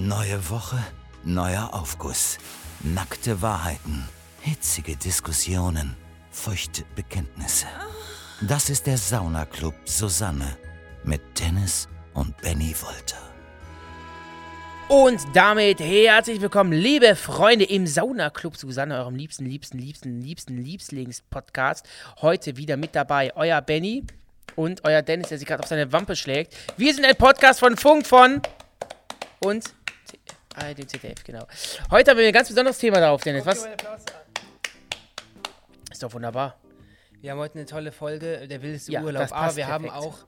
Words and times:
Neue 0.00 0.48
Woche, 0.48 0.78
neuer 1.24 1.70
Aufguss. 1.72 2.38
Nackte 2.84 3.42
Wahrheiten, 3.42 4.08
hitzige 4.42 4.94
Diskussionen, 4.94 5.96
feuchte 6.30 6.84
Bekenntnisse. 6.94 7.66
Das 8.40 8.70
ist 8.70 8.86
der 8.86 8.96
Saunaclub 8.96 9.74
Susanne 9.86 10.56
mit 11.02 11.20
Dennis 11.40 11.88
und 12.14 12.36
Benny 12.36 12.76
Wolter. 12.80 13.18
Und 14.86 15.18
damit 15.34 15.80
herzlich 15.80 16.40
willkommen, 16.40 16.74
liebe 16.74 17.16
Freunde 17.16 17.64
im 17.64 17.88
Saunaclub 17.88 18.56
Susanne, 18.56 18.98
eurem 18.98 19.16
liebsten, 19.16 19.46
liebsten, 19.46 19.80
liebsten, 19.80 20.20
liebsten, 20.20 20.58
Lieblings-Podcast. 20.58 21.84
Heute 22.22 22.56
wieder 22.56 22.76
mit 22.76 22.94
dabei 22.94 23.34
euer 23.34 23.60
Benny 23.62 24.04
und 24.54 24.84
euer 24.84 25.02
Dennis, 25.02 25.30
der 25.30 25.38
sich 25.38 25.48
gerade 25.48 25.64
auf 25.64 25.68
seine 25.68 25.90
Wampe 25.90 26.14
schlägt. 26.14 26.54
Wir 26.76 26.94
sind 26.94 27.04
ein 27.04 27.16
Podcast 27.16 27.58
von 27.58 27.76
Funk 27.76 28.06
von 28.06 28.40
und 29.40 29.64
Ah, 30.60 30.74
dem 30.74 30.88
ZDF, 30.88 31.22
genau. 31.24 31.46
Heute 31.90 32.10
haben 32.10 32.18
wir 32.18 32.26
ein 32.26 32.32
ganz 32.32 32.48
besonderes 32.48 32.78
Thema 32.78 32.98
darauf, 33.00 33.22
Dennis. 33.22 33.46
Was? 33.46 33.68
Ist 35.90 36.02
doch 36.02 36.12
wunderbar. 36.12 36.56
Wir 37.20 37.32
haben 37.32 37.38
heute 37.38 37.54
eine 37.58 37.66
tolle 37.66 37.92
Folge, 37.92 38.46
der 38.48 38.62
wildeste 38.62 38.92
Ja, 38.92 39.02
Urlaub, 39.02 39.22
das 39.22 39.32
aber 39.32 39.56
wir 39.56 39.66
haben 39.68 39.84
perfekt. 39.84 40.04
auch 40.04 40.18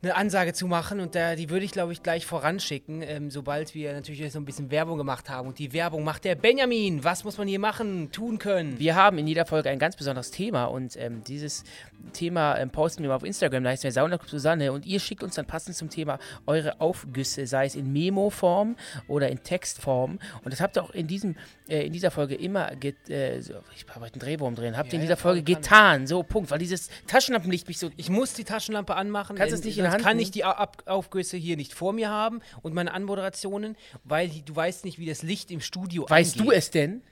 eine 0.00 0.14
Ansage 0.14 0.52
zu 0.52 0.66
machen 0.68 1.00
und 1.00 1.14
da, 1.14 1.34
die 1.34 1.50
würde 1.50 1.64
ich, 1.64 1.72
glaube 1.72 1.92
ich, 1.92 2.02
gleich 2.02 2.24
voranschicken, 2.24 3.02
ähm, 3.02 3.30
sobald 3.30 3.74
wir 3.74 3.92
natürlich 3.92 4.32
so 4.32 4.38
ein 4.38 4.44
bisschen 4.44 4.70
Werbung 4.70 4.96
gemacht 4.96 5.28
haben. 5.28 5.48
Und 5.48 5.58
die 5.58 5.72
Werbung 5.72 6.04
macht 6.04 6.24
der 6.24 6.36
Benjamin. 6.36 7.02
Was 7.02 7.24
muss 7.24 7.36
man 7.36 7.48
hier 7.48 7.58
machen, 7.58 8.12
tun 8.12 8.38
können? 8.38 8.78
Wir 8.78 8.94
haben 8.94 9.18
in 9.18 9.26
jeder 9.26 9.44
Folge 9.44 9.70
ein 9.70 9.80
ganz 9.80 9.96
besonderes 9.96 10.30
Thema 10.30 10.66
und 10.66 10.96
ähm, 10.96 11.24
dieses 11.24 11.64
Thema 12.12 12.56
ähm, 12.58 12.70
posten 12.70 13.02
wir 13.02 13.08
mal 13.08 13.16
auf 13.16 13.24
Instagram, 13.24 13.64
da 13.64 13.70
heißt 13.70 13.82
der 13.82 13.92
Saunaclub 13.92 14.30
Susanne 14.30 14.72
und 14.72 14.86
ihr 14.86 15.00
schickt 15.00 15.24
uns 15.24 15.34
dann 15.34 15.46
passend 15.46 15.76
zum 15.76 15.90
Thema 15.90 16.20
eure 16.46 16.80
Aufgüsse, 16.80 17.46
sei 17.48 17.66
es 17.66 17.74
in 17.74 17.92
Memo-Form 17.92 18.76
oder 19.08 19.28
in 19.28 19.42
Textform 19.42 20.20
und 20.44 20.52
das 20.52 20.60
habt 20.60 20.76
ihr 20.76 20.84
auch 20.84 20.90
in, 20.90 21.08
diesem, 21.08 21.34
äh, 21.68 21.84
in 21.84 21.92
dieser 21.92 22.12
Folge 22.12 22.36
immer, 22.36 22.70
get, 22.76 23.10
äh, 23.10 23.40
so, 23.40 23.54
ich 23.74 23.84
habe 23.88 24.00
heute 24.00 24.14
einen 24.14 24.20
Drehwurm 24.20 24.54
drin, 24.54 24.76
habt 24.76 24.92
ihr 24.92 24.94
in 24.94 25.00
Ja, 25.00 25.06
dieser 25.06 25.14
ja, 25.14 25.22
Folge 25.22 25.42
getan, 25.42 26.06
so 26.06 26.22
Punkt, 26.22 26.52
weil 26.52 26.58
dieses 26.58 26.88
Taschenlampenlicht 27.08 27.66
mich 27.66 27.78
so... 27.78 27.90
Ich 27.96 28.10
muss 28.10 28.34
die 28.34 28.44
Taschenlampe 28.44 28.94
anmachen. 28.94 29.36
Kannst 29.36 29.52
du 29.52 29.58
es 29.58 29.64
nicht 29.64 29.78
in 29.78 29.87
Hand 29.92 30.02
kann 30.02 30.18
ich 30.18 30.30
die 30.30 30.44
Ab 30.44 30.82
Aufgüsse 30.86 31.36
hier 31.36 31.56
nicht 31.56 31.74
vor 31.74 31.92
mir 31.92 32.08
haben 32.10 32.40
und 32.62 32.74
meine 32.74 32.92
Anmoderationen, 32.92 33.76
weil 34.04 34.28
du 34.44 34.54
weißt 34.56 34.84
nicht, 34.84 34.98
wie 34.98 35.06
das 35.06 35.22
Licht 35.22 35.50
im 35.50 35.60
Studio 35.60 36.06
Weißt 36.08 36.36
du 36.38 36.44
angeht. 36.44 36.58
es 36.58 36.70
denn? 36.70 37.02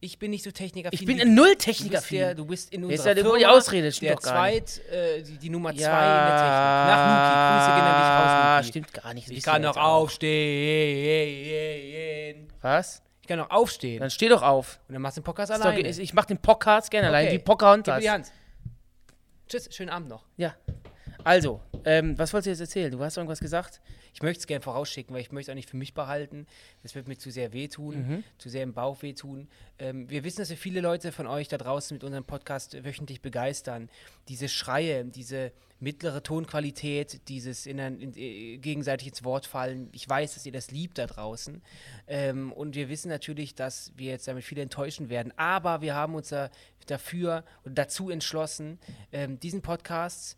Ich 0.00 0.18
bin 0.18 0.30
nicht 0.32 0.44
so 0.44 0.50
technikaffin. 0.50 0.98
Ich 1.00 1.06
bin 1.06 1.16
wie 1.16 1.22
ein 1.22 1.28
du. 1.34 1.42
Null-Techniker. 1.42 2.34
Du 2.34 2.42
du 2.42 2.48
bist 2.48 2.70
in 2.74 2.84
unserer 2.84 3.14
da 3.14 3.22
Firma 3.22 3.38
die 3.38 3.46
Ausrede? 3.46 3.90
Stimmt 3.90 4.08
der 4.10 4.16
doch 4.16 4.22
gar 4.22 4.50
nicht. 4.50 4.68
zweit, 4.68 4.86
äh, 4.92 5.22
die, 5.22 5.38
die 5.38 5.48
Nummer 5.48 5.70
zwei 5.74 5.80
Ja, 5.80 6.20
in 6.20 6.28
der 6.28 6.36
Technik. 6.36 6.52
Nach 6.90 7.06
Nuki. 7.08 7.24
Grüße 7.54 7.70
gehen 7.74 7.86
an 7.86 7.94
dich 8.00 8.10
raus, 8.18 8.56
Nuki. 8.58 8.68
stimmt 8.68 8.92
gar 9.02 9.14
nicht. 9.14 9.30
Ich 9.30 9.42
kann 9.44 9.62
noch 9.62 9.76
aufstehen. 10.84 12.48
Was? 12.60 13.02
Ich 13.22 13.28
kann 13.28 13.38
noch 13.38 13.48
aufstehen. 13.50 14.00
Dann 14.00 14.10
steh 14.10 14.28
doch 14.28 14.42
auf. 14.42 14.78
Und 14.88 14.92
dann 14.92 15.00
machst 15.00 15.16
du 15.16 15.20
den 15.22 15.24
Podcast 15.24 15.50
Ist 15.50 15.58
doch, 15.60 15.66
alleine. 15.66 15.88
ich 15.88 16.12
mach 16.12 16.26
den 16.26 16.36
Podcast 16.38 16.90
gerne 16.90 17.08
allein, 17.08 17.28
wie 17.28 17.30
Gib 17.32 17.44
Pocahontas. 17.46 17.96
mir 17.96 18.00
die 18.02 18.10
Hand. 18.10 18.30
Tschüss, 19.48 19.68
schönen 19.74 19.88
Abend 19.90 20.08
noch. 20.10 20.24
Ja. 20.36 20.54
Also, 21.24 21.60
ähm, 21.86 22.18
was 22.18 22.32
wolltest 22.32 22.46
du 22.46 22.50
jetzt 22.50 22.60
erzählen? 22.60 22.92
Du 22.92 23.02
hast 23.02 23.16
irgendwas 23.16 23.40
gesagt? 23.40 23.80
Ich 24.12 24.22
möchte 24.22 24.40
es 24.40 24.46
gerne 24.46 24.62
vorausschicken, 24.62 25.14
weil 25.14 25.22
ich 25.22 25.32
möchte 25.32 25.50
es 25.50 25.52
auch 25.54 25.56
nicht 25.56 25.70
für 25.70 25.76
mich 25.78 25.94
behalten. 25.94 26.46
Das 26.82 26.94
wird 26.94 27.08
mir 27.08 27.16
zu 27.16 27.30
sehr 27.30 27.52
wehtun, 27.52 27.96
Mhm. 28.08 28.24
zu 28.38 28.48
sehr 28.50 28.62
im 28.62 28.74
Bauch 28.74 29.02
wehtun. 29.02 29.48
Ähm, 29.78 30.08
wir 30.10 30.22
wissen, 30.22 30.40
dass 30.40 30.50
wir 30.50 30.56
viele 30.56 30.80
Leute 30.80 31.12
von 31.12 31.26
euch 31.26 31.48
da 31.48 31.56
draußen 31.58 31.94
mit 31.94 32.04
unserem 32.04 32.24
Podcast 32.24 32.84
wöchentlich 32.84 33.22
begeistern. 33.22 33.88
Diese 34.28 34.48
Schreie, 34.48 35.04
diese 35.06 35.52
mittlere 35.80 36.22
Tonqualität, 36.22 37.28
dieses 37.28 37.66
in 37.66 37.80
ein, 37.80 37.98
in, 38.00 38.14
äh, 38.16 38.58
gegenseitig 38.58 39.08
ins 39.08 39.24
Wort 39.24 39.46
fallen. 39.46 39.88
Ich 39.92 40.08
weiß, 40.08 40.34
dass 40.34 40.46
ihr 40.46 40.52
das 40.52 40.70
liebt 40.70 40.98
da 40.98 41.06
draußen. 41.06 41.62
Ähm, 42.06 42.52
und 42.52 42.74
wir 42.76 42.88
wissen 42.88 43.08
natürlich, 43.08 43.54
dass 43.54 43.92
wir 43.96 44.10
jetzt 44.10 44.28
damit 44.28 44.44
viele 44.44 44.62
enttäuschen 44.62 45.08
werden. 45.08 45.32
Aber 45.36 45.80
wir 45.80 45.94
haben 45.94 46.14
uns 46.14 46.28
da, 46.28 46.50
dafür 46.86 47.44
und 47.64 47.76
dazu 47.76 48.10
entschlossen, 48.10 48.78
ähm, 49.10 49.40
diesen 49.40 49.62
Podcast 49.62 50.36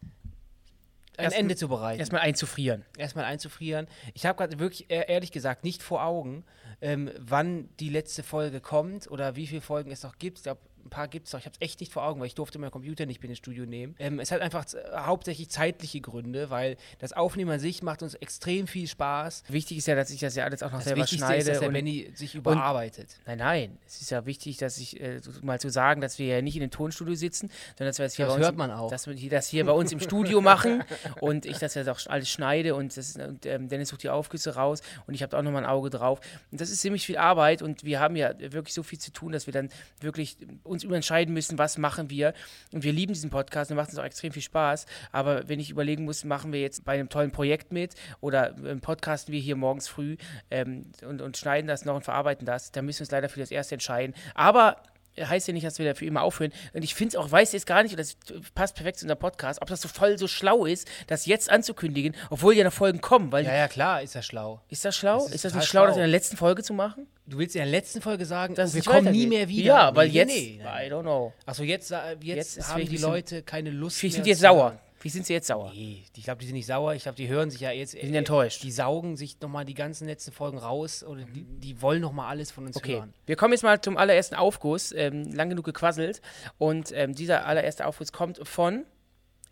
ein 1.19 1.25
Erst- 1.25 1.37
Ende 1.38 1.56
zu 1.56 1.69
bereiten 1.69 2.00
Erstmal 2.00 2.21
einzufrieren. 2.22 2.84
erstmal 2.97 3.25
einzufrieren. 3.25 3.87
Ich 4.15 4.27
habe 4.27 4.37
gerade 4.38 4.59
wirklich 4.59 4.91
e- 4.91 5.04
ehrlich 5.09 5.32
gesagt 5.32 5.65
nicht 5.65 5.82
vor 5.82 6.04
Augen, 6.04 6.44
ähm, 6.81 7.10
wann 7.19 7.69
die 7.81 7.88
letzte 7.88 8.22
Folge 8.22 8.60
kommt 8.60 9.10
oder 9.10 9.37
wie 9.37 9.47
viele 9.47 9.60
Folgen 9.62 9.91
es 9.91 10.03
noch 10.03 10.19
gibt. 10.19 10.38
Ich 10.38 10.44
glaube, 10.44 10.60
ein 10.86 10.91
paar 10.91 11.08
gibt 11.08 11.26
es 11.26 11.32
noch. 11.32 11.41
Ich 11.41 11.47
habe 11.47 11.54
es 11.58 11.64
echt 11.64 11.80
nicht 11.80 11.92
vor 11.92 12.04
Augen, 12.04 12.20
weil 12.20 12.26
ich 12.28 12.34
durfte 12.34 12.58
meinen 12.58 12.70
Computer 12.70 13.04
nicht 13.06 13.20
mit 13.20 13.28
ins 13.30 13.38
Studio 13.38 13.66
nehmen. 13.66 13.94
Ähm, 13.98 14.20
es 14.20 14.30
hat 14.30 14.41
einfach 14.41 14.64
z- 14.64 14.80
hauptsächlich 14.94 15.48
zeitliche 15.50 16.00
Gründe, 16.00 16.48
weil 16.50 16.76
das 16.98 17.12
Aufnehmen 17.12 17.50
an 17.50 17.60
sich 17.60 17.82
macht 17.82 18.02
uns 18.02 18.14
extrem 18.14 18.66
viel 18.66 18.86
Spaß. 18.86 19.44
Wichtig 19.48 19.78
ist 19.78 19.86
ja, 19.86 19.94
dass 19.94 20.10
ich 20.10 20.20
das 20.20 20.34
ja 20.36 20.44
alles 20.44 20.62
auch 20.62 20.70
noch 20.70 20.78
Das 20.78 20.84
selber 20.84 21.02
Wichtigste 21.02 21.26
schneide. 21.26 21.41
ist, 21.41 21.48
dass 21.48 21.58
der 21.58 21.69
und, 21.69 21.74
Benny 21.74 22.10
sich 22.14 22.34
überarbeitet. 22.34 23.19
nein, 23.26 23.38
nein. 23.38 23.78
Es 23.86 24.00
ist 24.00 24.10
ja 24.10 24.24
wichtig, 24.26 24.56
dass 24.58 24.78
ich, 24.78 25.00
äh, 25.00 25.20
mal 25.42 25.60
zu 25.60 25.69
sagen, 25.70 26.00
dass 26.00 26.19
wir 26.19 26.26
ja 26.26 26.42
nicht 26.42 26.54
in 26.56 26.60
dem 26.60 26.70
Tonstudio 26.70 27.14
sitzen, 27.14 27.50
sondern 27.76 27.88
dass 27.91 27.98
wir 27.98 28.04
das 28.06 28.14
hier 28.14 28.26
Das 28.26 28.34
bei 28.34 28.36
uns, 28.38 28.44
hört 28.47 28.53
im- 28.54 28.58
man 28.58 28.70
auch. 28.70 28.91
Dass 28.91 29.06
wir 29.06 29.30
das 29.30 29.48
hier 29.48 29.64
bei 29.64 29.72
uns 29.72 29.92
im 29.92 30.00
Studio 30.00 30.41
machen 30.41 30.84
und 31.20 31.47
ich 31.47 31.58
das 31.58 31.74
ja 31.74 31.91
auch 31.91 31.98
alles 32.06 32.30
schneide 32.30 32.74
und, 32.74 32.97
das, 32.97 33.16
und 33.16 33.44
ähm, 33.47 33.68
Dennis 33.68 33.88
sucht 33.91 34.03
die 34.03 34.10
Aufgüsse 34.10 34.54
raus 34.54 34.82
und 35.06 35.14
ich 35.14 35.22
habe 35.22 35.36
auch 35.36 35.42
nochmal 35.42 35.64
ein 35.64 35.68
Auge 35.70 35.91
drauf. 35.91 36.20
Und 36.53 36.60
das 36.60 36.70
ist 36.70 36.80
ziemlich 36.80 37.04
viel 37.06 37.16
Arbeit 37.18 37.62
und 37.62 37.84
wir 37.84 38.00
haben 38.00 38.16
ja 38.16 38.32
wirklich 38.53 38.74
so 38.74 38.82
viel 38.82 38.98
zu 38.98 39.12
tun, 39.12 39.32
dass 39.32 39.47
wir 39.47 39.53
dann 39.53 39.68
wirklich 40.00 40.36
uns 40.76 40.84
überentscheiden 40.84 41.34
müssen, 41.34 41.59
was 41.59 41.78
machen 41.78 42.10
wir. 42.10 42.34
Und 42.72 42.84
wir 42.84 42.92
lieben 42.92 43.12
diesen 43.12 43.31
Podcast 43.31 43.70
und 43.70 43.76
macht 43.76 43.91
uns 43.91 43.98
auch 43.98 44.04
extrem 44.04 44.32
viel 44.32 44.42
Spaß. 44.42 44.87
Aber 45.12 45.48
wenn 45.48 45.60
ich 45.60 45.70
überlegen 45.70 46.04
muss, 46.04 46.25
machen 46.25 46.53
wir 46.53 46.60
jetzt 46.60 46.84
bei 46.84 46.94
einem 46.94 47.09
tollen 47.09 47.31
Projekt 47.31 47.72
mit 47.72 47.94
oder 48.20 48.56
ähm, 48.64 48.81
podcasten 48.81 49.32
wir 49.32 49.41
hier 49.41 49.56
morgens 49.56 49.88
früh 49.88 50.16
ähm, 50.50 50.86
und, 51.06 51.20
und 51.20 51.36
schneiden 51.36 51.66
das 51.66 51.84
noch 51.84 51.97
und 51.97 52.04
verarbeiten 52.04 52.47
das, 52.47 52.72
dann 52.72 52.84
müssen 52.84 53.00
wir 53.00 53.04
uns 53.04 53.10
leider 53.10 53.28
für 53.28 53.41
das 53.41 53.50
erste 53.50 53.75
entscheiden. 53.75 54.15
Aber 54.34 54.76
heißt 55.21 55.49
ja 55.49 55.54
nicht, 55.54 55.66
dass 55.66 55.78
wir 55.78 55.87
dafür 55.87 56.09
immer 56.09 56.22
aufhören. 56.22 56.53
Und 56.72 56.82
ich 56.82 56.94
finde 56.94 57.10
es 57.10 57.16
auch, 57.16 57.31
weiß 57.31 57.53
jetzt 57.53 57.66
gar 57.66 57.82
nicht, 57.82 57.93
und 57.93 57.99
das 58.00 58.16
passt 58.54 58.75
perfekt 58.77 58.99
zu 58.99 59.04
unserem 59.04 59.19
Podcast, 59.19 59.62
ob 59.62 59.69
das 59.69 59.81
so 59.81 59.88
voll 59.88 60.19
so 60.19 60.28
schlau 60.28 60.65
ist, 60.66 60.88
das 61.06 61.27
jetzt 61.27 61.50
anzukündigen, 61.50 62.15
obwohl 62.31 62.54
ja 62.54 62.65
noch 62.65 62.72
Folgen 62.72 63.00
kommen. 63.00 63.32
Weil 63.32 63.44
Ja, 63.44 63.54
ja, 63.54 63.69
klar, 63.69 64.03
ist 64.03 64.15
das 64.15 64.27
schlau. 64.27 64.60
ist 64.69 64.84
das 64.84 64.97
schlau? 64.97 65.16
Das 65.19 65.27
ist, 65.28 65.34
ist 65.37 65.44
das 65.47 65.54
nicht 65.54 65.66
schlau, 65.66 65.82
das 65.87 65.94
schlau. 65.94 66.04
in 66.04 66.10
der 66.10 66.19
letzten 66.19 66.37
Folge 66.37 66.62
zu 66.62 66.75
machen? 66.75 67.06
Du 67.27 67.38
willst 67.38 67.56
in 67.56 67.60
der 67.62 67.71
letzten 67.71 68.00
Folge 68.00 68.25
sagen, 68.25 68.54
Dass 68.54 68.71
oh, 68.72 68.75
wir 68.77 68.82
kommen 68.82 69.10
nie 69.10 69.27
mehr 69.27 69.49
wieder. 69.49 69.65
Ja, 69.65 69.97
weil 69.97 70.09
Nee, 70.09 70.15
jetzt, 70.15 70.28
nee. 70.28 70.60
I 70.62 70.91
don't 70.93 71.03
know. 71.03 71.33
Achso, 71.44 71.65
jetzt, 71.65 71.91
jetzt, 72.21 72.56
Jetzt 72.56 72.69
haben 72.69 72.87
die 72.87 72.97
Leute 72.98 73.43
keine 73.43 73.71
Lust 73.71 74.00
mehr. 74.03 74.12
sind 74.12 74.27
die 74.27 74.31
jetzt 74.31 74.41
sauer? 74.41 74.78
Wie 75.06 75.11
sind 75.11 75.25
sie 75.25 75.34
jetzt 75.34 75.47
sauer? 75.47 75.71
Nee, 75.72 76.03
ich 76.17 76.25
glaube, 76.25 76.41
die 76.41 76.47
sind 76.47 76.56
nicht 76.56 76.67
sauer. 76.67 76.93
Ich 76.94 77.05
glaube, 77.05 77.15
die 77.15 77.28
hören 77.28 77.49
sich 77.49 77.61
ja 77.61 77.71
jetzt. 77.71 77.94
Die 77.94 78.00
sind 78.05 78.17
enttäuscht. 78.17 78.61
Die 78.65 78.72
saugen 78.72 79.17
sich 79.17 79.41
nochmal 79.41 79.65
die 79.65 79.75
ganzen 79.75 80.09
letzten 80.09 80.33
Folgen 80.33 80.59
raus 80.59 81.05
oder 81.05 81.22
die, 81.22 81.44
die 81.44 81.81
wollen 81.81 82.00
nochmal 82.00 82.28
alles 82.28 82.50
von 82.50 82.67
uns 82.67 82.77
Okay, 82.77 82.97
hören. 82.97 83.15
wir 83.25 83.37
kommen 83.37 83.53
jetzt 83.53 83.62
mal 83.62 83.81
zum 83.81 83.97
allerersten 83.97 84.34
Aufguss. 84.34 84.91
Ähm, 84.91 85.33
lang 85.33 85.49
genug 85.49 85.65
gequasselt. 85.65 86.22
Und 86.59 86.91
ähm, 86.93 87.15
dieser 87.15 87.47
allererste 87.47 87.87
Aufguss 87.87 88.11
kommt 88.11 88.41
von 88.49 88.84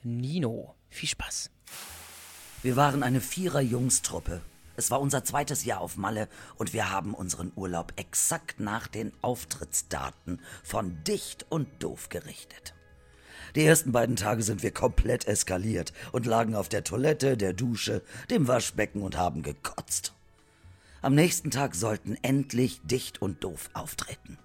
Nino. 0.03 0.75
Viel 0.89 1.09
Spaß. 1.09 1.51
Wir 2.65 2.75
waren 2.75 3.05
eine 3.05 3.21
Vierer-Jungstruppe. 3.21 4.41
Es 4.77 4.91
war 4.91 5.01
unser 5.01 5.23
zweites 5.23 5.65
Jahr 5.65 5.81
auf 5.81 5.97
Malle 5.97 6.27
und 6.57 6.73
wir 6.73 6.91
haben 6.91 7.15
unseren 7.15 7.53
Urlaub 7.55 7.93
exakt 7.95 8.59
nach 8.59 8.89
den 8.89 9.13
Auftrittsdaten 9.23 10.41
von 10.65 10.99
Dicht 11.05 11.47
und 11.49 11.69
Doof 11.81 12.09
gerichtet. 12.09 12.75
Die 13.55 13.65
ersten 13.65 13.93
beiden 13.93 14.17
Tage 14.17 14.43
sind 14.43 14.63
wir 14.63 14.73
komplett 14.73 15.29
eskaliert 15.29 15.93
und 16.11 16.27
lagen 16.27 16.57
auf 16.57 16.69
der 16.69 16.83
Toilette, 16.83 17.37
der 17.37 17.53
Dusche, 17.53 18.03
dem 18.31 18.49
Waschbecken 18.49 19.03
und 19.03 19.17
haben 19.17 19.43
gekotzt. 19.43 20.13
Am 21.03 21.15
nächsten 21.15 21.51
Tag 21.51 21.75
sollten 21.75 22.17
endlich 22.23 22.81
Dicht 22.83 23.23
und 23.23 23.45
Doof 23.45 23.71
auftreten. 23.75 24.39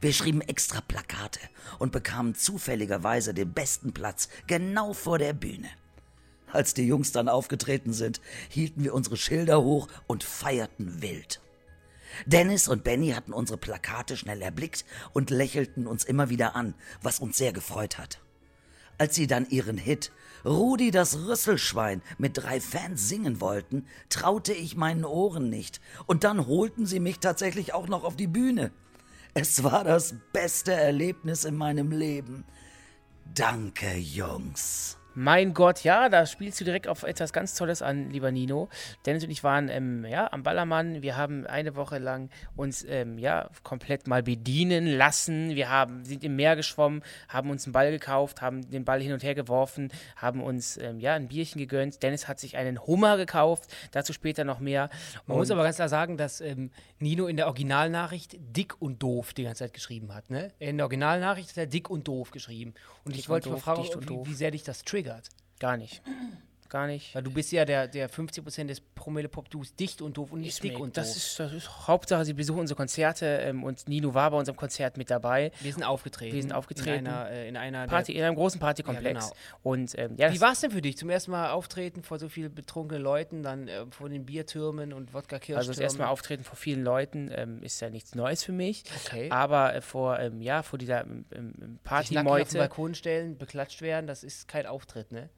Wir 0.00 0.12
schrieben 0.12 0.40
extra 0.40 0.80
Plakate 0.80 1.40
und 1.78 1.92
bekamen 1.92 2.34
zufälligerweise 2.34 3.34
den 3.34 3.52
besten 3.52 3.92
Platz 3.92 4.28
genau 4.46 4.92
vor 4.92 5.18
der 5.18 5.34
Bühne. 5.34 5.68
Als 6.50 6.72
die 6.74 6.86
Jungs 6.86 7.12
dann 7.12 7.28
aufgetreten 7.28 7.92
sind, 7.92 8.20
hielten 8.48 8.82
wir 8.84 8.94
unsere 8.94 9.16
Schilder 9.16 9.62
hoch 9.62 9.88
und 10.06 10.24
feierten 10.24 11.02
wild. 11.02 11.40
Dennis 12.26 12.68
und 12.68 12.84
Benny 12.84 13.10
hatten 13.10 13.32
unsere 13.32 13.58
Plakate 13.58 14.16
schnell 14.16 14.40
erblickt 14.40 14.84
und 15.12 15.30
lächelten 15.30 15.86
uns 15.86 16.04
immer 16.04 16.30
wieder 16.30 16.56
an, 16.56 16.74
was 17.02 17.20
uns 17.20 17.36
sehr 17.36 17.52
gefreut 17.52 17.98
hat. 17.98 18.20
Als 18.98 19.14
sie 19.14 19.26
dann 19.26 19.48
ihren 19.48 19.78
Hit 19.78 20.12
Rudi 20.44 20.90
das 20.90 21.16
Rüsselschwein 21.26 22.02
mit 22.16 22.38
drei 22.38 22.60
Fans 22.60 23.08
singen 23.08 23.40
wollten, 23.40 23.86
traute 24.08 24.52
ich 24.52 24.76
meinen 24.76 25.04
Ohren 25.04 25.50
nicht. 25.50 25.80
Und 26.06 26.24
dann 26.24 26.46
holten 26.46 26.86
sie 26.86 27.00
mich 27.00 27.18
tatsächlich 27.18 27.74
auch 27.74 27.88
noch 27.88 28.04
auf 28.04 28.16
die 28.16 28.26
Bühne. 28.26 28.72
Es 29.34 29.62
war 29.62 29.84
das 29.84 30.14
beste 30.32 30.72
Erlebnis 30.72 31.44
in 31.44 31.56
meinem 31.56 31.92
Leben. 31.92 32.44
Danke, 33.34 33.94
Jungs. 33.94 34.97
Mein 35.20 35.52
Gott, 35.52 35.82
ja, 35.82 36.08
da 36.08 36.26
spielst 36.26 36.60
du 36.60 36.64
direkt 36.64 36.86
auf 36.86 37.02
etwas 37.02 37.32
ganz 37.32 37.56
Tolles 37.56 37.82
an, 37.82 38.08
lieber 38.08 38.30
Nino. 38.30 38.68
Dennis 39.04 39.24
und 39.24 39.30
ich 39.30 39.42
waren 39.42 39.68
ähm, 39.68 40.04
ja, 40.04 40.32
am 40.32 40.44
Ballermann. 40.44 41.02
Wir 41.02 41.16
haben 41.16 41.44
eine 41.44 41.74
Woche 41.74 41.98
lang 41.98 42.30
uns 42.54 42.84
ähm, 42.88 43.18
ja, 43.18 43.50
komplett 43.64 44.06
mal 44.06 44.22
bedienen 44.22 44.86
lassen. 44.86 45.56
Wir 45.56 45.70
haben, 45.70 46.04
sind 46.04 46.22
im 46.22 46.36
Meer 46.36 46.54
geschwommen, 46.54 47.02
haben 47.28 47.50
uns 47.50 47.66
einen 47.66 47.72
Ball 47.72 47.90
gekauft, 47.90 48.42
haben 48.42 48.70
den 48.70 48.84
Ball 48.84 49.02
hin 49.02 49.12
und 49.12 49.24
her 49.24 49.34
geworfen, 49.34 49.90
haben 50.14 50.40
uns 50.40 50.76
ähm, 50.76 51.00
ja, 51.00 51.14
ein 51.14 51.26
Bierchen 51.26 51.58
gegönnt. 51.58 52.00
Dennis 52.04 52.28
hat 52.28 52.38
sich 52.38 52.56
einen 52.56 52.86
Hummer 52.86 53.16
gekauft, 53.16 53.64
dazu 53.90 54.12
später 54.12 54.44
noch 54.44 54.60
mehr. 54.60 54.88
Man 55.26 55.34
und 55.34 55.40
muss 55.40 55.50
aber 55.50 55.64
ganz 55.64 55.76
klar 55.76 55.88
sagen, 55.88 56.16
dass 56.16 56.40
ähm, 56.40 56.70
Nino 57.00 57.26
in 57.26 57.36
der 57.36 57.48
Originalnachricht 57.48 58.36
dick 58.38 58.80
und 58.80 59.02
doof 59.02 59.34
die 59.34 59.42
ganze 59.42 59.64
Zeit 59.64 59.72
geschrieben 59.72 60.14
hat. 60.14 60.30
Ne? 60.30 60.52
In 60.60 60.76
der 60.76 60.86
Originalnachricht 60.86 61.50
hat 61.50 61.56
er 61.56 61.66
dick 61.66 61.90
und 61.90 62.06
doof 62.06 62.30
geschrieben. 62.30 62.74
Und 63.04 63.16
dick 63.16 63.22
ich 63.22 63.28
wollte 63.28 63.50
mal 63.50 63.58
fragen, 63.58 63.82
wie, 63.82 64.30
wie 64.30 64.34
sehr 64.34 64.52
dich 64.52 64.62
das 64.62 64.84
triggert 64.84 65.07
triggert. 65.08 65.28
Gar 65.58 65.76
nicht. 65.76 66.02
Gar 66.68 66.86
nicht. 66.86 67.14
Weil 67.14 67.22
du 67.22 67.30
bist 67.30 67.50
ja 67.52 67.64
der, 67.64 67.88
der 67.88 68.10
50% 68.10 68.66
des 68.66 68.80
Promille-Pop-Duos 68.80 69.74
dicht 69.74 70.02
und 70.02 70.16
doof 70.18 70.32
und 70.32 70.40
nicht 70.40 70.62
dick 70.62 70.78
und 70.78 70.96
das 70.96 71.08
doof. 71.08 71.16
Ist, 71.16 71.40
das 71.40 71.52
ist 71.52 71.88
Hauptsache, 71.88 72.26
sie 72.26 72.34
besuchen 72.34 72.60
unsere 72.60 72.76
Konzerte 72.76 73.26
ähm, 73.26 73.64
und 73.64 73.88
Nino 73.88 74.12
war 74.12 74.30
bei 74.30 74.36
unserem 74.36 74.56
Konzert 74.56 74.98
mit 74.98 75.10
dabei. 75.10 75.50
Wir 75.60 75.72
sind 75.72 75.82
aufgetreten. 75.82 76.34
Wir 76.34 76.42
sind 76.42 76.52
aufgetreten. 76.52 77.06
In 77.06 77.06
einer, 77.06 77.30
äh, 77.30 77.48
in 77.48 77.56
einer 77.56 77.86
Party, 77.86 78.12
in 78.12 78.22
einem 78.22 78.34
großen 78.34 78.60
Partykomplex. 78.60 79.24
Ja, 79.24 79.30
genau. 79.30 79.60
und, 79.62 79.98
ähm, 79.98 80.14
ja, 80.16 80.32
Wie 80.32 80.40
war 80.40 80.52
es 80.52 80.60
denn 80.60 80.70
für 80.70 80.82
dich? 80.82 80.98
Zum 80.98 81.08
ersten 81.08 81.30
Mal 81.30 81.50
auftreten 81.50 82.02
vor 82.02 82.18
so 82.18 82.28
vielen 82.28 82.54
betrunkenen 82.54 83.02
Leuten, 83.02 83.42
dann 83.42 83.68
äh, 83.68 83.86
vor 83.90 84.10
den 84.10 84.26
Biertürmen 84.26 84.92
und 84.92 85.14
Wodka-Kirchtürmen? 85.14 85.58
Also 85.58 85.70
das 85.70 85.78
erste 85.78 86.00
Mal 86.00 86.08
auftreten 86.08 86.44
vor 86.44 86.56
vielen 86.56 86.84
Leuten 86.84 87.30
ähm, 87.32 87.62
ist 87.62 87.80
ja 87.80 87.88
nichts 87.88 88.14
Neues 88.14 88.44
für 88.44 88.52
mich. 88.52 88.84
Okay. 89.06 89.30
Aber 89.30 89.74
äh, 89.74 89.80
vor, 89.80 90.18
ähm, 90.18 90.42
ja, 90.42 90.62
vor 90.62 90.78
dieser 90.78 91.06
ähm, 91.06 91.78
Party-Meute... 91.84 92.36
Sich 92.36 92.42
auf 92.42 92.52
den 92.52 92.58
Balkon 92.58 92.94
stellen, 92.94 93.38
beklatscht 93.38 93.80
werden, 93.80 94.06
das 94.06 94.22
ist 94.22 94.48
kein 94.48 94.66
Auftritt, 94.66 95.12
ne? 95.12 95.30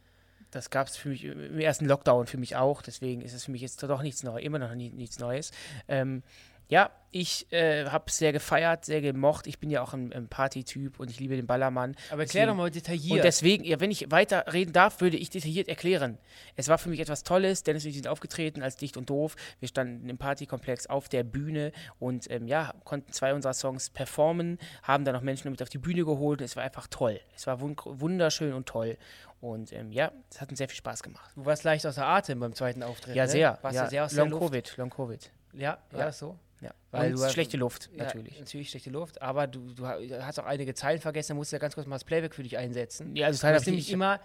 Das 0.50 0.70
gab 0.70 0.88
es 0.88 0.96
für 0.96 1.10
mich 1.10 1.24
im 1.24 1.58
ersten 1.58 1.86
Lockdown 1.86 2.26
für 2.26 2.38
mich 2.38 2.56
auch. 2.56 2.82
Deswegen 2.82 3.22
ist 3.22 3.34
es 3.34 3.44
für 3.44 3.50
mich 3.50 3.62
jetzt 3.62 3.82
doch 3.82 4.02
nichts 4.02 4.22
Neues, 4.22 4.44
immer 4.44 4.58
noch 4.58 4.74
nichts 4.74 5.18
Neues. 5.18 5.52
Ähm, 5.88 6.22
ja, 6.70 6.90
ich 7.12 7.52
äh, 7.52 7.86
habe 7.86 8.04
es 8.06 8.18
sehr 8.18 8.32
gefeiert, 8.32 8.84
sehr 8.84 9.00
gemocht. 9.00 9.48
Ich 9.48 9.58
bin 9.58 9.68
ja 9.68 9.82
auch 9.82 9.92
ein, 9.92 10.12
ein 10.12 10.28
Party-Typ 10.28 11.00
und 11.00 11.10
ich 11.10 11.18
liebe 11.18 11.34
den 11.34 11.46
Ballermann. 11.46 11.96
Aber 12.10 12.22
erklär 12.22 12.44
deswegen, 12.44 12.46
doch 12.46 12.54
mal 12.54 12.70
detailliert. 12.70 13.16
Und 13.16 13.24
deswegen, 13.24 13.64
ja, 13.64 13.80
wenn 13.80 13.90
ich 13.90 14.12
weiter 14.12 14.44
reden 14.52 14.72
darf, 14.72 15.00
würde 15.00 15.16
ich 15.16 15.28
detailliert 15.28 15.68
erklären. 15.68 16.18
Es 16.54 16.68
war 16.68 16.78
für 16.78 16.88
mich 16.88 17.00
etwas 17.00 17.24
Tolles. 17.24 17.64
Dennis 17.64 17.84
und 17.84 17.90
ich 17.90 17.96
sind 17.96 18.06
aufgetreten 18.06 18.62
als 18.62 18.76
Dicht 18.76 18.96
und 18.96 19.10
Doof. 19.10 19.34
Wir 19.58 19.66
standen 19.66 20.08
im 20.08 20.18
Partykomplex 20.18 20.86
auf 20.86 21.08
der 21.08 21.24
Bühne 21.24 21.72
und 21.98 22.30
ähm, 22.30 22.46
ja, 22.46 22.72
konnten 22.84 23.12
zwei 23.12 23.34
unserer 23.34 23.54
Songs 23.54 23.90
performen, 23.90 24.58
haben 24.84 25.04
dann 25.04 25.14
noch 25.16 25.22
Menschen 25.22 25.50
mit 25.50 25.60
auf 25.62 25.68
die 25.68 25.78
Bühne 25.78 26.04
geholt. 26.04 26.40
Es 26.40 26.54
war 26.54 26.62
einfach 26.62 26.86
toll. 26.86 27.20
Es 27.34 27.48
war 27.48 27.60
wunderschön 27.60 28.52
und 28.52 28.66
toll. 28.66 28.96
Und 29.40 29.72
ähm, 29.72 29.90
ja, 29.90 30.12
es 30.30 30.40
hat 30.40 30.50
uns 30.50 30.58
sehr 30.58 30.68
viel 30.68 30.76
Spaß 30.76 31.02
gemacht. 31.02 31.32
Du 31.34 31.44
warst 31.44 31.64
leicht 31.64 31.84
außer 31.86 32.06
Atem 32.06 32.38
beim 32.38 32.54
zweiten 32.54 32.84
Auftritt. 32.84 33.16
Ja, 33.16 33.24
ne? 33.24 33.30
sehr. 33.30 33.58
Warst 33.62 33.74
ja. 33.74 33.88
sehr 33.88 34.04
aus 34.04 34.12
Long 34.12 34.30
Covid, 34.30 34.76
Long 34.76 34.90
Covid. 34.90 35.32
Ja, 35.54 35.78
war 35.90 36.00
ja. 36.00 36.06
das 36.06 36.18
so? 36.20 36.38
Ja, 36.60 36.70
weil 36.90 37.14
und 37.14 37.30
schlechte 37.30 37.56
Luft, 37.56 37.90
natürlich. 37.96 38.34
Ja, 38.34 38.40
natürlich 38.40 38.70
schlechte 38.70 38.90
Luft, 38.90 39.22
aber 39.22 39.46
du, 39.46 39.72
du 39.72 39.86
hast 39.86 40.38
auch 40.38 40.44
einige 40.44 40.74
Zeilen 40.74 41.00
vergessen, 41.00 41.30
da 41.30 41.34
musst 41.36 41.52
du 41.52 41.56
ja 41.56 41.60
ganz 41.60 41.74
kurz 41.74 41.86
mal 41.86 41.96
das 41.96 42.04
Playback 42.04 42.34
für 42.34 42.42
dich 42.42 42.58
einsetzen. 42.58 43.16
Ja, 43.16 43.26
also 43.28 43.46
du 43.46 43.54
hast 43.54 43.66
nämlich 43.66 43.90
immer, 43.90 44.20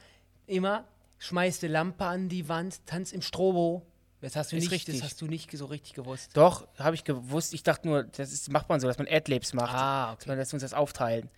immer, 0.46 0.86
schmeiß 1.20 1.60
die 1.60 1.68
Lampe 1.68 2.06
an 2.06 2.28
die 2.28 2.50
Wand, 2.50 2.86
tanz 2.86 3.14
im 3.14 3.22
Strobo. 3.22 3.86
Das 4.22 4.36
hast 4.36 4.52
du, 4.52 4.56
nicht, 4.56 4.72
richtig. 4.72 4.96
das 4.96 5.04
hast 5.04 5.22
du 5.22 5.28
nicht 5.28 5.52
so 5.52 5.66
richtig 5.66 5.94
gewusst. 5.94 6.32
Doch, 6.34 6.68
habe 6.80 6.96
ich 6.96 7.04
gewusst. 7.04 7.54
Ich 7.54 7.64
dachte 7.64 7.88
nur, 7.88 8.04
das 8.04 8.34
ist, 8.34 8.52
macht 8.52 8.70
man 8.70 8.80
so, 8.80 8.88
dass 8.88 8.98
man 8.98 9.08
Adlibs 9.08 9.54
macht. 9.54 9.76
Ah, 9.76 10.14
okay. 10.14 10.18
Dass, 10.18 10.28
man, 10.28 10.38
dass 10.38 10.52
wir 10.52 10.56
uns 10.56 10.64
das 10.64 10.74
aufteilen. 10.74 11.30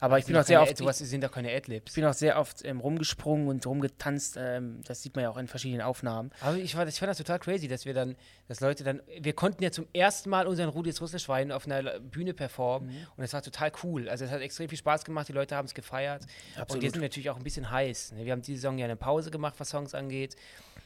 Aber 0.00 0.18
ich 0.18 0.26
bin 0.26 0.36
auch 0.36 0.44
sehr 0.44 0.62
oft. 0.62 0.76
Sowas 0.76 0.98
sind 0.98 1.24
doch 1.24 1.32
keine 1.32 1.52
Adlibs. 1.52 1.92
Ich 1.92 1.94
bin 1.94 2.04
auch 2.04 2.14
sehr 2.14 2.38
oft 2.38 2.64
ähm, 2.64 2.80
rumgesprungen 2.80 3.48
und 3.48 3.66
rumgetanzt. 3.66 4.36
Ähm, 4.38 4.80
das 4.84 5.02
sieht 5.02 5.14
man 5.14 5.24
ja 5.24 5.30
auch 5.30 5.36
in 5.36 5.48
verschiedenen 5.48 5.82
Aufnahmen. 5.82 6.30
Aber 6.40 6.56
ich, 6.56 6.76
war, 6.76 6.86
ich 6.86 6.98
fand 6.98 7.10
das 7.10 7.18
total 7.18 7.38
crazy, 7.38 7.68
dass 7.68 7.84
wir 7.84 7.94
dann, 7.94 8.16
dass 8.48 8.60
Leute 8.60 8.84
dann, 8.84 9.02
wir 9.20 9.32
konnten 9.32 9.62
ja 9.62 9.70
zum 9.70 9.86
ersten 9.92 10.30
Mal 10.30 10.46
unseren 10.46 10.68
Rudis 10.68 11.00
Russischwein 11.00 11.52
auf 11.52 11.66
einer 11.66 12.00
Bühne 12.00 12.34
performen 12.34 12.90
mhm. 12.90 13.06
und 13.16 13.24
es 13.24 13.32
war 13.32 13.42
total 13.42 13.72
cool. 13.82 14.08
Also 14.08 14.24
es 14.24 14.30
hat 14.30 14.40
extrem 14.40 14.68
viel 14.68 14.78
Spaß 14.78 15.04
gemacht, 15.04 15.28
die 15.28 15.32
Leute 15.32 15.56
haben 15.56 15.66
es 15.66 15.74
gefeiert. 15.74 16.26
Absolut. 16.56 16.70
Und 16.70 16.82
wir 16.82 16.90
sind 16.90 17.00
natürlich 17.00 17.30
auch 17.30 17.36
ein 17.36 17.44
bisschen 17.44 17.70
heiß. 17.70 18.12
Ne? 18.12 18.24
Wir 18.24 18.32
haben 18.32 18.42
diese 18.42 18.58
Saison 18.58 18.78
ja 18.78 18.84
eine 18.84 18.96
Pause 18.96 19.30
gemacht, 19.30 19.54
was 19.58 19.70
Songs 19.70 19.94
angeht. 19.94 20.36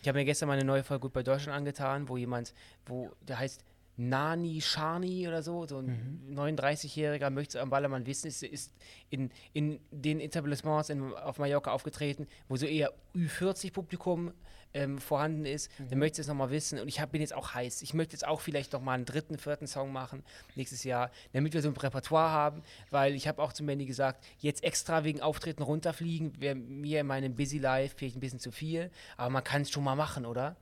Ich 0.02 0.08
habe 0.08 0.18
mir 0.18 0.24
gestern 0.24 0.48
mal 0.48 0.54
eine 0.54 0.64
neue 0.64 0.82
Folge 0.82 1.02
gut 1.02 1.12
bei 1.12 1.22
Deutschland 1.22 1.56
angetan, 1.56 2.08
wo 2.08 2.16
jemand, 2.16 2.54
wo 2.86 3.10
der 3.28 3.38
heißt 3.38 3.62
Nani 4.00 4.62
Shani 4.62 5.28
oder 5.28 5.42
so, 5.42 5.66
so 5.66 5.78
ein 5.78 6.22
mhm. 6.30 6.38
39-Jähriger, 6.38 7.28
möchte 7.28 7.58
es 7.58 7.62
am 7.62 7.68
Ballermann 7.68 8.06
wissen, 8.06 8.28
ist, 8.28 8.42
ist 8.42 8.72
in, 9.10 9.30
in 9.52 9.78
den 9.90 10.20
Etablissements 10.20 10.88
in, 10.88 11.12
auf 11.12 11.38
Mallorca 11.38 11.70
aufgetreten, 11.70 12.26
wo 12.48 12.56
so 12.56 12.64
eher 12.64 12.94
Ü40-Publikum 13.14 14.32
ähm, 14.72 14.98
vorhanden 14.98 15.44
ist. 15.44 15.70
Mhm. 15.78 15.88
Der 15.88 15.98
möchte 15.98 16.22
es 16.22 16.28
nochmal 16.28 16.48
wissen 16.50 16.78
und 16.78 16.88
ich 16.88 16.98
hab, 16.98 17.12
bin 17.12 17.20
jetzt 17.20 17.34
auch 17.34 17.52
heiß. 17.52 17.82
Ich 17.82 17.92
möchte 17.92 18.14
jetzt 18.14 18.26
auch 18.26 18.40
vielleicht 18.40 18.72
nochmal 18.72 18.94
einen 18.94 19.04
dritten, 19.04 19.36
vierten 19.36 19.66
Song 19.66 19.92
machen 19.92 20.24
nächstes 20.54 20.82
Jahr, 20.82 21.10
damit 21.34 21.52
wir 21.52 21.60
so 21.60 21.68
ein 21.68 21.76
Repertoire 21.76 22.30
haben, 22.30 22.62
weil 22.90 23.14
ich 23.14 23.28
habe 23.28 23.42
auch 23.42 23.52
zu 23.52 23.62
Mandy 23.62 23.84
gesagt, 23.84 24.24
jetzt 24.38 24.64
extra 24.64 25.04
wegen 25.04 25.20
Auftritten 25.20 25.62
runterfliegen, 25.62 26.40
wäre 26.40 26.54
mir 26.54 27.00
in 27.00 27.06
meinem 27.06 27.34
Busy 27.34 27.58
Life 27.58 27.96
vielleicht 27.98 28.16
ein 28.16 28.20
bisschen 28.20 28.40
zu 28.40 28.50
viel, 28.50 28.90
aber 29.18 29.28
man 29.28 29.44
kann 29.44 29.60
es 29.60 29.70
schon 29.70 29.84
mal 29.84 29.94
machen, 29.94 30.24
oder? 30.24 30.56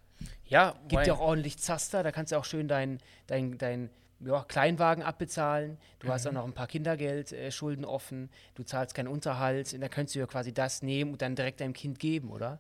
Ja, 0.47 0.75
gibt 0.89 1.07
ja 1.07 1.15
auch 1.15 1.21
ordentlich 1.21 1.59
Zaster, 1.59 2.03
da 2.03 2.13
kannst 2.13 2.33
du 2.33 2.37
auch 2.37 2.45
schön 2.45 2.69
deinen 2.69 2.99
dein, 3.27 3.59
dein, 3.59 3.91
ja, 4.21 4.45
Kleinwagen 4.45 5.05
abbezahlen. 5.05 5.79
Du 6.01 6.07
mhm. 6.07 6.13
hast 6.13 6.27
auch 6.27 6.33
noch 6.33 6.45
ein 6.45 6.55
paar 6.55 6.67
Kindergeldschulden 6.67 7.85
äh, 7.85 7.87
offen, 7.87 8.31
du 8.55 8.63
zahlst 8.63 8.95
keinen 8.95 9.09
Unterhalt, 9.09 9.73
und 9.75 9.81
da 9.81 9.89
könntest 9.89 10.17
du 10.17 10.21
ja 10.21 10.27
quasi 10.27 10.53
das 10.53 10.83
nehmen 10.83 11.13
und 11.13 11.23
dann 11.23 11.37
direkt 11.37 11.61
deinem 11.61 11.75
Kind 11.75 11.99
geben, 11.99 12.31
oder? 12.31 12.59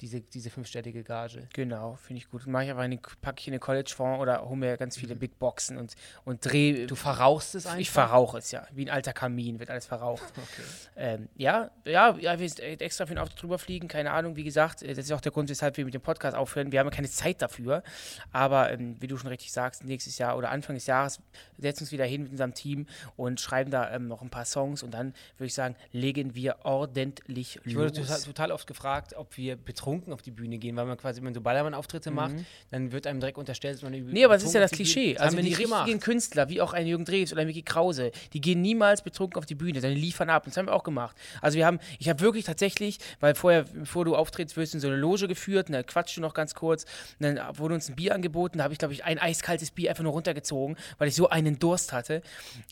Diese, 0.00 0.20
diese 0.20 0.50
fünfstellige 0.50 1.04
Gage. 1.04 1.48
Genau, 1.52 1.96
finde 1.96 2.18
ich 2.18 2.30
gut. 2.30 2.46
Mache 2.46 2.64
ich 2.64 2.70
aber 2.70 2.82
eine, 2.82 2.98
packe 2.98 3.40
ich 3.40 3.48
in 3.48 3.54
eine 3.54 3.60
College-Fonds 3.60 4.20
oder 4.20 4.44
hole 4.44 4.56
mir 4.56 4.76
ganz 4.76 4.96
viele 4.96 5.14
mhm. 5.14 5.20
Big 5.20 5.38
Boxen 5.38 5.78
und, 5.78 5.94
und 6.24 6.44
drehe. 6.44 6.86
Du 6.86 6.94
verrauchst 6.94 7.54
es 7.54 7.66
einfach? 7.66 7.78
Ich 7.78 7.90
verrauche 7.90 8.38
es, 8.38 8.50
ja. 8.50 8.66
Wie 8.72 8.84
ein 8.84 8.90
alter 8.90 9.12
Kamin 9.12 9.58
wird 9.58 9.70
alles 9.70 9.86
verraucht. 9.86 10.22
Okay. 10.44 10.62
Ähm, 10.96 11.28
ja, 11.36 11.70
ja, 11.84 12.16
ja, 12.18 12.38
wir 12.38 12.48
sind 12.48 12.60
extra 12.60 13.06
für 13.06 13.14
den 13.14 13.18
Auftritt 13.18 13.42
drüber 13.42 13.58
fliegen, 13.58 13.88
keine 13.88 14.10
Ahnung. 14.10 14.36
Wie 14.36 14.44
gesagt, 14.44 14.82
äh, 14.82 14.92
das 14.94 15.06
ist 15.06 15.12
auch 15.12 15.20
der 15.20 15.32
Grund, 15.32 15.48
weshalb 15.48 15.76
wir 15.76 15.84
mit 15.84 15.94
dem 15.94 16.02
Podcast 16.02 16.36
aufhören. 16.36 16.70
Wir 16.70 16.80
haben 16.80 16.90
keine 16.90 17.08
Zeit 17.08 17.40
dafür. 17.40 17.82
Aber 18.30 18.70
ähm, 18.72 18.96
wie 19.00 19.06
du 19.06 19.16
schon 19.16 19.28
richtig 19.28 19.52
sagst, 19.52 19.84
nächstes 19.84 20.18
Jahr 20.18 20.36
oder 20.36 20.50
Anfang 20.50 20.74
des 20.74 20.86
Jahres 20.86 21.20
setzen 21.56 21.80
wir 21.80 21.84
uns 21.84 21.92
wieder 21.92 22.04
hin 22.04 22.24
mit 22.24 22.32
unserem 22.32 22.52
Team 22.52 22.86
und 23.16 23.40
schreiben 23.40 23.70
da 23.70 23.90
ähm, 23.90 24.06
noch 24.06 24.22
ein 24.22 24.30
paar 24.30 24.44
Songs 24.44 24.82
und 24.82 24.92
dann 24.92 25.14
würde 25.38 25.46
ich 25.46 25.54
sagen, 25.54 25.76
legen 25.92 26.34
wir 26.34 26.58
ordentlich 26.64 27.54
los. 27.56 27.64
Ich 27.64 27.76
wurde 27.76 27.92
total, 27.92 28.20
total 28.20 28.52
oft 28.52 28.66
gefragt, 28.66 29.14
ob 29.16 29.36
wir 29.36 29.56
betrunken 29.56 29.83
betrunken 29.84 30.12
auf 30.12 30.22
die 30.22 30.30
Bühne 30.30 30.58
gehen, 30.58 30.76
weil 30.76 30.86
man 30.86 30.96
quasi, 30.96 31.18
wenn 31.18 31.24
man 31.24 31.34
so 31.34 31.40
Ballermann-Auftritte 31.40 32.10
mhm. 32.10 32.16
macht, 32.16 32.34
dann 32.70 32.92
wird 32.92 33.06
einem 33.06 33.20
direkt 33.20 33.38
unterstellt, 33.38 33.74
dass 33.74 33.82
man 33.82 33.92
Nee, 33.92 34.24
aber 34.24 34.34
das 34.34 34.44
ist 34.44 34.54
ja 34.54 34.60
das 34.60 34.70
Klischee. 34.70 35.16
Also 35.18 35.36
die 35.36 35.48
richtigen 35.48 35.70
gemacht. 35.70 36.00
Künstler, 36.00 36.48
wie 36.48 36.60
auch 36.60 36.72
ein 36.72 36.86
Jürgen 36.86 37.04
Drews 37.04 37.32
oder 37.32 37.42
ein 37.42 37.46
Mickey 37.46 37.62
Krause, 37.62 38.10
die 38.32 38.40
gehen 38.40 38.62
niemals 38.62 39.02
betrunken 39.02 39.38
auf 39.38 39.46
die 39.46 39.54
Bühne, 39.54 39.80
sondern 39.80 39.98
liefern 39.98 40.30
ab. 40.30 40.44
Und 40.44 40.52
das 40.52 40.56
haben 40.56 40.66
wir 40.66 40.74
auch 40.74 40.84
gemacht. 40.84 41.16
Also 41.40 41.58
wir 41.58 41.66
haben, 41.66 41.78
ich 41.98 42.08
habe 42.08 42.20
wirklich 42.20 42.44
tatsächlich, 42.44 42.98
weil 43.20 43.34
vorher, 43.34 43.64
bevor 43.64 44.04
du 44.04 44.16
auftrittst, 44.16 44.56
wirst 44.56 44.72
du 44.72 44.78
in 44.78 44.80
so 44.80 44.88
eine 44.88 44.96
Loge 44.96 45.28
geführt, 45.28 45.68
und 45.68 45.74
dann 45.74 45.84
quatschst 45.84 46.16
du 46.16 46.20
noch 46.20 46.34
ganz 46.34 46.54
kurz, 46.54 46.84
und 47.20 47.26
dann 47.26 47.40
wurde 47.58 47.74
uns 47.74 47.88
ein 47.88 47.96
Bier 47.96 48.14
angeboten, 48.14 48.58
da 48.58 48.64
habe 48.64 48.72
ich, 48.72 48.78
glaube 48.78 48.94
ich, 48.94 49.04
ein 49.04 49.18
eiskaltes 49.18 49.70
Bier 49.70 49.90
einfach 49.90 50.02
nur 50.02 50.12
runtergezogen, 50.12 50.76
weil 50.98 51.08
ich 51.08 51.14
so 51.14 51.28
einen 51.28 51.58
Durst 51.58 51.92
hatte. 51.92 52.22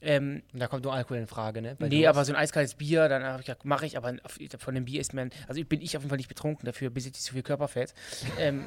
Ähm, 0.00 0.42
da 0.52 0.66
kommt 0.66 0.84
nur 0.84 0.92
Alkohol 0.92 1.18
in 1.18 1.26
Frage, 1.26 1.62
ne? 1.62 1.76
Bei 1.78 1.88
nee, 1.88 2.06
aber 2.06 2.24
so 2.24 2.32
ein 2.32 2.36
eiskaltes 2.36 2.74
Bier, 2.74 3.08
dann 3.08 3.22
habe 3.22 3.40
ich 3.40 3.46
gesagt, 3.46 3.64
mache 3.64 3.86
ich, 3.86 3.96
aber 3.96 4.14
von 4.58 4.74
dem 4.74 4.84
Bier 4.84 5.00
ist 5.00 5.14
man, 5.14 5.30
also 5.48 5.62
bin 5.64 5.80
ich 5.80 5.96
auf 5.96 6.02
jeden 6.02 6.10
Fall 6.10 6.18
nicht 6.18 6.28
betrunken, 6.28 6.66
dafür 6.66 6.90
besitze 7.02 7.18
ich 7.18 7.24
zu 7.24 7.32
viel 7.34 7.42
Körperfett. 7.42 7.94
Ähm, 8.38 8.64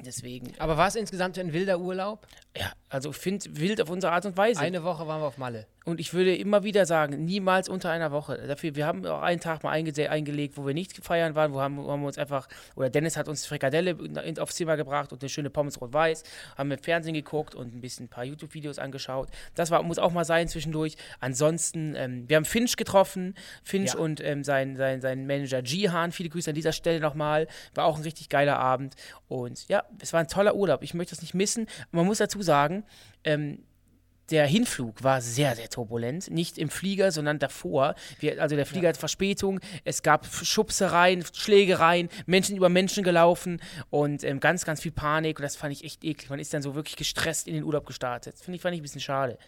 deswegen. 0.00 0.52
Aber 0.58 0.76
war 0.76 0.88
es 0.88 0.96
insgesamt 0.96 1.38
ein 1.38 1.52
wilder 1.52 1.78
Urlaub? 1.78 2.26
Ja, 2.56 2.72
also 2.88 3.10
ich 3.10 3.16
finde 3.16 3.44
wild 3.56 3.80
auf 3.80 3.90
unsere 3.90 4.12
Art 4.12 4.26
und 4.26 4.36
Weise. 4.36 4.60
Eine 4.60 4.84
Woche 4.84 5.06
waren 5.06 5.20
wir 5.20 5.26
auf 5.26 5.38
Malle. 5.38 5.66
Und 5.84 6.00
ich 6.00 6.14
würde 6.14 6.34
immer 6.34 6.64
wieder 6.64 6.86
sagen, 6.86 7.24
niemals 7.24 7.68
unter 7.68 7.90
einer 7.90 8.10
Woche. 8.10 8.38
Dafür, 8.46 8.74
wir 8.74 8.86
haben 8.86 9.04
auch 9.04 9.20
einen 9.20 9.40
Tag 9.40 9.62
mal 9.62 9.70
einge 9.70 9.92
eingelegt, 10.08 10.56
wo 10.56 10.66
wir 10.66 10.72
nicht 10.72 11.04
feiern 11.04 11.34
waren, 11.34 11.52
wo 11.52 11.60
haben, 11.60 11.76
wo 11.76 11.90
haben, 11.90 12.00
wir 12.00 12.06
uns 12.06 12.16
einfach, 12.16 12.48
oder 12.74 12.88
Dennis 12.88 13.16
hat 13.18 13.28
uns 13.28 13.44
Frikadelle 13.44 13.96
aufs 14.38 14.56
Zimmer 14.56 14.76
gebracht 14.76 15.12
und 15.12 15.22
eine 15.22 15.28
schöne 15.28 15.50
Pommes 15.50 15.80
rot-weiß, 15.80 16.22
haben 16.56 16.70
wir 16.70 16.78
Fernsehen 16.78 17.12
geguckt 17.12 17.54
und 17.54 17.74
ein 17.74 17.80
bisschen 17.82 18.06
ein 18.06 18.08
paar 18.08 18.24
YouTube-Videos 18.24 18.78
angeschaut. 18.78 19.28
Das 19.54 19.70
war, 19.70 19.82
muss 19.82 19.98
auch 19.98 20.12
mal 20.12 20.24
sein 20.24 20.48
zwischendurch. 20.48 20.96
Ansonsten, 21.20 21.94
ähm, 21.96 22.28
wir 22.28 22.36
haben 22.36 22.46
Finch 22.46 22.76
getroffen, 22.76 23.34
Finch 23.62 23.92
ja. 23.92 24.00
und 24.00 24.22
ähm, 24.24 24.42
sein, 24.42 24.76
sein, 24.76 25.02
sein 25.02 25.26
Manager 25.26 25.62
Jihan, 25.62 26.12
viele 26.12 26.30
Grüße 26.30 26.50
an 26.50 26.54
dieser 26.54 26.72
Stelle 26.72 27.00
nochmal. 27.00 27.46
War 27.74 27.84
auch 27.84 27.98
ein 27.98 28.02
richtig 28.04 28.30
geiler 28.30 28.58
Abend. 28.58 28.94
Und 29.28 29.68
ja, 29.68 29.83
es 30.00 30.12
war 30.12 30.20
ein 30.20 30.28
toller 30.28 30.54
Urlaub. 30.54 30.82
Ich 30.82 30.94
möchte 30.94 31.14
das 31.14 31.22
nicht 31.22 31.34
missen. 31.34 31.66
Man 31.90 32.06
muss 32.06 32.18
dazu 32.18 32.42
sagen, 32.42 32.84
ähm, 33.24 33.64
der 34.30 34.46
Hinflug 34.46 35.02
war 35.02 35.20
sehr, 35.20 35.54
sehr 35.54 35.68
turbulent. 35.68 36.30
Nicht 36.30 36.56
im 36.56 36.70
Flieger, 36.70 37.12
sondern 37.12 37.38
davor. 37.38 37.94
Wir, 38.20 38.40
also 38.40 38.56
der 38.56 38.64
Flieger 38.64 38.84
ja. 38.84 38.88
hat 38.90 38.96
Verspätung, 38.96 39.60
es 39.84 40.02
gab 40.02 40.26
Schubsereien, 40.26 41.24
Schlägereien, 41.32 42.08
Menschen 42.26 42.56
über 42.56 42.68
Menschen 42.68 43.04
gelaufen 43.04 43.60
und 43.90 44.24
ähm, 44.24 44.40
ganz, 44.40 44.64
ganz 44.64 44.80
viel 44.80 44.92
Panik. 44.92 45.38
Und 45.38 45.42
das 45.42 45.56
fand 45.56 45.72
ich 45.72 45.84
echt 45.84 46.04
eklig. 46.04 46.30
Man 46.30 46.38
ist 46.38 46.54
dann 46.54 46.62
so 46.62 46.74
wirklich 46.74 46.96
gestresst 46.96 47.46
in 47.46 47.54
den 47.54 47.64
Urlaub 47.64 47.86
gestartet. 47.86 48.34
Das 48.34 48.42
finde 48.42 48.56
ich, 48.56 48.62
fand 48.62 48.74
ich 48.74 48.80
ein 48.80 48.82
bisschen 48.82 49.00
schade. 49.00 49.38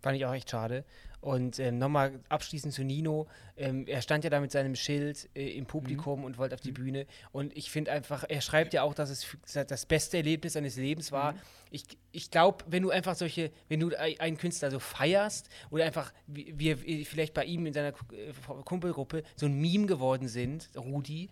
Fand 0.00 0.16
ich 0.16 0.24
auch 0.24 0.34
echt 0.34 0.50
schade. 0.50 0.84
Und 1.20 1.58
ähm, 1.58 1.78
nochmal 1.78 2.20
abschließend 2.28 2.72
zu 2.72 2.84
Nino. 2.84 3.26
Ähm, 3.56 3.86
er 3.88 4.00
stand 4.00 4.22
ja 4.22 4.30
da 4.30 4.38
mit 4.38 4.52
seinem 4.52 4.76
Schild 4.76 5.28
äh, 5.34 5.56
im 5.56 5.66
Publikum 5.66 6.22
und 6.24 6.38
wollte 6.38 6.54
auf 6.54 6.60
die 6.60 6.70
Bühne. 6.72 7.06
Und 7.32 7.56
ich 7.56 7.70
finde 7.70 7.90
einfach, 7.90 8.24
er 8.28 8.40
schreibt 8.40 8.74
ja 8.74 8.82
auch, 8.82 8.94
dass 8.94 9.10
es 9.10 9.26
das 9.66 9.86
beste 9.86 10.18
Erlebnis 10.18 10.52
seines 10.52 10.76
Lebens 10.76 11.10
war. 11.10 11.34
Ich, 11.70 11.84
ich 12.12 12.30
glaube, 12.30 12.64
wenn 12.68 12.84
du 12.84 12.90
einfach 12.90 13.16
solche, 13.16 13.50
wenn 13.68 13.80
du 13.80 13.88
ei- 13.98 14.20
einen 14.20 14.36
Künstler 14.36 14.70
so 14.70 14.78
feierst 14.78 15.48
oder 15.70 15.84
einfach, 15.84 16.12
wie 16.28 16.54
wir 16.56 16.82
wie 16.82 17.04
vielleicht 17.04 17.34
bei 17.34 17.44
ihm 17.44 17.66
in 17.66 17.72
seiner 17.72 17.88
äh, 17.88 18.32
Kumpelgruppe 18.64 19.24
so 19.34 19.46
ein 19.46 19.60
Meme 19.60 19.86
geworden 19.86 20.28
sind, 20.28 20.70
Rudi, 20.76 21.28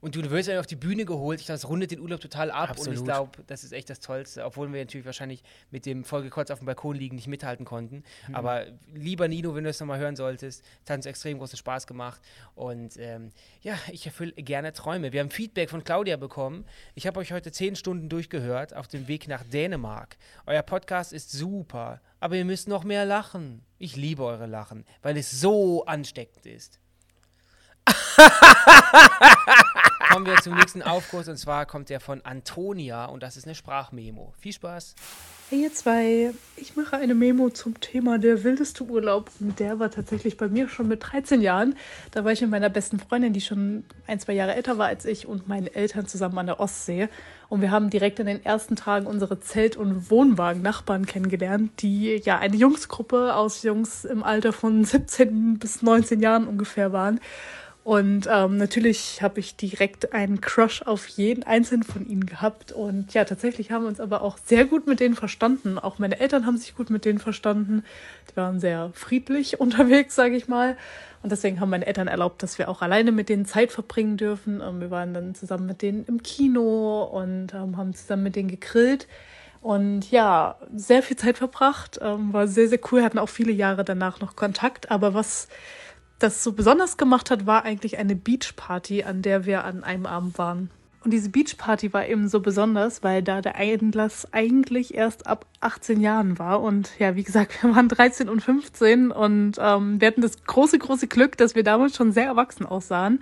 und 0.00 0.14
du 0.14 0.30
wirst 0.30 0.48
dann 0.48 0.58
auf 0.58 0.66
die 0.66 0.76
Bühne 0.76 1.04
geholt, 1.04 1.40
ich 1.40 1.46
glaube, 1.46 1.60
das 1.60 1.68
rundet 1.68 1.90
den 1.90 2.00
Urlaub 2.00 2.20
total 2.20 2.50
ab 2.50 2.70
und 2.70 2.76
ich 2.76 2.80
Absolut. 2.80 3.04
glaube, 3.04 3.30
das 3.46 3.64
ist 3.64 3.72
echt 3.72 3.90
das 3.90 4.00
Tollste, 4.00 4.44
obwohl 4.44 4.72
wir 4.72 4.80
natürlich 4.80 5.04
wahrscheinlich 5.06 5.42
mit 5.70 5.86
dem 5.86 6.04
Vollgekotz 6.04 6.50
auf 6.50 6.60
dem 6.60 6.66
Balkon 6.66 6.96
liegen 6.96 7.16
nicht 7.16 7.28
mithalten 7.28 7.64
konnten. 7.64 8.02
Aber 8.32 8.66
lieber 8.94 9.28
Nino, 9.28 9.54
wenn 9.54 9.64
du 9.64 9.70
es 9.70 9.80
nochmal 9.80 9.98
hören 9.98 10.16
solltest, 10.16 10.64
es 10.84 10.90
hat 10.90 10.96
uns 10.96 11.06
extrem 11.06 11.38
großen 11.38 11.58
Spaß 11.58 11.86
gemacht 11.86 12.20
und 12.54 12.96
ähm, 12.96 13.32
ja, 13.62 13.78
ich 13.90 14.06
erfülle 14.06 14.32
gerne 14.32 14.72
Träume. 14.72 15.12
Wir 15.12 15.20
haben 15.20 15.30
Feedback 15.30 15.70
von 15.70 15.84
Claudia 15.84 16.16
bekommen. 16.16 16.64
Ich 16.94 17.06
habe 17.06 17.20
euch 17.20 17.32
heute 17.32 17.52
zehn 17.52 17.76
Stunden 17.76 18.08
durchgehört 18.08 18.74
auf 18.74 18.88
dem 18.88 19.08
Weg 19.08 19.28
nach 19.28 19.44
Dänemark. 19.44 20.16
Euer 20.46 20.62
Podcast 20.62 21.12
ist 21.12 21.30
super, 21.32 22.00
aber 22.20 22.36
ihr 22.36 22.44
müsst 22.44 22.68
noch 22.68 22.84
mehr 22.84 23.04
lachen. 23.04 23.62
Ich 23.78 23.96
liebe 23.96 24.24
eure 24.24 24.46
Lachen, 24.46 24.84
weil 25.02 25.16
es 25.16 25.30
so 25.30 25.84
ansteckend 25.84 26.46
ist. 26.46 26.78
Kommen 30.10 30.26
wir 30.26 30.36
zum 30.38 30.56
nächsten 30.56 30.82
Aufkurs 30.82 31.28
und 31.28 31.36
zwar 31.36 31.66
kommt 31.66 31.88
der 31.88 32.00
von 32.00 32.20
Antonia 32.24 33.04
und 33.04 33.22
das 33.22 33.36
ist 33.36 33.44
eine 33.44 33.54
Sprachmemo. 33.54 34.34
Viel 34.40 34.52
Spaß. 34.52 34.96
Hey 35.50 35.62
ihr 35.62 35.72
zwei, 35.72 36.32
ich 36.56 36.74
mache 36.74 36.96
eine 36.96 37.14
Memo 37.14 37.50
zum 37.50 37.78
Thema 37.80 38.18
der 38.18 38.42
wildeste 38.42 38.82
Urlaub. 38.82 39.30
Und 39.38 39.60
der 39.60 39.78
war 39.78 39.88
tatsächlich 39.88 40.36
bei 40.36 40.48
mir 40.48 40.68
schon 40.68 40.88
mit 40.88 41.04
13 41.04 41.40
Jahren. 41.40 41.76
Da 42.10 42.24
war 42.24 42.32
ich 42.32 42.40
mit 42.40 42.50
meiner 42.50 42.68
besten 42.68 42.98
Freundin, 42.98 43.32
die 43.32 43.40
schon 43.40 43.84
ein, 44.08 44.18
zwei 44.18 44.32
Jahre 44.32 44.56
älter 44.56 44.78
war 44.78 44.88
als 44.88 45.04
ich, 45.04 45.28
und 45.28 45.46
meinen 45.46 45.68
Eltern 45.68 46.08
zusammen 46.08 46.38
an 46.38 46.46
der 46.46 46.58
Ostsee. 46.58 47.08
Und 47.48 47.60
wir 47.60 47.70
haben 47.70 47.88
direkt 47.88 48.18
in 48.18 48.26
den 48.26 48.44
ersten 48.44 48.74
Tagen 48.74 49.06
unsere 49.06 49.38
Zelt- 49.38 49.76
und 49.76 50.10
Wohnwagen-Nachbarn 50.10 51.06
kennengelernt, 51.06 51.82
die 51.82 52.16
ja 52.16 52.38
eine 52.38 52.56
Jungsgruppe 52.56 53.36
aus 53.36 53.62
Jungs 53.62 54.04
im 54.04 54.24
Alter 54.24 54.52
von 54.52 54.84
17 54.84 55.58
bis 55.60 55.82
19 55.82 56.20
Jahren 56.20 56.48
ungefähr 56.48 56.92
waren. 56.92 57.20
Und 57.82 58.28
ähm, 58.30 58.58
natürlich 58.58 59.22
habe 59.22 59.40
ich 59.40 59.56
direkt 59.56 60.12
einen 60.12 60.42
Crush 60.42 60.82
auf 60.82 61.06
jeden 61.08 61.44
einzelnen 61.44 61.82
von 61.82 62.06
ihnen 62.06 62.26
gehabt. 62.26 62.72
Und 62.72 63.14
ja, 63.14 63.24
tatsächlich 63.24 63.70
haben 63.70 63.84
wir 63.84 63.88
uns 63.88 64.00
aber 64.00 64.20
auch 64.20 64.36
sehr 64.36 64.66
gut 64.66 64.86
mit 64.86 65.00
denen 65.00 65.14
verstanden. 65.14 65.78
Auch 65.78 65.98
meine 65.98 66.20
Eltern 66.20 66.44
haben 66.44 66.58
sich 66.58 66.76
gut 66.76 66.90
mit 66.90 67.06
denen 67.06 67.18
verstanden. 67.18 67.82
Die 68.30 68.36
waren 68.36 68.60
sehr 68.60 68.90
friedlich 68.92 69.60
unterwegs, 69.60 70.14
sage 70.14 70.36
ich 70.36 70.46
mal. 70.46 70.76
Und 71.22 71.32
deswegen 71.32 71.58
haben 71.60 71.70
meine 71.70 71.86
Eltern 71.86 72.06
erlaubt, 72.06 72.42
dass 72.42 72.58
wir 72.58 72.68
auch 72.68 72.82
alleine 72.82 73.12
mit 73.12 73.30
denen 73.30 73.46
Zeit 73.46 73.72
verbringen 73.72 74.18
dürfen. 74.18 74.60
Ähm, 74.60 74.80
wir 74.80 74.90
waren 74.90 75.14
dann 75.14 75.34
zusammen 75.34 75.64
mit 75.64 75.80
denen 75.80 76.04
im 76.04 76.22
Kino 76.22 77.02
und 77.04 77.54
ähm, 77.54 77.78
haben 77.78 77.94
zusammen 77.94 78.24
mit 78.24 78.36
denen 78.36 78.50
gegrillt. 78.50 79.08
Und 79.62 80.10
ja, 80.10 80.56
sehr 80.74 81.02
viel 81.02 81.16
Zeit 81.16 81.38
verbracht. 81.38 81.98
Ähm, 82.02 82.32
war 82.34 82.46
sehr, 82.46 82.68
sehr 82.68 82.80
cool. 82.92 83.02
Hatten 83.02 83.18
auch 83.18 83.28
viele 83.30 83.52
Jahre 83.52 83.84
danach 83.84 84.20
noch 84.20 84.36
Kontakt. 84.36 84.90
Aber 84.90 85.14
was 85.14 85.48
das 86.20 86.44
so 86.44 86.52
besonders 86.52 86.96
gemacht 86.96 87.30
hat, 87.30 87.46
war 87.46 87.64
eigentlich 87.64 87.98
eine 87.98 88.14
Beachparty, 88.14 89.02
an 89.02 89.22
der 89.22 89.46
wir 89.46 89.64
an 89.64 89.82
einem 89.82 90.06
Abend 90.06 90.38
waren. 90.38 90.70
Und 91.02 91.12
diese 91.12 91.30
Beachparty 91.30 91.94
war 91.94 92.06
eben 92.06 92.28
so 92.28 92.40
besonders, 92.40 93.02
weil 93.02 93.22
da 93.22 93.40
der 93.40 93.54
Einlass 93.56 94.28
eigentlich 94.32 94.94
erst 94.94 95.26
ab 95.26 95.46
18 95.60 95.98
Jahren 95.98 96.38
war. 96.38 96.60
Und 96.60 96.90
ja, 96.98 97.16
wie 97.16 97.22
gesagt, 97.22 97.62
wir 97.62 97.74
waren 97.74 97.88
13 97.88 98.28
und 98.28 98.42
15 98.42 99.10
und 99.10 99.56
ähm, 99.58 99.98
wir 99.98 100.08
hatten 100.08 100.20
das 100.20 100.44
große, 100.44 100.78
große 100.78 101.06
Glück, 101.06 101.38
dass 101.38 101.54
wir 101.54 101.64
damals 101.64 101.96
schon 101.96 102.12
sehr 102.12 102.26
erwachsen 102.26 102.66
aussahen. 102.66 103.20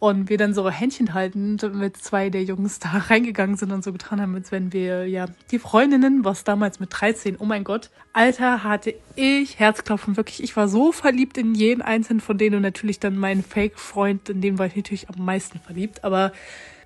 Und 0.00 0.30
wir 0.30 0.38
dann 0.38 0.54
so 0.54 0.70
Händchen 0.70 1.12
haltend 1.12 1.74
mit 1.74 1.96
zwei 1.98 2.30
der 2.30 2.44
Jungs 2.44 2.78
da 2.78 2.88
reingegangen 3.08 3.56
sind 3.56 3.72
und 3.72 3.84
so 3.84 3.92
getan 3.92 4.22
haben, 4.22 4.34
als 4.34 4.50
wenn 4.50 4.72
wir 4.72 5.06
ja 5.06 5.26
die 5.50 5.58
Freundinnen, 5.58 6.24
was 6.24 6.44
damals 6.44 6.80
mit 6.80 6.88
13, 6.92 7.36
oh 7.38 7.44
mein 7.44 7.64
Gott, 7.64 7.90
Alter, 8.14 8.64
hatte 8.64 8.94
ich 9.16 9.58
Herzklopfen, 9.58 10.16
wirklich. 10.16 10.42
Ich 10.42 10.56
war 10.56 10.66
so 10.66 10.92
verliebt 10.92 11.36
in 11.36 11.54
jeden 11.54 11.82
einzelnen 11.82 12.20
von 12.20 12.38
denen 12.38 12.56
und 12.56 12.62
natürlich 12.62 13.00
dann 13.00 13.18
meinen 13.18 13.42
Fake-Freund, 13.42 14.30
in 14.30 14.40
den 14.40 14.58
war 14.58 14.66
ich 14.66 14.76
natürlich 14.76 15.10
am 15.10 15.24
meisten 15.24 15.60
verliebt. 15.60 16.04
Aber 16.04 16.32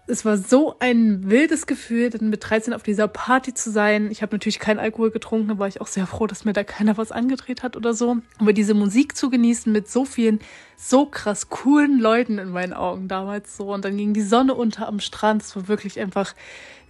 es 0.07 0.25
war 0.25 0.37
so 0.37 0.77
ein 0.81 1.31
wildes 1.31 1.67
Gefühl, 1.67 2.11
dann 2.11 2.29
mit 2.29 2.49
13 2.49 2.75
auf 2.75 2.83
dieser 2.83 3.07
Party 3.07 3.55
zu 3.55 3.71
sein. 3.71 4.11
Ich 4.11 4.21
habe 4.21 4.35
natürlich 4.35 4.59
keinen 4.59 4.81
Alkohol 4.81 5.13
getrunken, 5.13 5.49
da 5.49 5.59
war 5.59 5.69
ich 5.69 5.81
auch 5.81 5.87
sehr 5.87 6.07
froh, 6.07 6.27
dass 6.27 6.45
mir 6.45 6.53
da 6.53 6.65
keiner 6.65 6.97
was 6.97 7.13
angedreht 7.13 7.63
hat 7.63 7.77
oder 7.77 7.95
so. 7.95 8.17
Aber 8.39 8.53
diese 8.53 8.75
Musik 8.75 9.17
zu 9.17 9.31
genießen 9.31 9.73
mit 9.73 9.89
so 9.89 10.05
vielen 10.05 10.41
so 10.77 11.07
krass 11.07 11.51
coolen 11.51 12.01
Leuten 12.01 12.39
in 12.39 12.51
meinen 12.51 12.73
Augen 12.73 13.07
damals 13.07 13.57
so. 13.57 13.73
Und 13.73 13.85
dann 13.85 13.97
ging 13.97 14.13
die 14.13 14.23
Sonne 14.23 14.55
unter 14.55 14.89
am 14.89 14.99
Strand. 14.99 15.43
Es 15.43 15.55
war 15.55 15.69
wirklich 15.69 16.01
einfach 16.01 16.35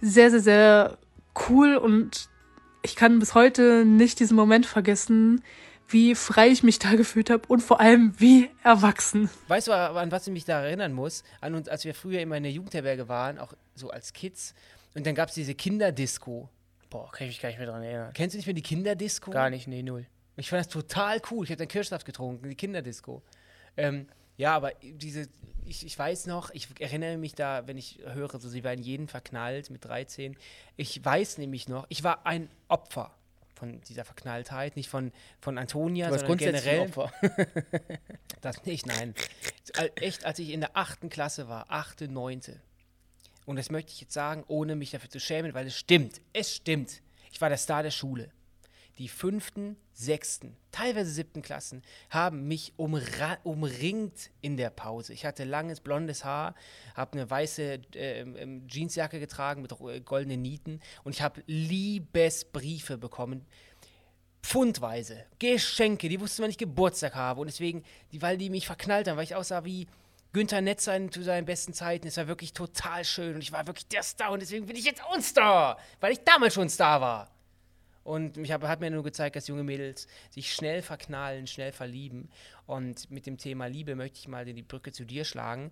sehr, 0.01 0.31
sehr, 0.31 0.39
sehr 0.39 0.97
cool 1.49 1.77
und 1.77 2.29
ich 2.81 2.95
kann 2.95 3.19
bis 3.19 3.35
heute 3.35 3.85
nicht 3.85 4.19
diesen 4.19 4.35
Moment 4.35 4.65
vergessen, 4.65 5.41
wie 5.87 6.15
frei 6.15 6.49
ich 6.49 6.63
mich 6.63 6.79
da 6.79 6.95
gefühlt 6.95 7.29
habe 7.29 7.43
und 7.47 7.61
vor 7.61 7.79
allem 7.79 8.13
wie 8.19 8.49
erwachsen. 8.63 9.29
Weißt 9.47 9.67
du, 9.67 9.73
an 9.73 10.11
was 10.11 10.27
ich 10.27 10.33
mich 10.33 10.45
da 10.45 10.63
erinnern 10.63 10.93
muss? 10.93 11.23
An 11.41 11.55
uns, 11.55 11.67
als 11.67 11.85
wir 11.85 11.93
früher 11.93 12.21
immer 12.21 12.37
in 12.37 12.43
der 12.43 12.51
Jugendherberge 12.51 13.07
waren, 13.07 13.37
auch 13.37 13.53
so 13.75 13.89
als 13.89 14.13
Kids. 14.13 14.53
Und 14.95 15.05
dann 15.05 15.15
gab 15.15 15.29
es 15.29 15.35
diese 15.35 15.55
Kinderdisco. 15.55 16.49
Boah, 16.89 17.11
kann 17.11 17.27
ich 17.27 17.33
mich 17.33 17.41
gar 17.41 17.49
nicht 17.49 17.57
mehr 17.57 17.67
dran 17.67 17.83
erinnern. 17.83 18.11
Kennst 18.13 18.33
du 18.33 18.37
nicht 18.37 18.45
mehr 18.45 18.53
die 18.53 18.61
Kinderdisco? 18.61 19.31
Gar 19.31 19.49
nicht, 19.49 19.67
nee, 19.67 19.81
null. 19.83 20.05
Ich 20.35 20.49
fand 20.49 20.59
das 20.59 20.67
total 20.67 21.21
cool. 21.31 21.43
Ich 21.43 21.51
habe 21.51 21.57
dann 21.57 21.67
Kirschsaft 21.67 22.05
getrunken, 22.05 22.49
die 22.49 22.55
Kinderdisco. 22.55 23.21
Ähm, 23.77 24.07
ja, 24.37 24.55
aber 24.55 24.71
diese, 24.81 25.27
ich, 25.65 25.85
ich 25.85 25.97
weiß 25.97 26.27
noch, 26.27 26.49
ich 26.51 26.67
erinnere 26.79 27.17
mich 27.17 27.35
da, 27.35 27.67
wenn 27.67 27.77
ich 27.77 27.99
höre, 28.05 28.39
so 28.39 28.49
sie 28.49 28.63
war 28.63 28.73
in 28.73 28.81
jeden 28.81 29.07
verknallt 29.07 29.69
mit 29.69 29.85
13. 29.85 30.35
Ich 30.75 31.03
weiß 31.03 31.37
nämlich 31.37 31.67
noch, 31.67 31.85
ich 31.89 32.03
war 32.03 32.25
ein 32.25 32.49
Opfer 32.67 33.11
von 33.63 33.81
dieser 33.87 34.03
Verknalltheit, 34.03 34.75
nicht 34.75 34.89
von, 34.89 35.13
von 35.39 35.57
Antonia, 35.57 36.07
Du 36.09 36.17
sondern 36.19 36.37
generell. 36.37 36.79
Das 38.41 38.65
nicht, 38.65 38.85
nein. 38.85 39.15
Al- 39.77 39.91
Echt, 39.95 40.25
als 40.25 40.37
ich 40.39 40.49
in 40.49 40.59
der 40.59 40.75
achten 40.75 41.09
Klasse 41.09 41.47
war, 41.47 41.65
achte, 41.69 42.09
neunte. 42.09 42.59
Und 43.45 43.55
das 43.57 43.71
möchte 43.71 43.91
ich 43.93 44.01
jetzt 44.01 44.13
sagen, 44.13 44.43
ohne 44.47 44.75
mich 44.75 44.91
dafür 44.91 45.09
zu 45.09 45.19
schämen, 45.21 45.53
weil 45.53 45.67
es 45.67 45.77
stimmt. 45.77 46.19
Es 46.33 46.53
stimmt. 46.55 47.01
Ich 47.31 47.39
war 47.39 47.47
der 47.49 47.57
Star 47.57 47.83
der 47.83 47.91
Schule. 47.91 48.29
Die 48.99 49.07
fünften, 49.07 49.75
sechsten, 49.91 50.55
teilweise 50.71 51.09
siebten 51.09 51.41
Klassen 51.41 51.81
haben 52.11 52.47
mich 52.47 52.73
umringt 52.77 54.29
in 54.41 54.55
der 54.55 54.69
Pause. 54.69 55.13
Ich 55.13 55.25
hatte 55.25 55.45
langes 55.45 55.79
blondes 55.79 56.23
Haar, 56.23 56.53
habe 56.95 57.13
eine 57.13 57.27
weiße 57.29 57.81
äh, 57.95 58.59
Jeansjacke 58.67 59.19
getragen 59.19 59.63
mit 59.63 59.71
äh, 59.71 59.99
goldenen 60.01 60.43
Nieten 60.43 60.79
und 61.03 61.15
ich 61.15 61.21
habe 61.23 61.41
Liebesbriefe 61.47 62.97
bekommen 62.97 63.45
pfundweise 64.43 65.25
Geschenke, 65.39 66.09
die 66.09 66.19
wussten, 66.19 66.43
wann 66.43 66.49
ich 66.49 66.57
Geburtstag 66.57 67.15
habe. 67.15 67.39
Und 67.41 67.47
deswegen, 67.47 67.83
die, 68.11 68.21
weil 68.21 68.37
die 68.37 68.49
mich 68.49 68.67
verknallt 68.67 69.07
haben, 69.07 69.15
weil 69.17 69.23
ich 69.23 69.35
aussah 69.35 69.63
wie 69.63 69.87
Günther 70.33 70.61
Netzer 70.61 70.95
in- 70.97 71.11
zu 71.11 71.23
seinen 71.23 71.45
besten 71.45 71.73
Zeiten. 71.73 72.07
Es 72.07 72.17
war 72.17 72.27
wirklich 72.27 72.53
total 72.53 73.05
schön 73.05 73.35
und 73.35 73.41
ich 73.41 73.51
war 73.51 73.65
wirklich 73.67 73.87
der 73.87 74.03
Star 74.03 74.31
und 74.31 74.41
deswegen 74.41 74.65
bin 74.65 74.75
ich 74.75 74.83
jetzt 74.83 75.01
auch 75.03 75.13
ein 75.13 75.21
Star, 75.21 75.77
weil 76.01 76.11
ich 76.11 76.19
damals 76.25 76.55
schon 76.55 76.69
Star 76.69 76.99
war. 76.99 77.31
Und 78.03 78.37
mich 78.37 78.51
hab, 78.51 78.63
hat 78.63 78.81
mir 78.81 78.91
nur 78.91 79.03
gezeigt, 79.03 79.35
dass 79.35 79.47
junge 79.47 79.63
Mädels 79.63 80.07
sich 80.29 80.53
schnell 80.53 80.81
verknallen, 80.81 81.47
schnell 81.47 81.71
verlieben. 81.71 82.29
Und 82.65 83.09
mit 83.09 83.25
dem 83.25 83.37
Thema 83.37 83.67
Liebe 83.67 83.95
möchte 83.95 84.19
ich 84.19 84.27
mal 84.27 84.45
die 84.45 84.61
Brücke 84.61 84.91
zu 84.91 85.05
dir 85.05 85.23
schlagen. 85.23 85.71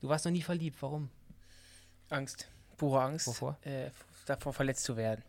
Du 0.00 0.08
warst 0.08 0.24
noch 0.24 0.32
nie 0.32 0.42
verliebt, 0.42 0.80
warum? 0.80 1.10
Angst. 2.08 2.48
Pure 2.76 3.02
Angst. 3.02 3.26
Wovor? 3.26 3.58
Äh, 3.62 3.90
davor 4.26 4.52
verletzt 4.52 4.84
zu 4.84 4.96
werden. 4.96 5.22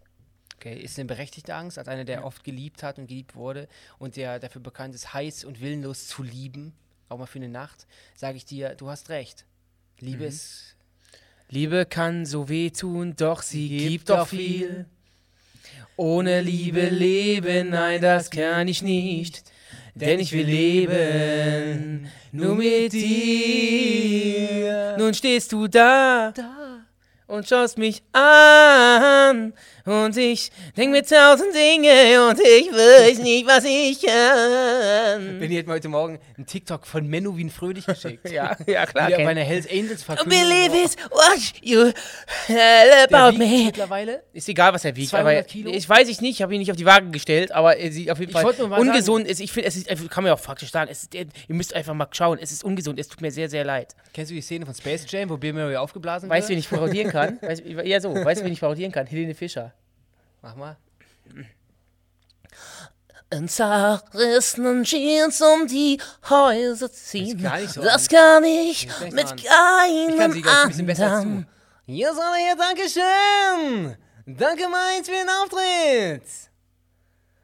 Okay, 0.57 0.79
ist 0.79 0.97
eine 0.97 1.07
berechtigte 1.07 1.53
Angst, 1.53 1.77
als 1.77 1.87
einer, 1.87 2.03
der 2.03 2.25
oft 2.25 2.43
geliebt 2.43 2.81
hat 2.81 2.97
und 2.97 3.07
geliebt 3.07 3.35
wurde 3.35 3.67
und 3.99 4.15
der 4.15 4.39
dafür 4.39 4.61
bekannt 4.61 4.95
ist, 4.95 5.13
heiß 5.13 5.45
und 5.45 5.61
willenlos 5.61 6.07
zu 6.07 6.23
lieben, 6.23 6.73
auch 7.09 7.19
mal 7.19 7.27
für 7.27 7.37
eine 7.37 7.47
Nacht, 7.47 7.85
sage 8.15 8.37
ich 8.37 8.45
dir, 8.45 8.73
du 8.73 8.89
hast 8.89 9.09
recht. 9.09 9.45
Liebe 9.99 10.25
ist 10.25 10.75
Liebe 11.49 11.85
kann 11.85 12.25
so 12.25 12.49
wehtun, 12.49 13.15
doch 13.15 13.41
sie 13.41 13.69
gibt 13.69 14.09
doch 14.09 14.27
viel. 14.27 14.85
Ohne 15.95 16.41
Liebe 16.41 16.89
leben, 16.89 17.69
nein, 17.69 18.01
das 18.01 18.29
kann 18.29 18.67
ich 18.67 18.81
nicht. 18.81 19.43
Denn 19.95 20.19
ich 20.19 20.31
will 20.31 20.45
leben, 20.45 22.07
nur 22.31 22.55
mit 22.55 22.93
dir. 22.93 24.17
Nun 24.97 25.13
stehst 25.13 25.51
du 25.51 25.67
da 25.67 26.33
und 27.27 27.47
schaust 27.47 27.77
mich 27.77 28.01
an 28.13 29.53
und 29.85 30.17
ich 30.17 30.49
denk 30.75 30.91
mir 30.91 31.03
tausend 31.03 31.53
Dinge 31.53 32.27
und 32.29 32.39
ich 32.39 32.71
weiß 32.71 33.19
nicht, 33.19 33.45
was 33.47 33.63
ich 33.65 34.01
kann. 34.05 35.39
Benny 35.39 35.55
hat 35.57 35.65
mir 35.67 35.73
heute 35.73 35.89
Morgen 35.89 36.19
einen 36.35 36.45
TikTok 36.45 36.85
von 36.87 37.07
Menowin 37.07 37.49
Fröhlich 37.49 37.85
geschickt. 37.85 38.29
Ja, 38.37 38.55
ja 38.67 38.85
klar. 38.85 39.07
Wie 39.07 39.13
er 39.13 39.19
kenn- 39.19 39.23
bei 39.25 39.31
einer 39.31 39.41
Hells 39.43 39.67
Angels 39.69 40.03
Verkündung 40.03 40.37
Believe 40.37 40.77
it, 40.85 40.95
what 41.11 41.39
you 41.61 41.91
tell 42.45 42.55
Der 43.09 43.13
about 43.13 43.37
me. 43.37 43.65
mittlerweile 43.65 44.23
Ist 44.33 44.47
egal, 44.49 44.73
was 44.73 44.83
er 44.85 44.95
wiegt, 44.95 45.09
200 45.09 45.33
aber 45.37 45.43
Kilo? 45.43 45.71
ich 45.71 45.87
weiß 45.87 46.07
ich 46.09 46.21
nicht, 46.21 46.35
ich 46.37 46.41
habe 46.41 46.53
ihn 46.53 46.59
nicht 46.59 46.71
auf 46.71 46.77
die 46.77 46.85
Waage 46.85 47.09
gestellt, 47.09 47.51
aber 47.51 47.77
er 47.77 47.91
sieht 47.91 48.11
auf 48.11 48.19
jeden 48.19 48.31
Fall 48.31 48.45
ungesund 48.45 49.27
ist. 49.27 49.39
Ich 49.39 49.51
finde, 49.51 49.67
es 49.69 49.75
ist, 49.77 49.89
einfach- 49.89 50.09
kann 50.09 50.23
man 50.23 50.29
ja 50.29 50.33
auch 50.35 50.39
faktisch 50.39 50.71
sagen, 50.71 50.89
ist, 50.91 51.13
ihr 51.13 51.27
müsst 51.49 51.73
einfach 51.73 51.93
mal 51.93 52.07
schauen, 52.11 52.39
es 52.41 52.51
ist 52.51 52.63
ungesund, 52.63 52.99
es 52.99 53.07
tut 53.07 53.21
mir 53.21 53.31
sehr, 53.31 53.49
sehr 53.49 53.63
leid. 53.63 53.95
Kennst 54.13 54.31
du 54.31 54.35
die 54.35 54.41
Szene 54.41 54.65
von 54.65 54.75
Space 54.75 55.05
Jam, 55.09 55.29
wo 55.29 55.37
Bill 55.37 55.53
Murray 55.53 55.75
aufgeblasen 55.77 56.29
Weißt 56.29 56.49
du, 56.49 56.51
wen 56.51 56.57
wird? 56.57 56.65
ich 56.65 56.69
parodieren 56.77 57.11
kann? 57.11 57.16
Weißt, 57.41 57.63
ja, 57.65 57.99
so, 57.99 58.13
weißt 58.13 58.41
du, 58.41 58.45
wen 58.45 58.53
ich 58.53 58.59
parodieren 58.59 58.91
kann? 58.91 59.05
Helene 59.07 59.35
Fischer. 59.35 59.73
Mach 60.41 60.55
mal. 60.55 60.77
In 63.29 63.49
zerrissenen 63.49 64.83
Jeans 64.85 65.41
um 65.41 65.67
die 65.67 65.99
Häuser 66.29 66.89
ziehen. 66.91 67.41
nicht 67.41 67.73
so 67.73 67.81
das 67.81 68.07
an. 68.07 68.15
kann 68.15 68.43
ich 68.45 68.89
Fängt 68.89 69.13
mit 69.13 69.43
keinem 69.43 70.33
Ich 70.35 70.43
kann 70.43 70.71
sie 70.71 71.03
anderen. 71.03 71.47
Hier 71.85 72.13
soll 72.13 72.37
Dankeschön. 72.57 73.97
Danke, 74.25 74.67
Mainz, 74.69 75.07
für 75.07 75.15
den 75.15 75.29
Auftritt. 75.29 76.23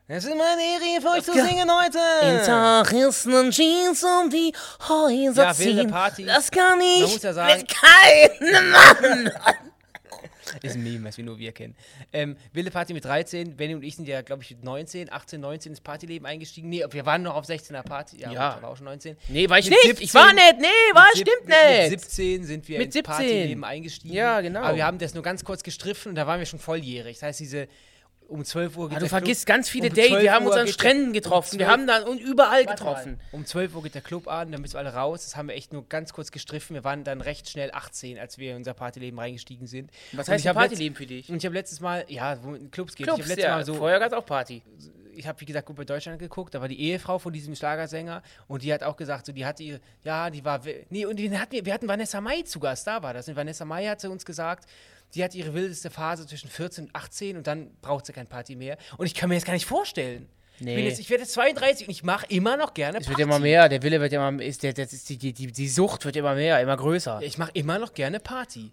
Es 0.08 0.26
ist 0.26 0.36
meine 0.36 0.62
Ehre, 0.62 1.02
für 1.02 1.08
euch 1.12 1.24
zu 1.24 1.32
singen 1.34 1.70
In 1.70 1.72
heute. 1.72 2.44
zerrissenen 2.44 3.52
Jeans 3.52 4.04
um 4.04 4.30
die 4.30 4.54
Häuser 4.90 5.46
Ja, 5.46 5.54
ziehen. 5.54 5.90
Party. 5.90 6.26
Das 6.26 6.52
kann 6.52 6.80
ich 6.82 7.22
ja 7.24 7.34
sagen- 7.34 7.62
mit 7.62 7.68
keinem 7.70 8.76
anderen. 8.76 9.32
Ist 10.62 10.76
ein 10.76 10.84
Meme, 10.84 11.08
was 11.08 11.18
wir 11.18 11.24
nur 11.24 11.40
wir 11.40 11.52
kennen. 11.52 11.76
Ähm, 12.12 12.38
wilde 12.52 12.70
Party 12.70 12.94
mit 12.94 13.04
13. 13.06 13.56
Benny 13.56 13.74
und 13.76 13.84
ich 13.84 13.96
sind 13.96 14.08
ja, 14.08 14.22
glaube 14.22 14.44
ich, 14.44 14.56
19, 14.62 15.12
18, 15.12 15.42
19 15.42 15.72
ins 15.72 15.82
Partyleben 15.82 16.28
eingestiegen. 16.28 16.70
Nee, 16.70 16.86
wir 16.92 17.06
waren 17.08 17.24
noch 17.24 17.36
auf 17.36 17.46
16er 17.46 17.82
Party. 17.82 18.18
Ja, 18.20 18.32
Ja. 18.32 18.58
war 18.62 18.70
auch 18.70 18.78
schon 18.78 18.86
19. 18.86 19.18
Nee, 19.30 19.50
war 19.50 19.58
ich 19.58 19.70
Mit 19.70 19.80
nicht. 19.84 20.02
Ich 20.02 20.14
war 20.14 20.28
17 20.30 20.36
nicht. 20.36 20.60
Nee, 20.62 20.68
war, 20.96 21.08
Mit 21.16 21.28
stimmt 21.28 21.48
Mit 21.48 21.90
nicht. 21.92 22.02
17 22.02 22.44
sind 22.44 22.68
wir 22.68 22.78
Mit 22.78 22.88
ins 22.88 22.94
17. 22.94 23.04
Partyleben 23.16 23.64
eingestiegen. 23.64 24.14
Ja, 24.14 24.42
genau. 24.42 24.62
Aber 24.62 24.76
wir 24.76 24.86
haben 24.86 25.00
das 25.00 25.14
nur 25.16 25.24
ganz 25.24 25.44
kurz 25.44 25.64
gestriffen 25.64 26.10
und 26.10 26.16
da 26.16 26.28
waren 26.28 26.40
wir 26.40 26.46
schon 26.46 26.60
volljährig. 26.60 27.16
Das 27.18 27.24
heißt, 27.30 27.40
diese 27.40 27.68
um 28.34 28.44
12 28.44 28.78
Uhr 28.78 28.90
geht 28.90 28.98
Ah, 28.98 29.00
du 29.02 29.08
vergisst 29.08 29.46
Club, 29.46 29.56
ganz 29.56 29.70
viele 29.70 29.90
um 29.90 29.94
Dates. 29.96 30.10
12 30.10 30.22
Wir 30.24 30.34
haben 30.34 30.46
uns 30.48 30.56
an 30.56 30.68
Stränden 30.68 31.14
getroffen. 31.14 31.54
Um 31.56 31.60
Wir 31.60 31.68
12 31.68 31.72
haben 31.72 31.88
dann 31.88 32.18
überall 32.18 32.66
Warte 32.66 32.84
mal. 32.84 32.94
getroffen. 32.94 33.20
Um 33.32 33.46
12 33.46 33.76
Uhr 33.76 33.84
geht 33.84 33.96
der 33.96 34.02
Club 34.02 34.28
an, 34.28 34.52
dann 34.52 34.62
müssen 34.62 34.74
wir 34.74 34.80
alle 34.80 34.94
raus. 34.94 35.24
Das 35.24 35.36
haben 35.38 35.48
wir 35.48 35.56
echt 35.56 35.72
nur 35.72 35.88
ganz 35.88 36.12
kurz 36.14 36.32
gestriffen. 36.32 36.74
Wir 36.74 36.84
waren 36.84 37.04
dann 37.04 37.22
recht 37.22 37.50
schnell 37.50 37.70
18, 37.72 38.18
als 38.18 38.38
wir 38.38 38.52
in 38.52 38.58
unser 38.58 38.74
Partyleben 38.74 39.18
reingestiegen 39.20 39.68
sind. 39.68 39.92
Was 40.12 40.28
Und 40.28 40.34
heißt 40.34 40.46
Partyleben 40.46 40.96
für 40.96 41.06
dich? 41.06 41.30
Und 41.30 41.38
ich 41.38 41.46
habe 41.46 41.56
letztes 41.56 41.80
Mal, 41.80 42.06
ja, 42.08 42.38
wo 42.44 42.54
in 42.56 42.72
Clubs 42.72 42.96
geht. 42.96 43.06
Clubs, 43.08 43.20
ich 43.20 43.24
habe 43.26 43.30
letztes 43.30 43.46
ja. 43.46 43.56
Mal 43.56 43.66
so, 43.66 43.76
Vorher 43.76 44.00
gab 44.00 44.12
es 44.12 44.18
auch 44.18 44.26
Party. 44.26 44.64
ich 45.16 45.28
habe 45.28 45.40
wie 45.42 45.46
gesagt 45.46 45.68
gut 45.68 45.76
bei 45.76 45.86
Deutschland 45.86 46.18
geguckt, 46.20 46.56
da 46.56 46.62
war 46.62 46.68
die 46.68 46.80
Ehefrau 46.80 47.20
von 47.20 47.32
diesem 47.32 47.56
Schlagersänger 47.56 48.24
und 48.48 48.64
die 48.64 48.74
hat 48.74 48.82
auch 48.84 48.98
gesagt, 48.98 49.26
so 49.28 49.32
die 49.32 49.46
hatte 49.46 49.62
ihre, 49.62 49.80
ja, 50.04 50.30
die 50.32 50.44
war, 50.44 50.60
nee, 50.90 51.06
und 51.06 51.18
die 51.18 51.38
hatten 51.38 51.52
wir, 51.52 51.66
wir 51.66 51.74
hatten 51.74 51.88
Vanessa 51.88 52.20
Mai 52.20 52.42
zu 52.42 52.60
Gast, 52.60 52.88
da 52.88 53.04
war 53.04 53.14
das. 53.14 53.28
Und 53.28 53.36
Vanessa 53.36 53.64
Mai 53.64 53.86
hatte 53.86 54.10
uns 54.10 54.26
gesagt, 54.26 54.68
die 55.16 55.24
hat 55.24 55.36
ihre 55.36 55.54
wildeste 55.54 55.90
Phase 55.90 56.26
zwischen 56.28 56.50
14 56.50 56.86
und 56.86 56.96
18 56.96 57.38
und 57.38 57.48
dann 57.48 57.72
braucht 57.82 58.06
sie 58.06 58.14
kein 58.14 58.28
Party 58.28 58.56
mehr. 58.56 58.78
Und 58.98 59.06
ich 59.06 59.14
kann 59.14 59.30
mir 59.30 59.36
das 59.36 59.46
gar 59.46 59.54
nicht 59.54 59.66
vorstellen. 59.66 60.28
Ich, 60.56 60.66
bin 60.66 60.76
Nee. 60.76 60.88
jetzt, 60.88 61.00
ich 61.00 61.10
werde 61.10 61.24
jetzt 61.24 61.34
32 61.34 61.88
und 61.88 61.92
ich 61.92 62.04
mache 62.04 62.26
immer 62.30 62.58
noch 62.58 62.74
gerne 62.74 63.00
Es 63.00 63.06
Party. 63.06 63.18
wird 63.20 63.28
immer 63.28 63.40
mehr. 63.40 63.70
Der 63.70 63.82
Wille 63.84 64.00
wird 64.00 64.14
immer 64.14 64.40
ist 64.42 64.62
der, 64.64 64.78
ist 64.78 65.10
die, 65.10 65.18
die, 65.18 65.34
die, 65.34 65.68
Sucht 65.70 66.06
wird 66.06 66.16
immer 66.16 66.36
mehr, 66.36 66.62
immer 66.62 66.78
größer. 66.78 67.22
Ich 67.24 67.38
mache 67.38 67.52
immer 67.56 67.80
noch 67.80 67.94
gerne 67.94 68.20
Party. 68.20 68.72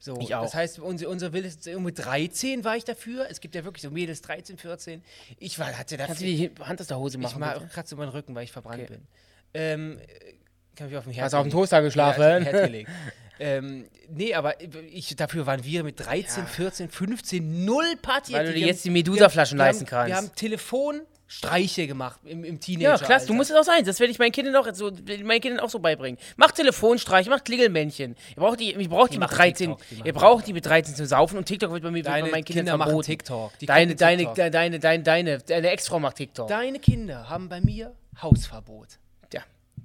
So, 0.00 0.18
Ich 0.20 0.34
auch. 0.34 0.42
Das 0.42 0.54
heißt, 0.54 0.78
unsere, 0.78 1.10
unsere 1.10 1.32
Wille 1.32 1.48
ist 1.48 1.66
mit 1.66 1.98
13 1.98 2.64
war 2.64 2.76
ich 2.76 2.84
dafür. 2.84 3.26
Es 3.30 3.40
gibt 3.40 3.54
ja 3.56 3.64
wirklich 3.64 3.82
so 3.82 3.90
Mädels 3.90 4.22
13, 4.22 4.56
14. 4.56 5.02
Ich 5.38 5.58
war, 5.58 5.76
hatte 5.76 5.96
da 5.96 6.06
Kannst 6.06 6.20
du 6.22 6.24
die 6.26 6.50
Hand 6.60 6.80
aus 6.80 6.86
der 6.86 6.98
Hose 6.98 7.18
Ich 7.18 7.22
machen? 7.22 7.40
mal 7.40 7.54
bitte? 7.58 7.66
kratze 7.72 7.96
meinen 7.96 8.10
Rücken, 8.10 8.34
weil 8.34 8.44
ich 8.44 8.52
verbrannt 8.52 8.82
Okay. 8.84 8.92
bin. 8.94 9.06
Ähm, 9.54 9.98
äh, 9.98 10.34
kann 10.76 10.88
ich 10.88 10.96
auf 10.96 11.04
dem 11.04 11.12
Herz 11.12 11.24
Hast 11.26 11.32
du 11.32 11.36
auf 11.38 11.46
dem. 11.46 11.50
Toaster 11.50 11.82
geschlafen? 11.82 12.22
Ja, 12.22 12.38
ähm, 13.40 13.86
nee, 14.08 14.34
aber 14.34 14.60
ich, 14.60 15.14
dafür 15.16 15.46
waren 15.46 15.64
wir 15.64 15.84
mit 15.84 16.00
13, 16.00 16.46
14, 16.46 16.88
15 16.88 17.64
null 17.64 17.96
Party. 18.00 18.32
Weil 18.32 18.46
du 18.46 18.52
dir 18.54 18.66
jetzt 18.66 18.84
die 18.84 18.90
Medusa-Flaschen 18.90 19.58
leisten 19.58 19.86
kannst. 19.86 20.08
Wir 20.08 20.16
haben 20.16 20.34
Telefonstreiche 20.34 21.86
gemacht 21.86 22.18
im, 22.24 22.44
im 22.44 22.58
Teenager. 22.60 23.00
Ja, 23.00 23.06
klasse, 23.06 23.26
du 23.26 23.34
musst 23.34 23.50
es 23.50 23.56
auch 23.56 23.64
sein. 23.64 23.84
Das 23.84 24.00
werde 24.00 24.10
ich 24.10 24.18
meinen 24.18 24.32
Kindern 24.32 24.56
auch 24.56 24.68
so, 24.74 24.90
meinen 25.24 25.40
Kindern 25.40 25.60
auch 25.60 25.70
so 25.70 25.78
beibringen. 25.78 26.18
Macht 26.36 26.56
Telefonstreich, 26.56 27.28
macht 27.28 27.44
Klingelmännchen. 27.44 28.16
Ihr 28.30 28.36
braucht 28.36 28.60
die, 28.60 28.72
ihr 28.72 28.88
braucht 28.88 29.12
die, 29.12 29.18
mit 29.18 29.28
machen 29.28 29.36
13, 29.36 29.70
TikTok, 29.70 29.88
die 29.88 29.94
machen 29.94 30.06
ihr 30.06 30.12
braucht 30.12 30.46
die 30.46 30.52
mit 30.52 30.66
13 30.66 30.94
zu 30.94 31.06
saufen 31.06 31.38
und 31.38 31.44
TikTok 31.44 31.70
wird 31.70 31.82
bei 31.82 31.90
mir 31.90 32.02
Deine 32.02 32.24
bei 32.24 32.30
meinen 32.32 32.44
Kindern 32.44 32.64
Kinder 32.64 32.76
machen 32.78 32.88
verboten. 32.88 33.06
TikTok. 33.06 33.52
Deine, 33.60 33.96
TikTok. 33.96 34.34
deine, 34.34 34.50
deine, 34.50 34.78
deine, 34.80 35.02
deine, 35.02 35.38
deine 35.38 35.70
Ex-Frau 35.70 36.00
macht 36.00 36.16
TikTok. 36.16 36.48
Deine 36.48 36.80
Kinder 36.80 37.28
haben 37.28 37.48
bei 37.48 37.60
mir 37.60 37.94
Hausverbot. 38.20 38.98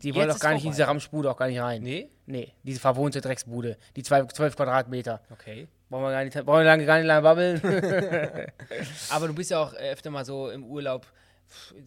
Die 0.04 0.14
wollen 0.14 0.30
auch 0.30 0.40
gar 0.40 0.54
nicht 0.54 0.64
in 0.64 0.72
vorbei. 0.72 0.76
diese 0.76 0.88
Ramschbude 0.88 1.32
auch 1.32 1.38
gar 1.38 1.48
nicht 1.48 1.60
rein. 1.60 1.82
Nee? 1.82 2.10
Nee, 2.26 2.54
diese 2.64 2.80
verwohnte 2.80 3.22
Drecksbude. 3.22 3.78
Die 3.96 4.04
zwei, 4.04 4.26
12 4.26 4.56
Quadratmeter. 4.56 5.22
Okay. 5.32 5.68
Brauchen 5.90 6.04
wir 6.04 6.12
gar 6.12 6.24
nicht, 6.24 6.34
brauchen 6.34 6.60
wir 6.60 6.64
lange, 6.64 6.86
gar 6.86 6.98
nicht 6.98 7.08
lange 7.08 7.22
babbeln. 7.22 7.62
Aber 9.10 9.28
du 9.28 9.34
bist 9.34 9.52
ja 9.52 9.60
auch 9.60 9.74
äh, 9.74 9.92
öfter 9.92 10.10
mal 10.10 10.26
so 10.26 10.50
im 10.50 10.66
Urlaub 10.66 11.06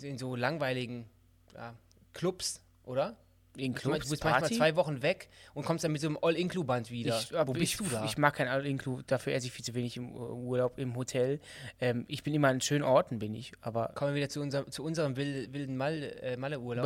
in 0.00 0.16
so 0.16 0.36
langweiligen 0.36 1.08
ja, 1.54 1.74
Clubs, 2.12 2.60
oder? 2.84 3.16
In 3.58 3.72
Du 3.72 3.72
meinst, 3.72 3.82
Clubs, 3.82 4.04
du 4.04 4.10
bist 4.10 4.24
manchmal 4.24 4.40
Party? 4.42 4.56
zwei 4.56 4.76
Wochen 4.76 5.02
weg 5.02 5.28
und 5.54 5.64
kommst 5.64 5.82
dann 5.84 5.92
mit 5.92 6.00
so 6.00 6.08
einem 6.08 6.18
All-Inclu-Band 6.20 6.90
wieder. 6.90 7.18
Ich, 7.18 7.32
Wo 7.32 7.52
ich, 7.54 7.58
bist 7.58 7.80
du 7.80 7.84
da? 7.84 8.04
ich 8.04 8.18
mag 8.18 8.34
kein 8.34 8.48
All-Include, 8.48 9.04
dafür 9.06 9.32
esse 9.34 9.46
ich 9.46 9.52
viel 9.52 9.64
zu 9.64 9.74
wenig 9.74 9.96
im 9.96 10.12
Ur- 10.14 10.34
Urlaub, 10.34 10.78
im 10.78 10.94
Hotel. 10.94 11.40
Ähm, 11.80 12.04
ich 12.08 12.22
bin 12.22 12.34
immer 12.34 12.48
an 12.48 12.60
schönen 12.60 12.84
Orten, 12.84 13.18
bin 13.18 13.34
ich, 13.34 13.52
aber... 13.62 13.92
Kommen 13.94 14.12
wir 14.12 14.16
wieder 14.18 14.28
zu, 14.28 14.40
unser, 14.40 14.70
zu 14.70 14.84
unserem 14.84 15.16
wil- 15.16 15.48
wilden 15.52 15.76
Malle- 15.76 16.20
äh, 16.22 16.36
Malle-Urlaub. 16.36 16.84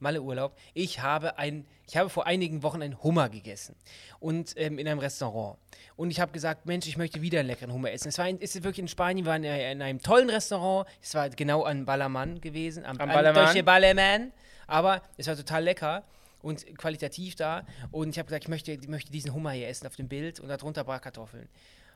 Malle-Urlaub. 0.00 0.56
Ich 0.74 1.00
habe 1.00 1.38
ein, 1.38 1.66
ich 1.86 1.96
habe 1.96 2.08
vor 2.10 2.26
einigen 2.26 2.62
Wochen 2.62 2.82
einen 2.82 3.02
Hummer 3.02 3.28
gegessen 3.28 3.74
und 4.20 4.52
ähm, 4.56 4.78
in 4.78 4.86
einem 4.88 5.00
Restaurant. 5.00 5.58
Und 5.96 6.10
ich 6.10 6.20
habe 6.20 6.32
gesagt, 6.32 6.66
Mensch, 6.66 6.86
ich 6.86 6.96
möchte 6.96 7.22
wieder 7.22 7.40
einen 7.40 7.48
leckeren 7.48 7.72
Hummer 7.72 7.90
essen. 7.90 8.08
Es 8.08 8.18
war 8.18 8.24
ein, 8.26 8.38
ist 8.38 8.54
wirklich 8.62 8.78
in 8.78 8.88
Spanien, 8.88 9.24
wir 9.26 9.32
waren 9.32 9.44
in, 9.44 9.52
in 9.52 9.82
einem 9.82 10.00
tollen 10.00 10.30
Restaurant. 10.30 10.88
Es 11.02 11.14
war 11.14 11.28
genau 11.30 11.64
an 11.64 11.84
Ballermann 11.84 12.40
gewesen, 12.40 12.84
am, 12.84 12.96
Am 12.98 13.08
an 13.08 13.14
Ballermann? 13.16 13.46
Deutsche 13.46 13.62
Ballermann. 13.64 14.32
Aber 14.68 15.02
es 15.16 15.26
war 15.26 15.34
total 15.34 15.64
lecker 15.64 16.04
und 16.40 16.64
qualitativ 16.76 17.34
da. 17.34 17.66
Und 17.90 18.10
ich 18.10 18.18
habe 18.18 18.26
gesagt, 18.26 18.44
ich 18.44 18.48
möchte, 18.48 18.72
ich 18.72 18.88
möchte 18.88 19.10
diesen 19.10 19.34
Hummer 19.34 19.50
hier 19.50 19.66
essen 19.66 19.86
auf 19.88 19.96
dem 19.96 20.08
Bild 20.08 20.38
und 20.38 20.48
darunter 20.48 20.84
Bratkartoffeln. 20.84 21.48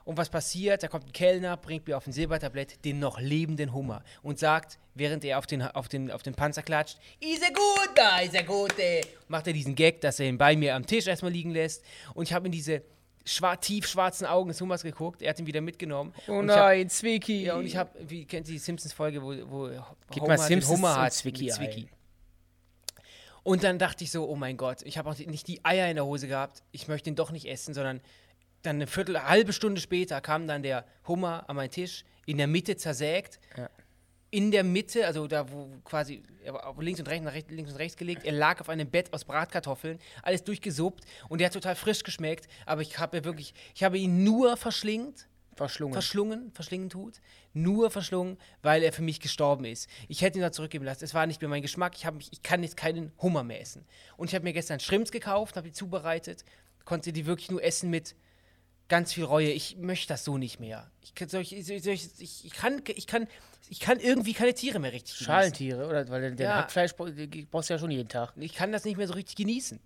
Und 0.05 0.17
was 0.17 0.29
passiert? 0.29 0.83
Da 0.83 0.89
kommt 0.89 1.07
ein 1.07 1.13
Kellner, 1.13 1.57
bringt 1.57 1.87
mir 1.87 1.97
auf 1.97 2.07
ein 2.07 2.13
Silbertablett 2.13 2.85
den 2.85 2.99
noch 2.99 3.21
lebenden 3.21 3.73
Hummer 3.73 4.03
und 4.23 4.39
sagt, 4.39 4.79
während 4.95 5.25
er 5.25 5.39
auf 5.39 5.47
den, 5.47 5.63
auf 5.63 5.89
den, 5.89 6.11
auf 6.11 6.25
den 6.25 6.35
Panzer 6.35 6.63
klatscht, 6.63 6.99
ist 7.21 7.43
er 7.43 7.53
gut 7.53 7.91
da, 7.95 8.19
ist 8.19 8.35
er 8.35 8.43
gut, 8.43 8.77
ey. 8.79 9.03
Macht 9.29 9.47
er 9.47 9.53
diesen 9.53 9.77
Gag, 9.77 10.01
dass 10.01 10.19
er 10.19 10.27
ihn 10.27 10.39
bei 10.39 10.57
mir 10.57 10.75
am 10.75 10.87
Tisch 10.87 11.07
erstmal 11.07 11.31
liegen 11.31 11.53
lässt. 11.53 11.85
Und 12.15 12.25
ich 12.25 12.33
habe 12.33 12.47
in 12.47 12.53
diese 12.53 12.83
schwar 13.25 13.61
tiefschwarzen 13.61 14.27
Augen 14.27 14.49
des 14.49 14.61
Hummers 14.61 14.83
geguckt. 14.83 15.23
Er 15.23 15.31
hat 15.31 15.39
ihn 15.39 15.47
wieder 15.47 15.61
mitgenommen. 15.61 16.13
Oh 16.27 16.43
nein, 16.43 16.89
Zwicky. 16.91 17.45
ja, 17.45 17.55
und 17.55 17.67
ich 17.67 17.77
habe, 17.77 17.91
wie 18.09 18.25
kennt 18.25 18.49
ihr 18.49 18.55
die 18.55 18.59
Simpsons-Folge, 18.59 19.23
wo, 19.23 19.29
wo 19.49 19.69
Gib 20.11 20.23
Homer 20.25 20.37
mal 20.37 20.37
den 20.37 20.47
Simpsons 20.47 20.79
Hummer 20.79 20.95
und 20.95 21.03
hat 21.03 21.13
Zwicky 21.13 21.45
mit 21.45 21.59
ein. 21.61 21.89
Und 23.45 23.65
dann 23.65 23.79
dachte 23.79 24.05
ich 24.05 24.11
so, 24.11 24.29
oh 24.29 24.37
mein 24.37 24.57
Gott, 24.57 24.83
ich 24.83 24.99
habe 24.99 25.11
auch 25.11 25.19
nicht 25.19 25.49
die 25.49 25.65
Eier 25.65 25.89
in 25.89 25.97
der 25.97 26.07
Hose 26.07 26.29
gehabt, 26.29 26.63
ich 26.71 26.87
möchte 26.89 27.11
ihn 27.11 27.17
doch 27.17 27.33
nicht 27.33 27.47
essen, 27.47 27.75
sondern 27.75 28.01
dann 28.63 28.77
eine 28.77 28.87
Viertel, 28.87 29.17
eine 29.17 29.29
halbe 29.29 29.53
Stunde 29.53 29.81
später 29.81 30.21
kam 30.21 30.47
dann 30.47 30.63
der 30.63 30.85
Hummer 31.09 31.45
an 31.49 31.57
meinen 31.57 31.71
Tisch, 31.71 32.05
in 32.27 32.39
der 32.39 32.47
Mitte 32.47 32.77
zersägt. 32.77 33.41
Ja. 33.57 33.69
In 34.31 34.51
der 34.51 34.65
Mitte, 34.65 35.07
also 35.07 35.27
da 35.27 35.51
wo 35.51 35.69
quasi, 35.85 36.23
er 36.43 36.75
links 36.79 37.01
und 37.01 37.09
rechts, 37.09 37.25
nach 37.25 37.35
rechts, 37.35 37.51
links 37.51 37.71
und 37.73 37.77
rechts 37.77 37.99
gelegt, 37.99 38.25
er 38.25 38.33
lag 38.33 38.61
auf 38.61 38.71
einem 38.71 38.89
Bett 38.89 39.13
aus 39.13 39.25
Bratkartoffeln, 39.25 39.99
alles 40.23 40.43
durchgesuppt 40.43 41.05
und 41.29 41.39
der 41.39 41.47
hat 41.47 41.53
total 41.53 41.75
frisch 41.75 42.03
geschmeckt, 42.03 42.49
aber 42.65 42.81
ich 42.81 42.99
habe 42.99 43.25
wirklich, 43.25 43.53
ich 43.75 43.85
habe 43.85 43.99
ihn 43.99 44.25
nur 44.25 44.57
verschlingt 44.57 45.27
Verschlungen. 45.57 45.93
verschlungen, 45.93 46.53
verschlingen 46.53 46.91
tut, 46.91 47.21
nur 47.53 47.91
verschlungen, 47.91 48.39
weil 48.63 48.83
er 48.83 48.93
für 48.93 49.03
mich 49.03 49.21
gestorben 49.21 49.65
ist. 49.65 49.89
Ich 50.09 50.23
hätte 50.23 50.39
ihn 50.39 50.43
da 50.43 50.53
zurückgeben 50.53 50.85
lassen. 50.85 51.05
Es 51.05 51.15
war 51.15 51.27
nicht 51.27 51.41
mehr 51.41 51.51
mein 51.51 51.63
Geschmack. 51.63 51.95
Ich, 51.97 52.11
mich, 52.11 52.33
ich 52.33 52.43
kann 52.43 52.63
jetzt 52.63 52.77
keinen 52.77 53.13
Hummer 53.21 53.43
mehr 53.43 53.61
essen. 53.61 53.85
Und 54.17 54.29
ich 54.29 54.35
habe 54.35 54.45
mir 54.45 54.53
gestern 54.53 54.81
Shrimps 54.81 55.13
gekauft, 55.13 55.57
habe 55.57 55.69
die 55.69 55.73
zubereitet, 55.73 56.45
konnte 56.85 57.13
die 57.13 57.27
wirklich 57.27 57.51
nur 57.51 57.63
essen 57.63 57.91
mit 57.91 58.15
ganz 58.89 59.13
viel 59.13 59.25
Reue. 59.25 59.51
Ich 59.51 59.77
möchte 59.77 60.09
das 60.09 60.25
so 60.25 60.39
nicht 60.39 60.61
mehr. 60.61 60.91
Ich 61.03 61.15
kann, 61.15 61.29
ich, 61.41 61.53
ich, 61.57 62.45
ich, 62.45 62.53
kann, 62.53 62.83
ich 62.87 63.07
kann, 63.07 63.27
ich 63.69 63.81
kann 63.81 64.01
irgendwie 64.01 64.35
keine 64.35 64.55
Tiere 64.55 64.79
mehr 64.79 64.93
richtig 64.93 65.15
genießen. 65.15 65.27
Schalentiere, 65.27 65.87
oder? 65.87 66.09
Weil 66.09 66.35
den 66.35 66.39
Ja. 66.39 66.57
Hackfleisch 66.57 66.95
brauchst 66.95 67.71
du 67.71 67.75
ja 67.75 67.79
schon 67.79 67.91
jeden 67.91 68.09
Tag. 68.09 68.33
Ich 68.37 68.55
kann 68.55 68.73
das 68.73 68.85
nicht 68.85 68.97
mehr 68.97 69.07
so 69.07 69.15
richtig 69.15 69.37
genießen. 69.37 69.81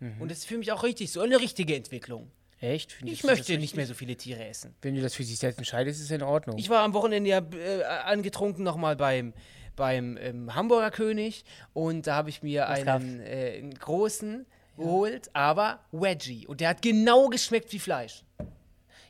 Mhm. 0.00 0.20
Und 0.20 0.30
das 0.30 0.38
ist 0.38 0.46
für 0.46 0.58
mich 0.58 0.70
auch 0.72 0.82
richtig 0.82 1.10
so 1.10 1.20
eine 1.20 1.40
richtige 1.40 1.74
Entwicklung. 1.74 2.30
Echt? 2.60 2.92
Findest 2.92 3.18
Ich 3.18 3.24
möchte 3.24 3.40
richtig? 3.40 3.58
nicht 3.58 3.76
mehr 3.76 3.86
so 3.86 3.94
viele 3.94 4.16
Tiere 4.16 4.46
essen. 4.46 4.74
Wenn 4.82 4.94
du 4.94 5.02
das 5.02 5.14
für 5.14 5.24
dich 5.24 5.38
selbst 5.38 5.58
entscheidest, 5.58 6.00
ist 6.00 6.06
es 6.06 6.10
in 6.10 6.22
Ordnung. 6.22 6.56
Ich 6.58 6.70
war 6.70 6.82
am 6.82 6.94
Wochenende 6.94 7.28
ja 7.28 7.38
äh, 7.38 7.82
angetrunken 7.84 8.64
nochmal 8.64 8.96
beim, 8.96 9.34
beim 9.76 10.16
ähm, 10.18 10.54
Hamburger 10.54 10.90
König 10.90 11.44
und 11.74 12.06
da 12.06 12.16
habe 12.16 12.30
ich 12.30 12.42
mir 12.42 12.68
einen, 12.68 13.20
äh, 13.20 13.58
einen 13.58 13.74
großen 13.74 14.46
geholt, 14.76 15.30
aber 15.32 15.80
Wedgie. 15.92 16.46
Und 16.46 16.60
der 16.60 16.70
hat 16.70 16.82
genau 16.82 17.28
geschmeckt 17.28 17.72
wie 17.72 17.78
Fleisch. 17.78 18.24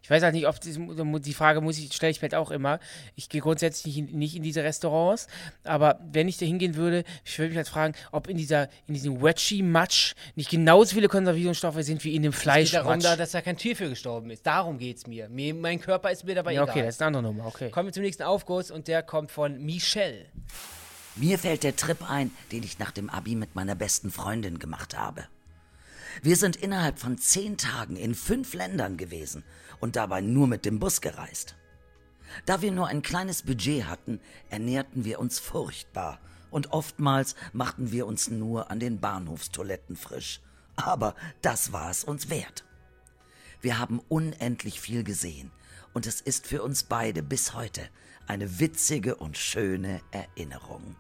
Ich 0.07 0.11
weiß 0.11 0.23
halt 0.23 0.35
nicht, 0.35 0.47
ob 0.47 0.61
das, 0.61 0.79
die 0.79 1.35
Frage 1.35 1.61
muss 1.61 1.79
ich, 1.79 1.93
stelle 1.93 2.13
ich 2.13 2.19
mir 2.23 2.27
halt 2.27 2.37
auch 2.37 2.53
immer. 2.53 2.79
Ich 3.17 3.29
gehe 3.29 3.41
grundsätzlich 3.41 3.97
nicht 3.97 4.13
in, 4.13 4.19
nicht 4.21 4.37
in 4.37 4.45
diese 4.45 4.63
Restaurants, 4.63 5.27
aber 5.65 5.99
wenn 6.13 6.29
ich 6.29 6.39
da 6.39 6.47
hingehen 6.47 6.77
würde, 6.77 7.03
ich 7.25 7.37
würde 7.41 7.49
mich 7.49 7.57
halt 7.57 7.67
fragen, 7.67 7.95
ob 8.13 8.29
in 8.29 8.37
dieser, 8.37 8.69
in 8.87 8.95
diesem 8.95 9.21
Wedgie-Matsch 9.21 10.15
nicht 10.37 10.49
genauso 10.49 10.95
viele 10.95 11.09
Konservierungsstoffe 11.09 11.83
sind 11.83 12.05
wie 12.05 12.15
in 12.15 12.23
dem 12.23 12.31
Es 12.33 12.41
geht 12.41 12.75
darum, 12.75 13.01
da, 13.01 13.17
dass 13.17 13.33
da 13.33 13.41
kein 13.41 13.57
Tier 13.57 13.75
für 13.75 13.89
gestorben 13.89 14.31
ist. 14.31 14.47
Darum 14.47 14.79
geht 14.79 14.99
es 14.99 15.09
mir. 15.09 15.29
mir. 15.29 15.53
Mein 15.55 15.81
Körper 15.81 16.13
ist 16.13 16.23
mir 16.23 16.37
dabei 16.37 16.53
Ja, 16.53 16.63
okay, 16.63 16.75
egal. 16.75 16.87
das 16.87 16.95
ist 16.95 17.03
eine 17.03 17.19
andere 17.19 17.25
Nummer, 17.25 17.47
okay. 17.47 17.71
Kommen 17.71 17.89
wir 17.89 17.93
zum 17.93 18.05
nächsten 18.05 18.23
Aufguss 18.23 18.71
und 18.71 18.87
der 18.87 19.03
kommt 19.03 19.33
von 19.33 19.61
Michelle. 19.61 20.27
Mir 21.17 21.37
fällt 21.41 21.65
der 21.65 21.75
Trip 21.75 22.09
ein, 22.09 22.31
den 22.53 22.63
ich 22.63 22.79
nach 22.79 22.93
dem 22.93 23.11
Abi 23.11 23.35
mit 23.35 23.57
meiner 23.57 23.75
besten 23.75 24.13
Freundin 24.13 24.61
gemacht 24.61 24.97
habe. 24.97 25.25
Wir 26.23 26.37
sind 26.37 26.55
innerhalb 26.55 27.01
von 27.01 27.19
zehn 27.19 27.57
Tagen 27.57 27.97
in 27.97 28.15
fünf 28.15 28.55
Ländern 28.55 28.97
gewesen 28.97 29.43
und 29.81 29.97
dabei 29.97 30.21
nur 30.21 30.47
mit 30.47 30.65
dem 30.65 30.79
Bus 30.79 31.01
gereist. 31.01 31.57
Da 32.45 32.63
wir 32.63 32.73
nur 32.73 32.89
ein 32.89 33.03
kleines 33.03 33.43
Budget 33.43 33.87
hatten, 33.87 34.21
ernährten 34.51 35.05
wir 35.05 35.21
uns 35.21 35.39
furchtbar 35.39 36.21
und 36.51 36.73
oftmals 36.73 37.35
machten 37.53 37.93
wir 37.93 38.07
uns 38.07 38.29
nur 38.29 38.71
an 38.71 38.81
den 38.81 39.01
Bahnhofstoiletten 39.01 39.97
frisch. 39.97 40.41
Aber 40.77 41.15
das 41.43 41.73
war 41.73 41.91
es 41.91 42.05
uns 42.05 42.29
wert. 42.29 42.65
Wir 43.61 43.79
haben 43.79 44.01
unendlich 44.09 44.81
viel 44.81 45.05
gesehen 45.05 45.51
und 45.95 46.07
es 46.07 46.21
ist 46.21 46.47
für 46.47 46.63
uns 46.63 46.83
beide 46.83 47.23
bis 47.23 47.55
heute 47.55 47.89
eine 48.27 48.59
witzige 48.59 49.17
und 49.17 49.39
schöne 49.39 50.01
Erinnerung. 50.11 50.97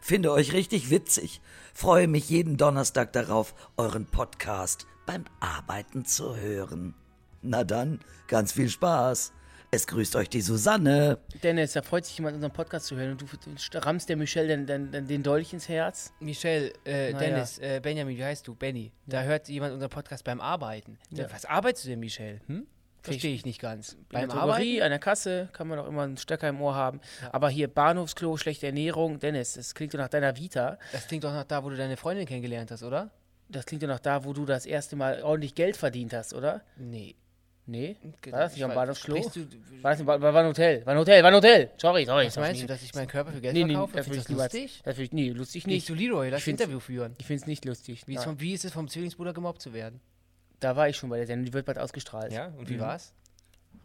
Finde 0.00 0.30
euch 0.30 0.52
richtig 0.52 0.90
witzig. 0.90 1.40
Freue 1.74 2.06
mich 2.06 2.28
jeden 2.28 2.56
Donnerstag 2.56 3.12
darauf, 3.12 3.54
euren 3.76 4.06
Podcast 4.06 4.86
beim 5.04 5.24
Arbeiten 5.40 6.04
zu 6.04 6.36
hören. 6.36 6.94
Na 7.42 7.64
dann, 7.64 8.00
ganz 8.28 8.52
viel 8.52 8.68
Spaß. 8.68 9.32
Es 9.70 9.86
grüßt 9.86 10.16
euch 10.16 10.28
die 10.28 10.40
Susanne. 10.40 11.18
Dennis, 11.42 11.72
da 11.72 11.82
freut 11.82 12.04
sich 12.04 12.16
jemand, 12.16 12.36
unseren 12.36 12.52
Podcast 12.52 12.86
zu 12.86 12.96
hören 12.96 13.12
und 13.12 13.22
du, 13.22 13.26
du 13.26 13.84
rammst 13.84 14.08
der 14.08 14.16
Michelle 14.16 14.48
den, 14.48 14.66
den, 14.66 14.92
den, 14.92 15.06
den 15.06 15.22
Dolch 15.22 15.52
ins 15.52 15.68
Herz. 15.68 16.12
Michelle, 16.20 16.72
äh, 16.84 17.12
Dennis, 17.12 17.58
äh, 17.58 17.80
Benjamin, 17.82 18.16
wie 18.16 18.24
heißt 18.24 18.46
du? 18.46 18.54
Benny. 18.54 18.92
Da 19.06 19.22
hört 19.22 19.48
jemand 19.48 19.74
unseren 19.74 19.90
Podcast 19.90 20.24
beim 20.24 20.40
Arbeiten. 20.40 20.98
Ja. 21.10 21.26
Was 21.30 21.44
arbeitest 21.44 21.84
du 21.84 21.88
denn, 21.90 22.00
Michelle? 22.00 22.40
Hm? 22.46 22.66
Verstehe 23.02 23.34
ich 23.34 23.44
nicht 23.44 23.60
ganz. 23.60 23.96
Beim 24.08 24.30
Arbeiten? 24.30 24.82
an 24.82 24.90
der 24.90 24.98
Kasse 24.98 25.48
kann 25.52 25.68
man 25.68 25.78
doch 25.78 25.86
immer 25.86 26.02
einen 26.02 26.16
Stöcker 26.16 26.48
im 26.48 26.60
Ohr 26.60 26.74
haben. 26.74 27.00
Aber 27.30 27.48
hier 27.48 27.68
Bahnhofsklo, 27.68 28.36
schlechte 28.36 28.66
Ernährung. 28.66 29.20
Dennis, 29.20 29.54
das 29.54 29.74
klingt 29.74 29.94
doch 29.94 29.98
nach 29.98 30.08
deiner 30.08 30.36
Vita. 30.36 30.78
Das 30.92 31.06
klingt 31.06 31.24
doch 31.24 31.32
nach 31.32 31.44
da, 31.44 31.62
wo 31.62 31.70
du 31.70 31.76
deine 31.76 31.96
Freundin 31.96 32.26
kennengelernt 32.26 32.70
hast, 32.70 32.82
oder? 32.82 33.10
Das 33.48 33.64
klingt 33.64 33.82
doch 33.82 33.88
nach 33.88 34.00
da, 34.00 34.24
wo 34.24 34.32
du 34.32 34.44
das 34.44 34.66
erste 34.66 34.96
Mal 34.96 35.22
ordentlich 35.22 35.54
Geld 35.54 35.76
verdient 35.76 36.12
hast, 36.12 36.34
oder? 36.34 36.62
Nee. 36.76 37.14
Nee? 37.68 37.96
War 38.30 38.40
das 38.40 38.52
nicht 38.54 38.64
am 38.64 38.72
Bahnhofsklo? 38.74 39.16
War 39.16 39.90
das 39.90 39.98
nicht, 39.98 40.06
war, 40.06 40.20
war 40.20 40.36
ein 40.36 40.46
Hotel? 40.46 40.86
War 40.86 40.92
ein 40.94 40.98
Hotel, 40.98 41.22
war 41.22 41.30
ein 41.30 41.34
Hotel. 41.34 41.70
Sorry, 41.78 42.04
sorry. 42.04 42.26
Was 42.26 42.36
meinst 42.36 42.62
du, 42.62 42.66
dass 42.66 42.82
ich 42.82 42.94
meinen 42.94 43.08
Körper 43.08 43.32
für 43.32 43.40
Geld 43.40 43.54
Nee, 43.54 43.64
nee, 43.64 43.72
verkaufe? 43.72 43.96
das 43.96 44.06
ich 44.06 44.28
lustig? 44.28 44.80
Das 44.84 44.98
ich, 44.98 45.12
nee, 45.12 45.30
lustig 45.30 45.66
Nicht 45.66 45.74
nicht. 45.74 45.86
zu 45.86 45.94
Leroy, 45.94 46.28
lass 46.30 46.38
Ich 46.38 46.44
find's- 46.44 46.60
Interview 46.62 46.78
führen. 46.78 47.14
Ich 47.18 47.26
finde 47.26 47.42
es 47.42 47.46
nicht 47.48 47.64
lustig. 47.64 48.04
Wie 48.06 48.12
ist, 48.12 48.18
Nein. 48.18 48.24
vom, 48.24 48.40
wie 48.40 48.52
ist 48.54 48.64
es 48.64 48.72
vom 48.72 48.86
Zwillingsbruder 48.88 49.32
gemobbt 49.32 49.60
zu 49.60 49.72
werden? 49.72 50.00
Da 50.60 50.76
war 50.76 50.88
ich 50.88 50.96
schon 50.96 51.10
bei 51.10 51.16
der 51.18 51.26
Sendung, 51.26 51.44
die 51.46 51.52
wird 51.52 51.66
bald 51.66 51.78
ausgestrahlt. 51.78 52.32
Ja, 52.32 52.46
und 52.56 52.68
wie 52.70 52.74
Mhm. 52.76 52.80
war's? 52.80 53.12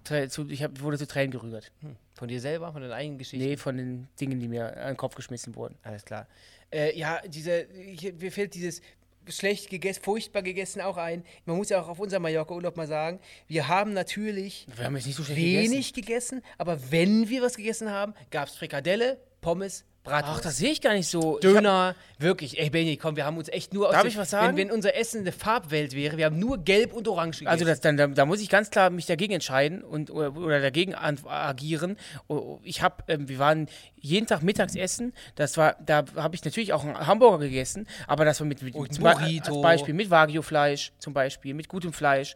Zu- 0.04 0.48
Ich 0.50 0.64
hab, 0.64 0.80
wurde 0.82 0.98
zu 0.98 1.06
Tränen 1.08 1.32
gerührt. 1.32 1.72
Hm. 1.82 1.96
Von 2.14 2.28
dir 2.28 2.40
selber, 2.40 2.72
von 2.72 2.82
deinen 2.82 2.92
eigenen 2.94 3.18
Geschichten? 3.18 3.46
Nee, 3.46 3.58
von 3.58 3.78
den 3.78 4.08
Dingen, 4.20 4.40
die 4.40 4.48
mir 4.48 4.78
an 4.78 4.88
den 4.94 4.98
Kopf 4.98 5.16
geschmissen 5.16 5.56
wurden. 5.56 5.76
Alles 5.84 6.06
klar. 6.06 6.28
Äh, 6.74 6.98
ja, 6.98 7.20
diese, 7.28 7.68
hier, 7.74 8.14
mir 8.14 8.32
fällt 8.32 8.54
dieses 8.56 8.82
schlecht 9.28 9.70
gegessen, 9.70 10.04
furchtbar 10.04 10.42
gegessen 10.42 10.82
auch 10.82 10.98
ein. 10.98 11.24
Man 11.46 11.58
muss 11.58 11.70
ja 11.70 11.82
auch 11.82 11.88
auf 11.88 12.00
unserem 12.00 12.24
Mallorca-Urlaub 12.24 12.78
mal 12.78 12.88
sagen, 12.88 13.20
wir 13.48 13.68
haben 13.68 13.94
natürlich 13.94 14.68
Wir 14.76 14.86
haben 14.86 15.00
so 15.00 15.28
wenig 15.28 15.94
gegessen. 15.94 16.42
aber 16.58 16.92
wenn 16.92 17.30
wir 17.30 17.42
was 17.42 17.56
gegessen 17.56 17.90
haben, 17.92 18.14
gab 18.30 18.48
es 18.48 18.56
Frikadelle, 18.56 19.20
Pommes, 19.42 19.86
Bratwurst. 20.04 20.40
Ach, 20.40 20.42
das 20.42 20.58
sehe 20.58 20.72
ich 20.72 20.82
gar 20.82 20.94
nicht 20.94 21.08
so. 21.08 21.38
Döner, 21.38 21.96
wirklich, 22.18 22.60
ey 22.60 22.72
Benny, 22.72 22.98
komm, 22.98 23.16
wir 23.16 23.24
haben 23.26 23.38
uns 23.38 23.50
echt 23.50 23.72
nur 23.72 23.88
aus 23.88 23.94
Darf 23.94 24.06
ich 24.06 24.18
was 24.18 24.32
sagen? 24.32 24.58
Wenn, 24.58 24.70
wenn 24.70 24.76
unser 24.76 24.96
Essen 24.96 25.22
eine 25.22 25.32
Farbwelt 25.32 25.96
wäre, 25.96 26.18
wir 26.18 26.26
haben 26.26 26.40
nur 26.40 26.58
gelb 26.58 26.92
und 26.94 27.08
orange 27.08 27.40
gegessen. 27.40 27.48
Also 27.48 27.66
das, 27.66 27.82
dann, 27.82 27.98
da, 27.98 28.08
da 28.08 28.26
muss 28.26 28.42
ich 28.42 28.50
ganz 28.50 28.72
klar 28.72 28.90
mich 28.90 29.06
dagegen 29.06 29.34
entscheiden 29.34 29.84
und 29.84 30.10
oder, 30.10 30.36
oder 30.36 30.60
dagegen 30.60 30.96
agieren. 30.96 31.98
O- 32.28 32.60
Ich 32.64 32.82
habe, 32.82 33.04
ähm, 33.10 33.30
wir 33.30 33.38
waren 33.38 33.68
jeden 33.96 34.26
Tag 34.26 34.42
Mittagsessen. 34.42 35.14
Das 35.36 35.58
war, 35.58 35.76
da 35.86 36.04
habe 36.16 36.34
ich 36.36 36.44
natürlich 36.44 36.74
auch 36.74 36.84
einen 36.84 37.06
Hamburger 37.06 37.38
gegessen, 37.38 37.88
aber 38.08 38.26
das 38.26 38.40
war 38.40 38.48
mit, 38.48 38.64
mit 38.64 38.74
zum 38.74 39.04
Be- 39.04 39.12
Burrito. 39.12 39.54
als 39.54 39.62
Beispiel 39.62 39.94
mit 39.94 40.10
Wagyu-Fleisch 40.10 40.94
zum 40.98 41.14
Beispiel, 41.14 41.54
mit 41.54 41.68
gutem 41.68 41.94
Fleisch. 41.94 42.36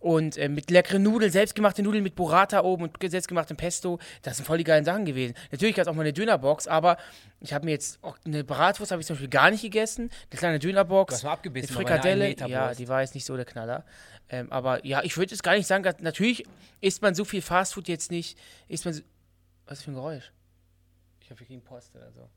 Und 0.00 0.38
äh, 0.38 0.48
mit 0.48 0.70
leckeren 0.70 1.02
Nudeln, 1.02 1.30
selbstgemachte 1.30 1.82
Nudeln 1.82 2.02
mit 2.02 2.14
Burrata 2.14 2.62
oben 2.62 2.84
und 2.84 2.96
selbstgemachtem 3.00 3.56
Pesto. 3.58 3.98
Das 4.22 4.36
sind 4.38 4.46
voll 4.46 4.56
die 4.58 4.64
geilen 4.64 4.84
Sachen 4.84 5.04
gewesen. 5.04 5.34
Natürlich 5.52 5.76
gab 5.76 5.82
es 5.82 5.88
auch 5.88 5.94
mal 5.94 6.00
eine 6.02 6.14
Dönerbox, 6.14 6.66
aber 6.68 6.96
ich 7.40 7.52
habe 7.52 7.66
mir 7.66 7.72
jetzt 7.72 8.02
auch 8.02 8.16
eine 8.24 8.42
Bratwurst 8.42 8.90
habe 8.92 9.00
ich 9.02 9.06
zum 9.06 9.16
Beispiel 9.16 9.28
gar 9.28 9.50
nicht 9.50 9.60
gegessen. 9.62 10.10
Eine 10.30 10.38
kleine 10.38 10.58
Dönerbox. 10.58 11.14
Hast 11.14 11.24
mal 11.24 11.32
abgebissen, 11.32 11.68
Eine 11.76 11.78
eine 11.78 11.86
Frikadelle. 11.88 12.24
Ein-Meter-Wurst. 12.24 12.50
Ja, 12.50 12.74
die 12.74 12.88
war 12.88 13.02
jetzt 13.02 13.14
nicht 13.14 13.26
so 13.26 13.36
der 13.36 13.44
Knaller. 13.44 13.84
Ähm, 14.30 14.50
aber 14.50 14.84
ja, 14.86 15.02
ich 15.02 15.16
würde 15.18 15.34
es 15.34 15.42
gar 15.42 15.54
nicht 15.54 15.66
sagen, 15.66 15.82
dass- 15.84 15.98
natürlich 16.00 16.44
isst 16.80 17.02
man 17.02 17.14
so 17.14 17.24
viel 17.26 17.42
Fastfood 17.42 17.86
jetzt 17.88 18.10
nicht. 18.10 18.38
Isst 18.68 18.86
man 18.86 18.94
so, 18.94 19.02
was 19.66 19.78
ist 19.78 19.80
das 19.80 19.82
für 19.82 19.90
ein 19.90 19.94
Geräusch? 19.94 20.32
ich 21.20 21.30
hoffe, 21.30 21.40
wir 21.40 21.46
kriegen 21.46 21.62
Post 21.62 21.94
oder 21.94 22.10
so. 22.10 22.28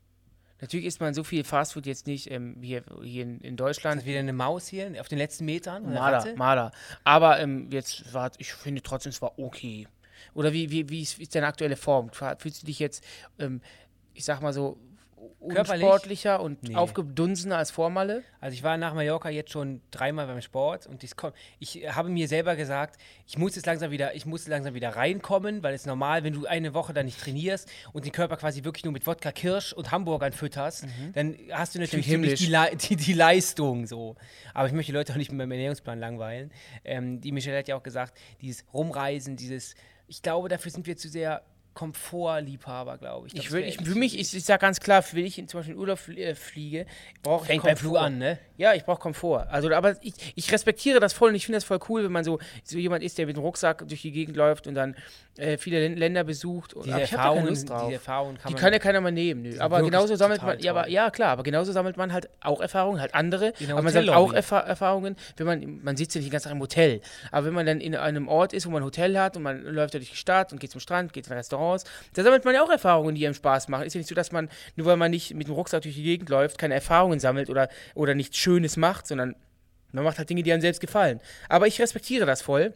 Natürlich 0.64 0.86
isst 0.86 1.00
man 1.02 1.12
so 1.12 1.24
viel 1.24 1.44
Fastfood 1.44 1.84
jetzt 1.84 2.06
nicht 2.06 2.30
ähm, 2.30 2.56
hier, 2.62 2.84
hier 3.02 3.24
in, 3.24 3.38
in 3.40 3.52
Ist 3.52 3.60
Deutschland. 3.60 4.00
das 4.00 4.06
wieder 4.06 4.20
eine 4.20 4.32
Maus 4.32 4.66
hier 4.66 4.98
auf 4.98 5.08
den 5.08 5.18
letzten 5.18 5.44
Metern? 5.44 5.92
Maler? 5.92 6.34
Maler. 6.36 6.72
Aber 7.04 7.38
ähm, 7.38 7.68
jetzt 7.70 8.14
war, 8.14 8.32
ich 8.38 8.54
finde 8.54 8.80
trotzdem, 8.80 9.10
es 9.10 9.20
war 9.20 9.38
okay. 9.38 9.86
Oder 10.32 10.54
wie, 10.54 10.70
wie, 10.70 10.88
wie, 10.88 11.02
ist, 11.02 11.18
wie 11.18 11.24
ist 11.24 11.34
deine 11.34 11.48
aktuelle 11.48 11.76
Form? 11.76 12.10
Fühlst 12.38 12.62
du 12.62 12.66
dich 12.66 12.78
jetzt, 12.78 13.04
ähm, 13.38 13.60
ich 14.14 14.24
sag 14.24 14.40
mal 14.40 14.54
so? 14.54 14.78
Unsportlicher 15.40 16.40
und 16.40 16.62
Nee. 16.62 16.74
aufgedunsener 16.74 17.58
als 17.58 17.70
Vormalle? 17.70 18.22
Also 18.40 18.54
ich 18.54 18.62
war 18.62 18.76
nach 18.76 18.94
Mallorca 18.94 19.28
jetzt 19.30 19.50
schon 19.52 19.80
dreimal 19.90 20.26
beim 20.26 20.40
Sport 20.40 20.86
und 20.86 21.02
ich 21.02 21.14
habe 21.94 22.08
mir 22.08 22.28
selber 22.28 22.56
gesagt, 22.56 23.00
ich 23.26 23.38
muss 23.38 23.56
jetzt 23.56 23.66
langsam 23.66 23.90
wieder, 23.90 24.14
ich 24.14 24.26
muss 24.26 24.46
langsam 24.48 24.74
wieder 24.74 24.90
reinkommen, 24.90 25.62
weil 25.62 25.74
es 25.74 25.86
normal, 25.86 26.24
wenn 26.24 26.32
du 26.32 26.46
eine 26.46 26.74
Woche 26.74 26.92
dann 26.92 27.06
nicht 27.06 27.20
trainierst 27.20 27.70
und 27.92 28.04
den 28.04 28.12
Körper 28.12 28.36
quasi 28.36 28.64
wirklich 28.64 28.84
nur 28.84 28.92
mit 28.92 29.06
Wodka 29.06 29.32
Kirsch 29.32 29.72
und 29.72 29.90
Hamburgern 29.90 30.32
fütterst, 30.32 30.86
dann 31.14 31.36
hast 31.52 31.74
du 31.74 31.80
natürlich 31.80 32.06
die, 32.06 32.46
Le 32.46 32.70
die, 32.76 32.96
die 32.96 33.12
Leistung 33.12 33.86
so. 33.86 34.16
Aber 34.52 34.66
ich 34.66 34.72
möchte 34.72 34.92
die 34.92 34.96
Leute 34.98 35.12
auch 35.12 35.16
nicht 35.16 35.30
mit 35.30 35.38
meinem 35.38 35.52
Ernährungsplan 35.52 35.98
langweilen. 35.98 36.50
Ähm, 36.84 37.20
die 37.20 37.32
Michelle 37.32 37.58
hat 37.58 37.68
ja 37.68 37.76
auch 37.76 37.82
gesagt, 37.82 38.16
dieses 38.40 38.64
Rumreisen, 38.72 39.36
dieses, 39.36 39.74
ich 40.06 40.22
glaube, 40.22 40.48
dafür 40.48 40.70
sind 40.70 40.86
wir 40.86 40.96
zu 40.96 41.08
sehr 41.08 41.42
Komfortliebhaber, 41.74 42.98
glaube 42.98 43.26
ich. 43.26 43.34
Ich 43.34 43.42
Das 43.44 43.52
will, 43.52 43.60
ich, 43.62 43.78
echt- 43.78 43.86
für 43.86 43.94
mich, 43.94 44.18
ich, 44.18 44.34
ich 44.34 44.44
sag 44.44 44.60
ganz 44.60 44.80
klar, 44.80 45.04
wenn 45.12 45.24
ich 45.26 45.38
in, 45.38 45.48
zum 45.48 45.60
Beispiel 45.60 45.74
in 45.74 45.80
Urlaub 45.80 45.98
flie- 45.98 46.34
fliege, 46.34 46.86
brauche 47.22 47.42
ich 47.44 47.48
Fängt 47.48 47.62
beim 47.64 47.76
Flug 47.76 47.92
Komfort. 47.94 48.06
an, 48.06 48.18
ne? 48.18 48.38
Ja, 48.56 48.72
ich 48.74 48.84
brauche 48.84 49.00
Komfort. 49.00 49.46
Also, 49.50 49.72
aber 49.72 49.96
ich, 50.02 50.14
ich 50.36 50.52
respektiere 50.52 51.00
das 51.00 51.12
voll 51.12 51.30
und 51.30 51.34
ich 51.34 51.44
finde 51.46 51.56
das 51.56 51.64
voll 51.64 51.80
cool, 51.88 52.04
wenn 52.04 52.12
man 52.12 52.22
so, 52.24 52.38
so 52.62 52.78
jemand 52.78 53.02
ist, 53.02 53.18
der 53.18 53.26
mit 53.26 53.36
dem 53.36 53.42
Rucksack 53.42 53.86
durch 53.88 54.02
die 54.02 54.12
Gegend 54.12 54.36
läuft 54.36 54.66
und 54.66 54.74
dann 54.74 54.94
äh, 55.36 55.58
viele 55.58 55.78
Län- 55.80 55.96
Länder 55.96 56.22
besucht. 56.22 56.72
Und, 56.74 56.86
Diese 56.86 57.00
Erfahrungen, 57.00 57.46
Lust 57.48 57.68
drauf. 57.68 57.80
diese 57.82 57.94
Erfahrungen 57.94 58.38
kann 58.38 58.48
die 58.48 58.52
man 58.54 58.60
kann 58.62 58.72
ja 58.72 58.78
keiner 58.78 59.00
mal 59.00 59.10
nehmen. 59.10 59.42
Nö. 59.42 59.58
Aber 59.58 59.82
genauso 59.82 60.14
sammelt 60.14 60.42
man, 60.42 60.60
ja, 60.60 60.70
aber, 60.70 60.88
ja 60.88 61.10
klar, 61.10 61.30
aber 61.30 61.42
genauso 61.42 61.72
sammelt 61.72 61.96
man 61.96 62.12
halt 62.12 62.28
auch 62.40 62.60
Erfahrungen, 62.60 63.00
halt 63.00 63.14
andere. 63.14 63.52
Aber 63.70 63.82
man 63.82 63.92
sammelt 63.92 64.10
auch. 64.10 64.32
Erfa 64.32 64.60
Erfahrungen, 64.60 65.16
wenn 65.36 65.46
man, 65.46 65.80
man 65.82 65.96
sitzt 65.96 66.14
ja 66.14 66.20
nicht 66.20 66.28
den 66.28 66.32
ganzen 66.32 66.44
Tag 66.48 66.52
im 66.54 66.60
Hotel. 66.60 67.00
Aber 67.32 67.46
wenn 67.46 67.54
man 67.54 67.66
dann 67.66 67.80
in 67.80 67.96
einem 67.96 68.28
Ort 68.28 68.52
ist, 68.52 68.66
wo 68.66 68.70
man 68.70 68.82
ein 68.82 68.86
Hotel 68.86 69.18
hat 69.18 69.36
und 69.36 69.42
man 69.42 69.62
läuft 69.64 69.94
da 69.94 69.98
durch 69.98 70.10
die 70.10 70.16
Stadt 70.16 70.52
und 70.52 70.60
geht 70.60 70.70
zum 70.70 70.80
Strand, 70.80 71.12
geht 71.12 71.26
in 71.26 71.32
Restaurants, 71.32 71.84
da 72.14 72.22
sammelt 72.22 72.44
man 72.44 72.54
ja 72.54 72.62
auch 72.62 72.70
Erfahrungen, 72.70 73.16
die 73.16 73.26
einem 73.26 73.34
Spaß 73.34 73.66
machen. 73.66 73.84
Ist 73.84 73.94
ja 73.94 73.98
nicht 73.98 74.08
so, 74.08 74.14
dass 74.14 74.30
man, 74.30 74.48
nur 74.76 74.86
weil 74.86 74.96
man 74.96 75.10
nicht 75.10 75.34
mit 75.34 75.48
dem 75.48 75.54
Rucksack 75.54 75.82
durch 75.82 75.96
die 75.96 76.04
Gegend 76.04 76.28
läuft, 76.28 76.58
keine 76.58 76.74
Erfahrungen 76.74 77.18
sammelt 77.18 77.50
oder, 77.50 77.68
oder 77.96 78.14
nichts 78.14 78.38
Schönes 78.44 78.76
macht, 78.76 79.06
sondern 79.06 79.34
man 79.92 80.04
macht 80.04 80.18
halt 80.18 80.28
Dinge, 80.28 80.42
die 80.42 80.52
einem 80.52 80.60
selbst 80.60 80.80
gefallen. 80.80 81.20
Aber 81.48 81.66
ich 81.66 81.80
respektiere 81.80 82.26
das 82.26 82.42
voll. 82.42 82.74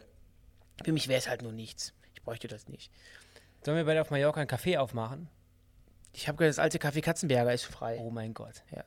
Für 0.83 0.91
mich 0.91 1.07
wäre 1.07 1.19
es 1.19 1.29
halt 1.29 1.41
nur 1.41 1.51
nichts. 1.51 1.93
Ich 2.13 2.23
bräuchte 2.23 2.47
das 2.47 2.67
nicht. 2.67 2.91
Sollen 3.63 3.77
wir 3.77 3.85
beide 3.85 4.01
auf 4.01 4.09
Mallorca 4.09 4.41
ein 4.41 4.47
Café 4.47 4.77
aufmachen? 4.77 5.29
Ich 6.13 6.27
habe 6.27 6.37
gehört, 6.37 6.51
das 6.51 6.59
alte 6.59 6.79
Café 6.79 7.01
Katzenberger 7.01 7.53
ist 7.53 7.65
frei. 7.65 7.97
Oh 7.99 8.09
mein 8.09 8.33
Gott. 8.33 8.63
Ja. 8.75 8.83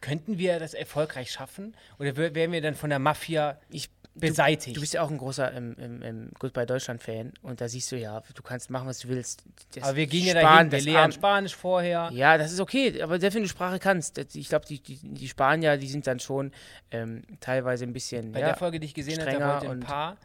Könnten 0.00 0.38
wir 0.38 0.58
das 0.58 0.74
erfolgreich 0.74 1.30
schaffen? 1.30 1.76
Oder 1.98 2.16
wären 2.16 2.52
wir 2.52 2.60
dann 2.60 2.74
von 2.74 2.90
der 2.90 2.98
Mafia 2.98 3.58
Ich, 3.68 3.90
beseitigt? 4.14 4.76
Du 4.76 4.80
bist 4.80 4.94
ja 4.94 5.02
auch 5.02 5.10
ein 5.10 5.18
großer 5.18 5.52
ähm, 5.52 5.76
ähm, 5.78 6.02
ähm, 6.02 6.30
Goodbye 6.38 6.66
Deutschland-Fan 6.66 7.32
und 7.42 7.60
da 7.60 7.68
siehst 7.68 7.90
du 7.92 7.96
ja, 7.96 8.22
du 8.34 8.42
kannst 8.42 8.70
machen, 8.70 8.86
was 8.86 8.98
du 9.00 9.08
willst. 9.08 9.44
Das 9.74 9.84
aber 9.84 9.96
wir 9.96 10.06
gehen 10.06 10.26
ja 10.26 10.40
Sparen, 10.40 10.70
dahin, 10.70 10.86
wir 10.86 10.92
lernen 10.92 11.12
Spanisch 11.12 11.56
vorher. 11.56 12.10
Ja, 12.12 12.36
das 12.38 12.52
ist 12.52 12.60
okay, 12.60 13.00
aber 13.02 13.18
sehr 13.20 13.32
wenn 13.34 13.42
du 13.42 13.48
Sprache 13.48 13.78
kannst. 13.78 14.18
Ich 14.34 14.48
glaube, 14.48 14.66
die, 14.66 14.80
die, 14.82 14.98
die 15.02 15.28
Spanier, 15.28 15.76
die 15.76 15.88
sind 15.88 16.06
dann 16.06 16.20
schon 16.20 16.52
ähm, 16.90 17.22
teilweise 17.40 17.84
ein 17.84 17.92
bisschen. 17.92 18.32
Bei 18.32 18.40
ja, 18.40 18.48
der 18.48 18.56
Folge, 18.56 18.80
die 18.80 18.86
ich 18.86 18.94
gesehen 18.94 19.20
habe, 19.20 19.32
da 19.32 19.52
wollte 19.54 19.70
ein 19.70 19.80
Paar, 19.80 20.16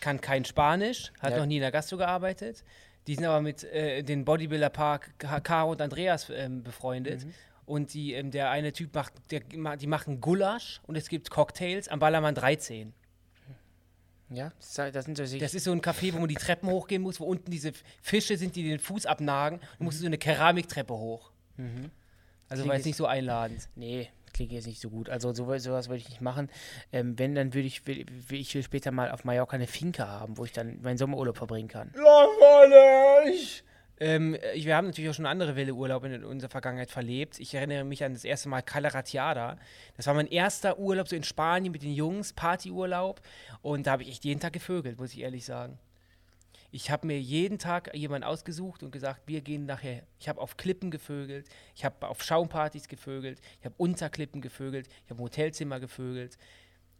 kann 0.00 0.20
kein 0.20 0.44
Spanisch, 0.44 1.12
hat 1.20 1.32
Ja. 1.32 1.38
noch 1.38 1.46
nie 1.46 1.56
in 1.56 1.62
der 1.62 1.72
Gastro 1.72 1.96
gearbeitet. 1.96 2.64
Die 3.06 3.14
sind 3.14 3.24
aber 3.26 3.42
mit 3.42 3.64
äh, 3.64 4.02
den 4.02 4.24
Bodybuilder-Paar 4.24 5.00
Caro 5.42 5.72
und 5.72 5.82
Andreas 5.82 6.30
ähm, 6.30 6.62
befreundet. 6.62 7.24
Mhm. 7.24 7.34
Und 7.66 7.94
die, 7.94 8.12
ähm, 8.12 8.30
der 8.30 8.50
eine 8.50 8.72
Typ 8.72 8.94
macht, 8.94 9.12
der, 9.30 9.40
die 9.40 9.86
machen 9.86 10.20
Gulasch 10.20 10.80
und 10.86 10.96
es 10.96 11.08
gibt 11.08 11.30
Cocktails 11.30 11.88
am 11.88 11.98
Ballermann 11.98 12.34
13. 12.34 12.92
Ja, 14.34 14.52
das, 14.76 15.04
sind 15.04 15.16
solche. 15.16 15.38
Das 15.38 15.54
ist 15.54 15.64
so 15.64 15.72
ein 15.72 15.80
Café, 15.80 16.12
wo 16.12 16.18
man 16.18 16.28
die 16.28 16.34
Treppen 16.34 16.68
hochgehen 16.68 17.02
muss, 17.02 17.20
wo 17.20 17.24
unten 17.24 17.50
diese 17.50 17.72
Fische 18.02 18.36
sind, 18.36 18.56
die 18.56 18.62
den 18.62 18.78
Fuß 18.78 19.06
abnagen. 19.06 19.60
Du 19.78 19.84
musst 19.84 20.00
so 20.00 20.06
eine 20.06 20.18
Keramiktreppe 20.18 20.94
hoch. 20.94 21.30
Also 22.48 22.66
war 22.66 22.76
jetzt 22.76 22.86
nicht 22.86 22.96
so 22.96 23.06
einladend. 23.06 23.68
nee, 23.74 24.08
klingt 24.32 24.52
jetzt 24.52 24.66
nicht 24.66 24.80
so 24.80 24.90
gut. 24.90 25.08
Also 25.08 25.32
sowas, 25.32 25.62
sowas 25.62 25.88
würde 25.88 25.98
ich 25.98 26.08
nicht 26.08 26.20
machen. 26.20 26.50
Ähm, 26.92 27.18
wenn, 27.18 27.34
dann 27.34 27.54
würde 27.54 27.66
ich, 27.66 27.86
will, 27.86 28.04
will 28.28 28.40
ich 28.40 28.54
will 28.54 28.62
später 28.62 28.90
mal 28.90 29.10
auf 29.10 29.24
Mallorca 29.24 29.56
eine 29.56 29.66
Finca 29.66 30.06
haben, 30.06 30.36
wo 30.36 30.44
ich 30.44 30.52
dann 30.52 30.82
meinen 30.82 30.98
Sommerurlaub 30.98 31.36
verbringen 31.36 31.68
kann. 31.68 31.92
Langweilig! 31.94 33.64
Ähm, 34.00 34.36
ich- 34.54 34.66
wir 34.66 34.76
haben 34.76 34.86
natürlich 34.86 35.08
auch 35.10 35.14
schon 35.14 35.26
andere 35.26 35.54
wilde 35.54 35.72
Urlaube 35.72 36.08
in 36.08 36.24
unserer 36.24 36.50
Vergangenheit 36.50 36.90
verlebt. 36.90 37.38
Ich 37.38 37.54
erinnere 37.54 37.84
mich 37.84 38.02
an 38.02 38.12
das 38.12 38.24
erste 38.24 38.48
Mal 38.48 38.62
Cala 38.62 38.88
Ratiada. 38.88 39.56
Das 39.96 40.06
war 40.06 40.14
mein 40.14 40.26
erster 40.26 40.78
Urlaub 40.78 41.08
so 41.08 41.14
in 41.14 41.22
Spanien 41.22 41.70
mit 41.72 41.82
den 41.82 41.94
Jungs, 41.94 42.32
Partyurlaub. 42.32 43.20
Und 43.62 43.86
da 43.86 43.92
habe 43.92 44.02
ich 44.02 44.08
echt 44.08 44.24
jeden 44.24 44.40
Tag 44.40 44.52
gevögelt, 44.52 44.98
muss 44.98 45.12
ich 45.12 45.20
ehrlich 45.20 45.44
sagen. 45.44 45.78
Ich 46.72 46.90
habe 46.90 47.06
mir 47.06 47.20
jeden 47.20 47.60
Tag 47.60 47.94
jemanden 47.94 48.26
ausgesucht 48.26 48.82
und 48.82 48.90
gesagt, 48.90 49.22
wir 49.26 49.42
gehen 49.42 49.64
nachher. 49.64 50.02
Ich 50.18 50.28
habe 50.28 50.40
auf 50.40 50.56
Klippen 50.56 50.90
gevögelt, 50.90 51.46
ich 51.76 51.84
habe 51.84 52.08
auf 52.08 52.24
Schaumpartys 52.24 52.88
gevögelt, 52.88 53.40
ich 53.60 53.64
habe 53.64 53.76
unter 53.78 54.10
Klippen 54.10 54.40
gevögelt, 54.40 54.88
ich 54.88 55.10
habe 55.10 55.20
im 55.20 55.24
Hotelzimmer 55.24 55.78
gevögelt. 55.78 56.36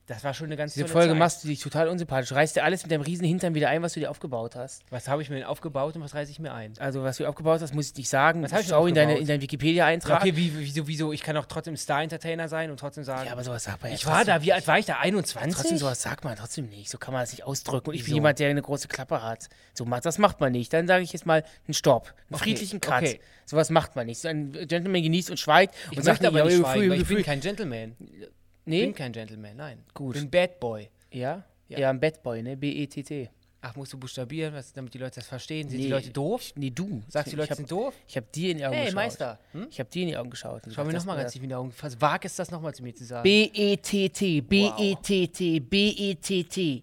Das 0.07 0.23
war 0.23 0.35
schon 0.35 0.47
eine 0.49 0.57
ganz 0.57 0.75
Diese 0.75 0.85
tolle 0.85 0.93
Folge 0.93 1.09
Zeit. 1.13 1.19
machst 1.19 1.45
du 1.45 1.49
dich 1.49 1.61
total 1.61 1.89
unsympathisch. 1.89 2.31
Reißt 2.33 2.57
dir 2.57 2.65
alles 2.65 2.83
mit 2.83 2.93
deinem 2.93 3.01
riesen 3.01 3.25
Hintern 3.25 3.55
wieder 3.55 3.71
ein, 3.71 3.81
was 3.81 3.95
du 3.95 4.01
dir 4.01 4.11
aufgebaut 4.11 4.55
hast. 4.55 4.83
Was 4.91 5.09
habe 5.09 5.23
ich 5.23 5.31
mir 5.31 5.37
denn 5.37 5.45
aufgebaut 5.47 5.97
und 5.97 6.03
was 6.03 6.15
reiße 6.15 6.31
ich 6.31 6.39
mir 6.39 6.53
ein? 6.53 6.75
Also, 6.79 7.03
was 7.03 7.17
du 7.17 7.27
aufgebaut 7.27 7.63
hast, 7.63 7.75
muss 7.75 7.89
ich 7.91 7.97
nicht 7.97 8.11
sagen. 8.11 8.43
Was 8.43 8.53
ich 8.53 8.59
denn 8.59 8.67
Schau 8.69 8.87
in, 8.87 8.95
deine, 8.95 9.13
aufgebaut? 9.13 9.21
in 9.23 9.29
deinen 9.29 9.39
Ja, 9.39 9.43
Wikipedia-Eintrag. 9.45 10.21
okay, 10.21 10.37
wie, 10.37 10.53
wieso, 10.59 10.87
wieso? 10.87 11.13
Ich 11.15 11.23
kann 11.23 11.39
auch 11.39 11.47
trotzdem 11.47 11.75
Star-Entertainer 11.79 12.49
sein 12.49 12.71
und 12.71 12.79
trotzdem 12.79 13.03
sagen. 13.03 13.25
Ja, 13.27 13.33
aber 13.33 13.45
sowas 13.45 13.65
sagt 13.65 13.81
man 13.81 13.93
ja 13.93 13.95
ich 13.97 14.05
war 14.05 14.27
da, 14.27 14.43
wie 14.43 14.53
alt 14.53 14.67
war 14.69 14.79
ich 14.79 14.85
da? 14.85 14.99
21? 14.99 15.55
Trotzdem, 15.55 15.79
sowas 15.79 16.03
sagt 16.03 16.23
man 16.23 16.37
trotzdem 16.37 16.69
nicht. 16.69 16.91
So 16.91 16.99
kann 16.99 17.15
man 17.15 17.23
das 17.23 17.33
nicht 17.33 17.45
ausdrücken. 17.45 17.89
Und 17.89 17.95
ich 17.95 18.03
bin 18.03 18.09
Wieso? 18.09 18.17
jemand, 18.17 18.39
der 18.41 18.51
eine 18.51 18.61
große 18.61 18.89
Klappe 18.89 19.23
hat. 19.23 19.49
So 19.73 19.87
macht, 19.87 20.05
das 20.05 20.19
macht 20.19 20.39
man 20.39 20.53
nicht. 20.53 20.71
Dann 20.75 20.87
sage 20.87 21.03
ich 21.03 21.15
jetzt 21.15 21.25
mal 21.25 21.45
einen 21.67 21.73
Stopp, 21.73 22.09
einen 22.29 22.35
Okay, 22.35 22.45
friedlichen 22.45 22.83
Cut. 22.83 23.05
okay. 23.05 23.21
Sowas 23.47 23.71
macht 23.71 23.97
man 23.97 24.05
nicht. 24.05 24.21
So 24.21 24.29
ein 24.29 24.53
Gentleman 24.53 25.03
genießt 25.03 25.31
und 25.31 25.41
schweigt 25.41 25.75
Ich 25.91 25.97
und 25.97 26.05
sagt 26.05 26.23
aber 26.27 26.45
nicht, 26.45 26.59
schweigen, 26.59 26.93
ich 26.93 27.09
bin 27.09 27.23
kein 27.23 27.41
Gentleman. 27.41 27.97
Ich 28.67 28.71
Nee? 28.71 28.87
bin 28.87 28.95
kein 28.95 29.13
Gentleman, 29.13 29.57
nein. 29.57 29.79
Gut. 29.93 30.17
Ich 30.17 30.23
bin 30.23 30.31
Bad 30.31 30.59
Boy. 30.59 30.89
Ja? 31.11 31.45
Ja. 31.69 31.79
Ja, 31.79 31.91
ein 31.91 32.01
Bad 32.01 32.23
Boy, 32.23 32.43
ne? 32.43 32.57
B-E-T-T. 32.57 33.31
Ach, 33.61 33.75
musst 33.77 33.93
du 33.95 33.99
buchstabieren, 33.99 34.53
was, 34.55 34.73
damit 34.75 34.93
die 34.93 34.99
Leute 34.99 35.17
das 35.17 35.27
verstehen? 35.27 35.69
Sind 35.69 35.79
Nee. 35.79 35.85
die 35.85 35.91
Leute 35.91 36.11
doof? 36.11 36.53
Nee, 36.55 36.69
du. 36.71 37.03
Sagst 37.09 37.29
du, 37.29 37.31
die 37.31 37.37
Leute 37.37 37.47
ich 37.47 37.51
hab, 37.53 37.57
sind 37.57 37.71
doof? 37.71 37.95
Ich 38.07 38.17
habe 38.17 38.27
dir 38.35 38.51
in 38.53 38.59
die 38.59 38.67
Augen 38.67 38.75
Hey, 38.75 38.85
geschaut. 38.85 38.95
Meister. 38.97 39.39
Hm? 39.53 39.67
Ich 39.71 39.79
habe 39.81 39.89
dir 39.91 40.03
in 40.03 40.09
die 40.09 40.17
Augen 40.19 40.29
geschaut. 40.31 40.63
Schau 40.71 40.85
mir 40.85 40.93
nochmal 40.93 41.17
ganz 41.17 41.33
tief 41.33 41.43
in 41.43 41.49
die 41.49 41.55
Augen. 41.55 41.73
Was 41.81 41.99
wag 42.01 42.25
es, 42.25 42.37
das 42.37 42.51
nochmal 42.51 42.75
zu 42.75 42.83
mir 42.83 42.95
zu 42.95 43.05
sagen? 43.05 43.23
B-E-T-T, 43.23 44.43
B-E-T-T, 44.43 45.61
B-E-T-T. 45.61 46.83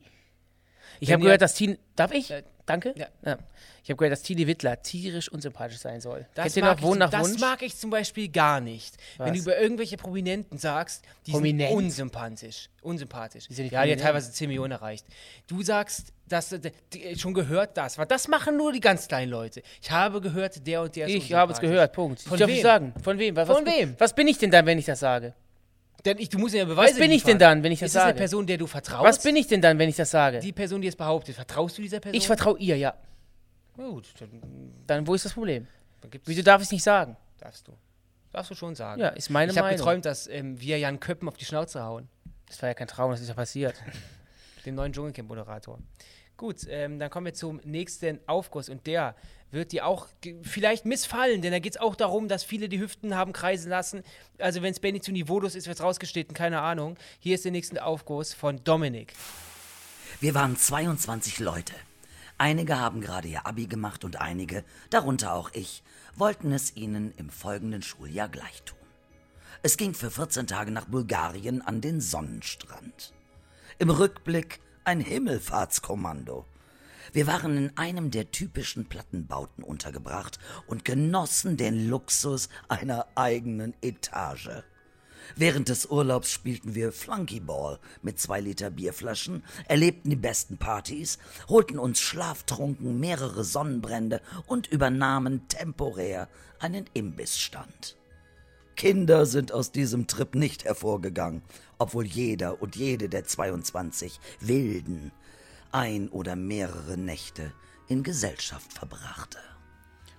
Ich 1.00 1.08
Wenn 1.08 1.14
habe 1.14 1.24
gehört, 1.24 1.42
dass 1.42 1.54
Tine. 1.56 1.78
Darf 1.96 2.12
ich? 2.14 2.32
Äh, 2.32 2.44
Danke? 2.66 2.94
ja. 2.98 3.38
Ich 3.84 3.90
habe 3.90 3.98
gehört, 3.98 4.12
dass 4.12 4.22
Tine 4.22 4.46
Wittler 4.46 4.82
tierisch 4.82 5.30
unsympathisch 5.32 5.80
sein 5.80 6.02
soll. 6.02 6.28
Das, 6.36 6.54
Kennt 6.54 6.66
mag 6.66 6.82
noch 6.82 6.94
ich, 6.94 7.00
nach 7.00 7.10
das 7.10 7.30
Wunsch? 7.30 7.42
mag 7.42 7.62
ich 7.64 7.76
zum 7.76 7.90
Beispiel 7.90 8.30
gar 8.30 8.62
nicht. 8.62 8.96
Wenn 9.18 9.28
Was? 9.28 9.34
du 9.34 9.40
über 9.40 9.60
irgendwelche 9.60 9.98
Prominenten 9.98 10.60
sagst, 10.60 11.04
die 11.26 11.32
Prominent? 11.32 11.70
sind 11.70 11.78
unsympathisch. 11.78 12.70
Unsympathisch. 12.84 13.46
sind 13.50 13.64
nicht 13.64 13.72
Ja, 13.72 13.84
die 13.84 13.94
hat 13.94 14.00
teilweise 14.00 14.32
10 14.32 14.50
Millionen 14.50 14.74
erreicht. 14.74 15.06
Du 15.48 15.64
sagst, 15.64 16.14
dass 16.28 16.52
äh, 16.52 16.72
die, 16.94 17.18
schon 17.18 17.34
gehört 17.34 17.76
das. 17.76 17.98
Das 18.08 18.28
machen 18.28 18.56
nur 18.56 18.72
die 18.72 18.80
ganz 18.82 19.08
kleinen 19.08 19.32
Leute. 19.32 19.64
Ich 19.82 19.90
habe 19.90 20.22
gehört, 20.22 20.66
der 20.68 20.84
und 20.84 20.96
der 20.96 21.08
ist 21.08 21.14
Ich 21.14 21.34
habe 21.34 21.52
es 21.52 21.60
gehört, 21.60 21.94
Punkt. 21.94 22.22
Von 22.22 22.40
ich 22.40 22.48
wem? 22.48 22.62
sagen. 22.62 22.94
Von 23.04 23.18
wem? 23.18 23.36
Was, 23.36 23.48
Von 23.48 23.66
was, 23.66 23.74
wem? 23.74 23.96
Was 23.98 24.14
bin 24.14 24.28
ich 24.28 24.38
denn 24.38 24.52
dann, 24.52 24.66
wenn 24.68 24.78
ich 24.78 24.86
das 24.86 25.00
sage? 25.00 25.34
Denn 26.06 26.18
ich, 26.18 26.30
du 26.30 26.38
musst 26.38 26.56
ja 26.56 26.66
Beweise 26.66 26.94
Was 26.94 27.00
bin 27.00 27.12
ich 27.12 27.24
denn 27.24 27.38
dann, 27.40 27.64
wenn 27.64 27.72
ich 27.72 27.80
das 27.80 27.88
ist 27.90 27.96
es 27.96 28.02
eine 28.02 28.10
sage? 28.10 28.18
Person, 28.18 28.48
der 28.48 28.58
du 28.58 28.68
vertraust? 28.68 29.06
Was 29.06 29.24
bin 29.24 29.36
ich 29.36 29.48
denn 29.48 29.62
dann, 29.62 29.78
wenn 29.80 29.90
ich 29.90 29.96
das 29.96 30.12
sage? 30.12 30.40
Die 30.40 30.52
Person, 30.52 30.82
die 30.82 30.88
es 30.88 30.96
behauptet. 30.96 31.36
Vertraust 31.36 31.78
du 31.78 31.82
dieser 31.82 32.00
Person? 32.00 32.18
ich 32.18 32.28
vertraue 32.28 32.58
ihr, 32.60 32.78
ja. 32.78 32.94
Gut, 33.90 34.08
dann, 34.20 34.30
Dann 34.88 35.08
wo 35.08 35.14
ist 35.16 35.26
das 35.26 35.34
Problem? 35.34 35.68
dann 36.02 36.12
gibt's, 36.12 36.28
Wieso 36.28 36.42
darf 36.42 36.62
ich 36.62 36.68
es 36.68 36.72
nicht 36.72 36.84
sagen? 36.84 37.16
darfst 37.40 37.68
du. 37.68 37.74
Darfst 38.32 38.52
du 38.52 38.56
schon 38.56 38.76
sagen. 38.76 39.02
Ja, 39.02 39.10
ist 39.10 39.30
meine 39.30 39.52
ich 39.52 39.58
habe 39.58 39.68
Meinung. 39.68 39.78
geträumt, 39.80 40.06
dass 40.06 40.28
ähm, 40.28 40.60
wir 40.60 40.78
Jan 40.80 41.00
Köppen 41.00 41.28
auf 41.28 41.36
die 41.38 41.46
Schnauze 41.46 41.84
hauen. 41.84 42.08
Das 42.48 42.62
war 42.62 42.70
ja 42.70 42.74
kein 42.76 42.88
Traum, 42.88 43.12
das 43.12 43.20
ist 43.22 43.28
ja 43.28 43.34
passiert. 43.34 43.76
dem 44.66 44.76
neuen 44.76 44.94
Dschungelcamp-Moderator. 44.94 45.80
Gut, 46.38 46.66
ähm, 46.70 46.98
dann 47.00 47.10
kommen 47.10 47.26
wir 47.26 47.34
zum 47.34 47.60
nächsten 47.64 48.20
Aufguss 48.28 48.70
und 48.70 48.88
der 48.88 49.16
wird 49.52 49.74
dir 49.74 49.86
auch 49.86 50.08
ge- 50.22 50.38
vielleicht 50.44 50.86
missfallen, 50.86 51.42
denn 51.42 51.52
da 51.52 51.60
geht 51.60 51.74
es 51.76 51.80
auch 51.82 51.96
darum, 51.96 52.28
dass 52.30 52.44
viele 52.44 52.70
die 52.70 52.80
Hüften 52.80 53.16
haben 53.16 53.34
kreisen 53.34 53.70
lassen. 53.70 54.02
Also 54.40 54.62
wenn 54.62 54.72
es 54.72 54.80
Benny 54.80 55.02
zu 55.02 55.12
niveaulos 55.12 55.56
ist, 55.56 55.68
wird 55.68 55.78
es 55.78 55.84
rausgeschnitten, 55.84 56.34
keine 56.34 56.62
Ahnung. 56.62 56.96
Hier 57.20 57.36
ist 57.36 57.44
der 57.46 57.52
nächste 57.52 57.84
Aufguss 57.84 58.34
von 58.34 58.64
Dominik. 58.64 59.14
Wir 60.20 60.34
waren 60.34 60.56
22 60.56 61.40
Leute. 61.40 61.74
Einige 62.42 62.80
haben 62.80 63.02
gerade 63.02 63.28
ihr 63.28 63.46
Abi 63.46 63.68
gemacht 63.68 64.04
und 64.04 64.20
einige, 64.20 64.64
darunter 64.90 65.36
auch 65.36 65.52
ich, 65.54 65.84
wollten 66.16 66.52
es 66.52 66.76
ihnen 66.76 67.14
im 67.18 67.30
folgenden 67.30 67.84
Schuljahr 67.84 68.30
gleich 68.30 68.64
tun. 68.64 68.80
Es 69.62 69.78
ging 69.78 69.94
für 69.94 70.10
14 70.10 70.48
Tage 70.48 70.72
nach 70.72 70.86
Bulgarien 70.86 71.62
an 71.62 71.82
den 71.82 72.02
Sonnenstrand. 72.02 73.14
Im 73.78 73.92
Rückblick 73.92 74.60
ein 74.86 75.02
Himmelfahrtskommando. 75.02 76.48
Wir 77.14 77.28
waren 77.28 77.58
in 77.58 77.78
einem 77.78 78.10
der 78.10 78.32
typischen 78.32 78.90
Plattenbauten 78.90 79.64
untergebracht 79.64 80.40
und 80.66 80.84
genossen 80.84 81.58
den 81.58 81.90
Luxus 81.90 82.50
einer 82.70 83.06
eigenen 83.14 83.76
Etage. 83.84 84.64
Während 85.36 85.70
des 85.70 85.86
Urlaubs 85.86 86.32
spielten 86.32 86.76
wir 86.76 86.92
Flunkyball 86.92 87.80
mit 88.02 88.20
zwei 88.20 88.42
Liter 88.42 88.70
Bierflaschen, 88.70 89.44
erlebten 89.68 90.10
die 90.10 90.16
besten 90.16 90.58
Partys, 90.58 91.18
holten 91.48 91.80
uns 91.80 92.00
schlaftrunken 92.00 93.00
mehrere 93.00 93.44
Sonnenbrände 93.44 94.22
und 94.48 94.68
übernahmen 94.68 95.48
temporär 95.48 96.28
einen 96.60 96.86
Imbissstand. 96.94 97.98
Kinder 98.76 99.26
sind 99.26 99.52
aus 99.52 99.72
diesem 99.72 100.08
Trip 100.08 100.34
nicht 100.36 100.66
hervorgegangen, 100.66 101.44
obwohl 101.78 102.06
jeder 102.06 102.62
und 102.62 102.76
jede 102.76 103.10
der 103.10 103.26
22 103.26 104.20
Wilden 104.40 105.12
ein 105.72 106.10
oder 106.10 106.36
mehrere 106.36 106.98
Nächte 106.98 107.54
in 107.88 108.04
Gesellschaft 108.04 108.74
verbrachte. 108.74 109.38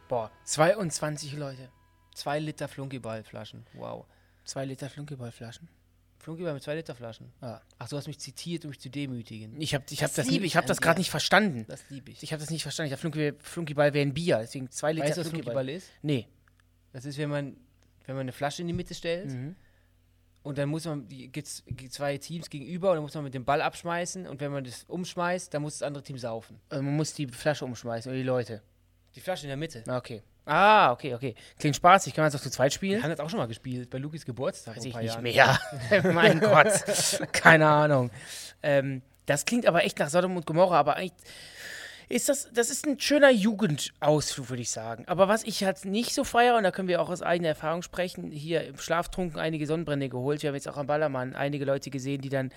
Boah, 0.08 0.30
22 0.44 1.34
Leute. 1.34 1.70
Zwei 2.14 2.38
Liter 2.38 2.68
Flunkyballflaschen. 2.68 3.66
Wow. 3.72 4.04
Zwei 4.44 4.64
Liter 4.64 4.88
Flunkyballflaschen. 4.90 5.68
Flunkyball 6.18 6.54
mit 6.54 6.62
zwei 6.62 6.76
Liter 6.76 6.94
Flaschen. 6.94 7.32
Ja. 7.40 7.60
Ach, 7.78 7.88
du 7.88 7.96
hast 7.96 8.06
mich 8.06 8.18
zitiert, 8.18 8.64
um 8.64 8.68
mich 8.70 8.78
zu 8.80 8.88
demütigen. 8.90 9.60
Ich 9.60 9.74
habe 9.74 9.84
ich 9.90 10.02
hab 10.02 10.10
Das 10.14 10.26
das, 10.26 10.28
ich 10.28 10.40
ich 10.42 10.56
hab 10.56 10.66
das 10.66 10.80
gerade 10.80 11.00
nicht 11.00 11.10
verstanden. 11.10 11.64
Das 11.68 11.82
liebe 11.90 12.10
ich. 12.12 12.22
Ich 12.22 12.32
habe 12.32 12.40
das 12.40 12.50
nicht 12.50 12.62
verstanden. 12.62 12.86
Ich 12.88 12.90
dachte, 12.92 13.00
Flunkyball, 13.10 13.36
Flunkyball 13.40 13.92
wäre 13.94 14.06
ein 14.06 14.14
Bier. 14.14 14.38
Deswegen 14.38 14.70
zwei 14.70 14.92
Liter 14.92 15.06
weißt 15.06 15.16
du, 15.16 15.20
was 15.22 15.28
Flunkyball. 15.28 15.54
Flunkyball 15.54 15.76
ist? 15.76 15.90
Nee. 16.02 16.28
Das 16.92 17.04
ist, 17.04 17.18
wenn 17.18 17.30
man, 17.30 17.56
wenn 18.06 18.14
man 18.14 18.20
eine 18.22 18.32
Flasche 18.32 18.62
in 18.62 18.68
die 18.68 18.74
Mitte 18.74 18.94
stellt 18.94 19.30
Mhm. 19.32 19.56
und 20.44 20.58
dann 20.58 20.68
muss 20.68 20.84
man, 20.84 21.08
gibt 21.08 21.36
es 21.46 21.64
zwei 21.90 22.18
Teams 22.18 22.48
gegenüber 22.50 22.90
und 22.90 22.96
dann 22.96 23.02
muss 23.02 23.14
man 23.14 23.24
mit 23.24 23.34
dem 23.34 23.44
Ball 23.44 23.60
abschmeißen 23.60 24.26
und 24.28 24.40
wenn 24.40 24.52
man 24.52 24.62
das 24.62 24.84
umschmeißt, 24.84 25.52
dann 25.54 25.62
muss 25.62 25.78
das 25.78 25.82
andere 25.86 26.04
Team 26.04 26.18
saufen. 26.18 26.60
Also 26.68 26.82
man 26.84 26.94
muss 26.94 27.14
die 27.14 27.26
Flasche 27.26 27.64
umschmeißen 27.64 28.10
oder 28.10 28.18
die 28.18 28.24
Leute. 28.26 28.62
Die 29.16 29.20
Flasche 29.20 29.44
in 29.44 29.48
der 29.48 29.56
Mitte. 29.56 29.82
Ah, 29.88 29.96
Okay. 29.96 30.22
Ah, 30.44 30.90
okay, 30.92 31.14
okay. 31.14 31.34
Klingt 31.58 31.76
spaßig. 31.76 32.14
Kann 32.14 32.24
man 32.24 32.32
das 32.32 32.40
auch 32.40 32.42
zu 32.44 32.50
zweit 32.50 32.72
Wir 32.72 32.76
spielen? 32.76 33.02
haben 33.02 33.10
das 33.10 33.20
auch 33.20 33.30
schon 33.30 33.38
mal 33.38 33.46
gespielt, 33.46 33.90
bei 33.90 33.98
Lukis 33.98 34.24
Geburtstag 34.24 34.76
Weiß 34.76 34.84
ich 34.84 34.94
nicht 34.96 35.06
Jahren. 35.06 35.22
mehr. 35.22 35.60
mein 36.12 36.40
Gott. 36.40 36.72
Keine 37.32 37.68
Ahnung. 37.68 38.10
Ähm, 38.62 39.02
das 39.26 39.44
klingt 39.44 39.66
aber 39.66 39.84
echt 39.84 39.98
nach 40.00 40.08
Sodom 40.08 40.36
und 40.36 40.44
Gomorra, 40.46 40.78
aber 40.80 40.96
eigentlich 40.96 41.12
ist 42.12 42.28
das, 42.28 42.48
das 42.52 42.70
ist 42.70 42.86
ein 42.86 43.00
schöner 43.00 43.30
Jugendausflug, 43.30 44.50
würde 44.50 44.62
ich 44.62 44.70
sagen. 44.70 45.04
Aber 45.06 45.28
was 45.28 45.44
ich 45.44 45.64
halt 45.64 45.84
nicht 45.84 46.14
so 46.14 46.24
feiere, 46.24 46.56
und 46.56 46.62
da 46.64 46.70
können 46.70 46.88
wir 46.88 47.00
auch 47.00 47.08
aus 47.10 47.22
eigener 47.22 47.48
Erfahrung 47.48 47.82
sprechen, 47.82 48.30
hier 48.30 48.64
im 48.66 48.78
Schlaftrunken 48.78 49.40
einige 49.40 49.66
Sonnenbrände 49.66 50.08
geholt. 50.08 50.42
Wir 50.42 50.48
haben 50.48 50.54
jetzt 50.54 50.68
auch 50.68 50.76
am 50.76 50.86
Ballermann 50.86 51.34
einige 51.34 51.64
Leute 51.64 51.90
gesehen, 51.90 52.20
die 52.20 52.28
dann 52.28 52.50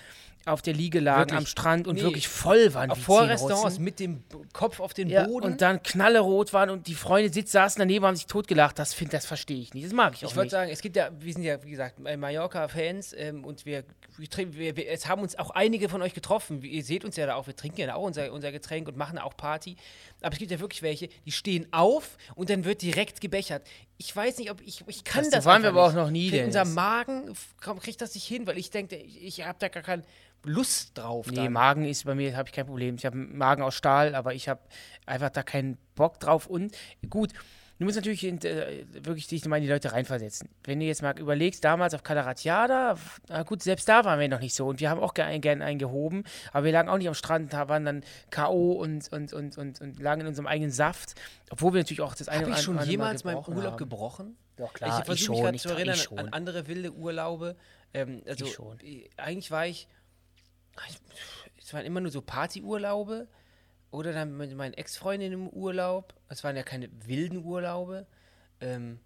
auf 0.46 0.62
der 0.62 0.74
Liege 0.76 1.00
lagen 1.00 1.22
Wirklich? 1.32 1.38
am 1.40 1.46
Strand 1.48 1.88
und 1.88 1.96
Nee. 1.96 2.04
wirklich 2.04 2.28
voll 2.28 2.72
waren. 2.76 2.92
Auf 2.92 3.00
Vorrestaurants 3.00 3.76
Zehnerrotzen. 3.76 3.84
mit 3.84 4.00
dem 4.00 4.24
Kopf 4.54 4.80
auf 4.80 4.94
den 4.94 5.10
Ja, 5.10 5.26
Boden. 5.26 5.44
und 5.46 5.62
dann 5.62 5.82
knallerot 5.82 6.54
waren 6.54 6.70
und 6.70 6.86
die 6.86 6.94
Freunde 6.94 7.34
sitz, 7.34 7.52
saßen 7.52 7.80
daneben, 7.80 8.06
haben 8.06 8.16
sich 8.16 8.28
totgelacht. 8.28 8.78
Das, 8.78 8.94
find- 8.94 9.12
das 9.14 9.26
verstehe 9.26 9.58
ich 9.60 9.74
nicht. 9.74 9.88
Das 9.88 9.94
mag 9.94 10.14
ich 10.14 10.24
auch 10.24 10.30
ich 10.30 10.36
wollte 10.36 10.46
nicht. 10.48 10.52
sagen, 10.52 10.70
es 10.72 10.82
gibt 10.82 10.98
ja, 10.98 11.10
wir 11.18 11.34
sind 11.34 11.42
ja, 11.44 11.64
wie 11.64 11.72
gesagt, 11.72 11.96
äh, 12.06 12.16
Mallorca-Fans 12.16 13.14
ähm, 13.18 13.44
und 13.44 13.66
wir, 13.66 13.86
wir, 14.18 14.76
wir, 14.78 14.88
es 14.92 15.08
haben 15.08 15.24
uns 15.24 15.36
auch 15.40 15.50
einige 15.50 15.90
von 15.90 16.04
euch 16.04 16.14
getroffen. 16.14 16.62
Ihr 16.62 16.84
seht 16.84 17.04
uns 17.06 17.16
ja 17.16 17.26
da 17.26 17.36
auch, 17.36 17.48
wir 17.48 17.56
trinken 17.56 17.82
ja 17.82 17.96
auch 17.96 18.04
unser, 18.04 18.32
unser 18.32 18.52
Getränk 18.52 18.88
und 18.88 18.98
machen 18.98 19.18
auch 19.18 19.34
Party. 19.46 19.76
Aber 20.22 20.34
es 20.34 20.40
gibt 20.40 20.50
ja 20.50 20.60
wirklich 20.60 20.82
welche, 20.82 21.08
die 21.26 21.32
stehen 21.32 21.68
auf 21.72 22.18
und 22.34 22.50
dann 22.50 22.66
wird 22.66 22.82
direkt 22.82 23.22
gebechert. 23.22 23.62
Ich 23.98 24.16
weiß 24.16 24.40
nicht, 24.40 24.50
ob 24.50 24.60
ich, 24.62 24.84
ich 24.88 25.04
kann 25.04 25.22
Das 25.24 25.32
das, 25.32 25.46
waren 25.46 25.62
wir 25.62 25.70
aber 25.70 25.84
nicht. 25.88 25.98
auch 25.98 26.04
noch 26.06 26.10
nie, 26.10 26.30
find, 26.32 26.46
Unser. 26.48 26.66
Magen 26.66 27.34
kriegt 27.82 28.02
das 28.02 28.16
nicht 28.16 28.26
hin, 28.26 28.48
weil 28.48 28.58
ich 28.58 28.72
denke, 28.72 28.96
ich, 28.96 29.24
ich 29.24 29.46
habe 29.46 29.58
da 29.60 29.68
gar 29.68 29.84
keine 29.84 30.04
Lust 30.44 30.98
drauf. 30.98 31.28
Nee, 31.28 31.36
dann. 31.36 31.54
Magen 31.54 31.86
ist 31.86 32.06
bei 32.06 32.16
mir, 32.16 32.36
habe 32.36 32.50
ich 32.50 32.54
kein 32.54 32.66
Problem. 32.66 32.96
Ich 32.96 33.06
habe 33.06 33.16
einen 33.18 33.38
Magen 33.38 33.62
aus 33.62 33.76
Stahl, 33.76 34.16
aber 34.16 34.34
ich 34.34 34.50
habe 34.50 34.62
einfach 35.06 35.30
da 35.30 35.44
keinen 35.44 35.78
Bock 35.96 36.20
drauf. 36.20 36.48
Und 36.48 36.76
gut, 37.10 37.32
Du 37.78 37.84
musst 37.84 37.98
natürlich 37.98 38.24
äh, 38.24 38.86
wirklich 39.04 39.28
dich 39.28 39.44
mal 39.46 39.58
in 39.58 39.64
die 39.64 39.70
Leute 39.70 39.92
reinversetzen. 39.92 40.48
Wenn 40.64 40.80
du 40.80 40.86
jetzt 40.86 41.02
mal 41.02 41.18
überlegst, 41.20 41.62
damals 41.64 41.94
auf 41.94 42.04
Calaratiada, 42.04 42.96
na 43.28 43.44
gut, 43.44 43.62
selbst 43.64 43.90
da 43.90 44.06
waren 44.06 44.18
wir 44.18 44.30
noch 44.30 44.40
nicht 44.40 44.54
so 44.56 44.68
und 44.68 44.80
wir 44.80 44.90
haben 44.90 45.02
auch 45.02 45.14
gerne 45.14 45.42
gern 45.42 45.62
einen 45.62 45.78
gehoben, 45.78 46.24
aber 46.54 46.64
wir 46.66 46.72
lagen 46.72 46.88
auch 46.88 46.98
nicht 46.98 47.10
am 47.10 47.14
Strand, 47.14 47.52
da 47.52 47.68
waren 47.68 47.84
dann 47.84 48.04
K.O. 48.30 48.72
Und, 48.74 49.12
und, 49.12 49.34
und, 49.34 49.58
und, 49.58 49.82
und 49.82 50.00
lagen 50.00 50.22
in 50.22 50.28
unserem 50.28 50.48
eigenen 50.48 50.72
Saft, 50.72 51.16
obwohl 51.50 51.74
wir 51.74 51.82
natürlich 51.82 52.00
auch 52.02 52.16
das 52.16 52.30
eine 52.30 52.40
Habe 52.44 52.52
oder 52.52 52.60
ich 52.60 52.64
schon 52.64 52.76
andere 52.78 52.86
Mal 52.88 52.92
jemals 52.92 53.24
meinen 53.26 53.38
Urlaub 53.46 53.64
haben. 53.72 53.78
gebrochen? 53.78 54.38
Doch, 54.56 54.68
ich 54.70 54.74
klar, 54.76 55.00
ich, 55.00 55.06
versuche 55.06 55.26
schon, 55.26 55.36
mich 55.36 55.42
gerade 55.44 55.56
ich, 55.58 55.62
zu 55.64 55.70
erinnern 55.70 55.96
ich 55.96 56.04
schon. 56.04 56.18
an 56.20 56.30
andere 56.30 56.68
wilde 56.68 56.94
Urlaube. 56.94 57.58
Ähm, 57.94 58.22
also, 58.26 58.46
Ich 58.46 58.54
schon. 58.54 58.80
äh, 58.80 59.10
eigentlich 59.18 59.52
war 59.52 59.68
ich, 59.68 59.90
ich- 60.88 61.02
es 61.62 61.74
waren 61.74 61.84
immer 61.86 62.00
nur 62.00 62.12
so 62.12 62.22
Partyurlaube 62.22 63.28
oder 63.96 64.14
dann 64.14 64.38
mit 64.38 64.56
meinen 64.56 64.74
Ex-Freundinnen 64.74 65.34
im 65.34 65.50
Urlaub. 65.50 66.14
Es 66.30 66.44
waren 66.44 66.56
ja 66.56 66.64
keine 66.64 66.90
wilden 67.06 67.44
Urlaube. 67.44 68.06
Ähm, 68.62 69.00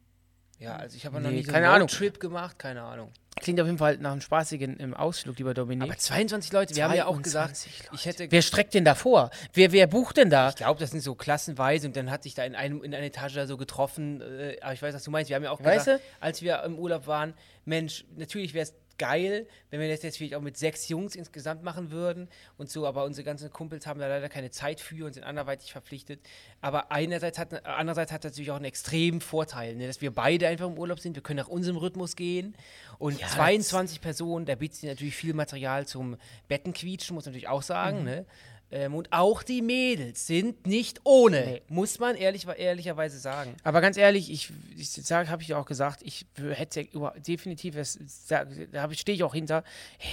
ja, 0.60 0.76
also 0.76 0.98
ich 0.98 1.06
habe 1.06 1.22
noch 1.22 1.30
Nee, 1.30 1.38
nie 1.38 1.44
so 1.46 1.52
keine 1.52 1.72
einen. 1.72 1.88
Trip 1.88 2.20
gemacht, 2.20 2.60
keine 2.60 2.82
Ahnung. 2.82 3.12
Klingt 3.40 3.62
auf 3.62 3.68
jeden 3.68 3.78
Fall 3.78 3.98
nach 3.98 4.12
einem 4.12 4.20
spaßigen 4.20 4.76
im 4.78 4.94
Ausflug, 4.94 5.38
lieber 5.38 5.54
Dominik. 5.54 5.90
Aber 5.90 5.98
22 5.98 6.52
Leute, 6.52 6.76
wir 6.76 6.84
haben 6.84 6.94
ja 6.94 7.06
auch 7.06 7.22
gesagt, 7.22 7.56
22 7.56 7.90
ich 7.94 8.06
hätte 8.06 8.30
Wer 8.30 8.42
streckt 8.42 8.74
denn 8.74 8.84
da 8.84 8.96
vor? 8.96 9.30
Wer, 9.54 9.72
wer 9.72 9.88
bucht 9.88 10.18
denn 10.18 10.30
da? 10.30 10.50
Ich 10.50 10.58
glaube, 10.58 10.80
das 10.80 10.92
sind 10.92 11.00
so 11.02 11.16
klassenweise 11.16 11.88
und 11.88 11.96
dann 11.96 12.12
hat 12.12 12.24
sich 12.24 12.34
da 12.34 12.44
in, 12.44 12.56
einem, 12.56 12.84
in 12.84 12.94
einer 12.94 13.06
Etage 13.06 13.36
da 13.36 13.48
so 13.48 13.56
getroffen. 13.56 14.20
Äh, 14.22 14.58
aber 14.62 14.74
ich 14.74 14.82
weiß, 14.82 14.94
was 14.94 15.04
du 15.04 15.12
meinst. 15.12 15.30
Wir 15.30 15.38
haben 15.38 15.44
ja 15.44 15.52
auch 15.52 15.64
Weißt 15.64 15.86
gesagt, 15.86 16.04
als 16.20 16.42
wir 16.42 16.62
im 16.64 16.78
Urlaub 16.78 17.08
waren, 17.08 17.34
Mensch, 17.64 18.04
natürlich 18.18 18.54
wäre 18.54 18.64
es 18.64 18.74
geil, 19.00 19.48
wenn 19.72 19.80
wir 19.80 19.90
das 19.90 20.04
jetzt 20.04 20.18
vielleicht 20.18 20.36
auch 20.36 20.42
mit 20.42 20.58
sechs 20.58 20.88
Jungs 20.90 21.16
insgesamt 21.16 21.64
machen 21.64 21.90
würden 21.90 22.30
und 22.58 22.70
so, 22.70 22.86
aber 22.86 23.06
unsere 23.06 23.26
ganzen 23.26 23.50
Kumpels 23.50 23.88
haben 23.88 24.00
da 24.00 24.08
leider 24.08 24.30
keine 24.30 24.52
Zeit 24.52 24.80
für 24.80 25.08
und 25.08 25.14
sind 25.14 25.24
anderweitig 25.24 25.72
verpflichtet. 25.72 26.20
Aber 26.62 26.92
einerseits 26.92 27.40
hat, 27.40 27.66
andererseits 27.66 28.12
hat 28.12 28.24
das 28.24 28.34
natürlich 28.34 28.52
auch 28.52 28.58
einen 28.58 28.66
extremen 28.66 29.22
Vorteil, 29.22 29.76
ne, 29.76 29.88
dass 29.88 30.02
wir 30.02 30.12
beide 30.12 30.48
einfach 30.48 30.68
im 30.68 30.78
Urlaub 30.78 31.00
sind, 31.00 31.16
wir 31.16 31.24
können 31.24 31.40
nach 31.40 31.48
unserem 31.48 31.78
Rhythmus 31.78 32.16
gehen 32.16 32.56
und 33.00 33.20
22 33.20 34.02
Personen, 34.02 34.46
da 34.46 34.54
bietet 34.54 34.78
sich 34.78 34.90
natürlich 34.90 35.16
viel 35.16 35.34
Material 35.34 35.88
zum 35.88 36.18
Bettenquietschen, 36.48 37.16
muss 37.16 37.26
man 37.26 37.32
natürlich 37.32 37.48
auch 37.48 37.64
sagen, 37.64 38.04
ne? 38.04 38.26
Ähm, 38.72 38.94
und 38.94 39.12
auch 39.12 39.42
die 39.42 39.62
Mädels 39.64 40.28
sind 40.28 40.68
nicht 40.68 41.02
ohne, 41.04 41.46
Nee. 41.46 41.62
muss 41.70 41.98
man 42.00 42.16
ehrlich, 42.16 42.46
ehrlicherweise 42.48 43.18
sagen. 43.18 43.56
Aber 43.64 43.82
ganz 43.82 43.98
ehrlich, 43.98 44.32
ich, 44.32 44.52
ich 44.78 44.90
sage, 44.92 45.30
habe 45.30 45.42
ich 45.42 45.48
ja 45.48 45.58
auch 45.58 45.66
gesagt, 45.66 46.02
ich 46.04 46.28
hätte 46.38 46.88
definitiv, 47.26 47.76
das, 47.76 47.98
da 48.28 48.46
da 48.46 48.92
stehe 48.94 49.16
ich 49.16 49.24
auch 49.24 49.34
hinter, 49.34 49.64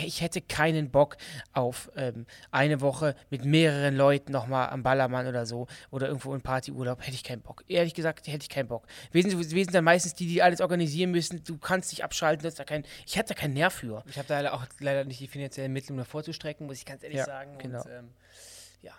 ich 0.05 0.21
hätte 0.23 0.41
keinen 0.41 0.91
Bock 0.91 1.17
auf 1.53 1.91
ähm, 1.97 2.25
eine 2.51 2.81
Woche 2.81 3.15
mit 3.31 3.45
mehreren 3.45 3.95
Leuten 3.95 4.33
nochmal 4.33 4.71
am 4.71 4.83
Ballermann 4.83 5.27
oder 5.27 5.45
so 5.45 5.67
oder 5.91 6.07
irgendwo 6.09 6.35
in 6.35 6.41
Partyurlaub, 6.41 7.01
hätte 7.03 7.13
ich 7.15 7.25
keinen 7.25 7.43
Bock. 7.43 7.63
Ehrlich 7.69 7.93
gesagt, 7.95 8.27
hätte 8.27 8.43
ich 8.43 8.49
keinen 8.49 8.69
Bock. 8.69 8.87
Wir 9.13 9.23
sind, 9.23 9.39
wir 9.39 9.65
sind 9.65 9.75
dann 9.75 9.85
meistens 9.85 10.15
die, 10.15 10.27
die 10.27 10.43
alles 10.43 10.61
organisieren 10.63 11.11
müssen, 11.11 11.45
du 11.45 11.59
kannst 11.59 11.93
dich 11.93 12.03
abschalten, 12.05 12.43
das 12.45 12.55
da 12.55 12.65
kein, 12.65 12.85
ich 13.07 13.17
hätte 13.17 13.35
da 13.35 13.41
keinen 13.41 13.55
Nerv 13.55 13.75
für. 13.75 14.03
Ich 14.09 14.17
habe 14.17 14.29
da 14.29 14.37
leider 14.41 14.55
auch 14.55 14.65
leider 14.81 15.05
nicht 15.05 15.21
die 15.21 15.29
finanziellen 15.29 15.73
Mittel, 15.73 15.93
um 15.93 15.99
davor 15.99 16.23
zu 16.23 16.33
strecken, 16.33 16.67
muss 16.67 16.79
ich 16.79 16.87
ganz 16.87 17.03
ehrlich 17.03 17.19
Ja, 17.19 17.27
sagen. 17.27 17.59
genau. 17.59 17.83
Und, 17.83 17.91
ähm, 17.91 18.09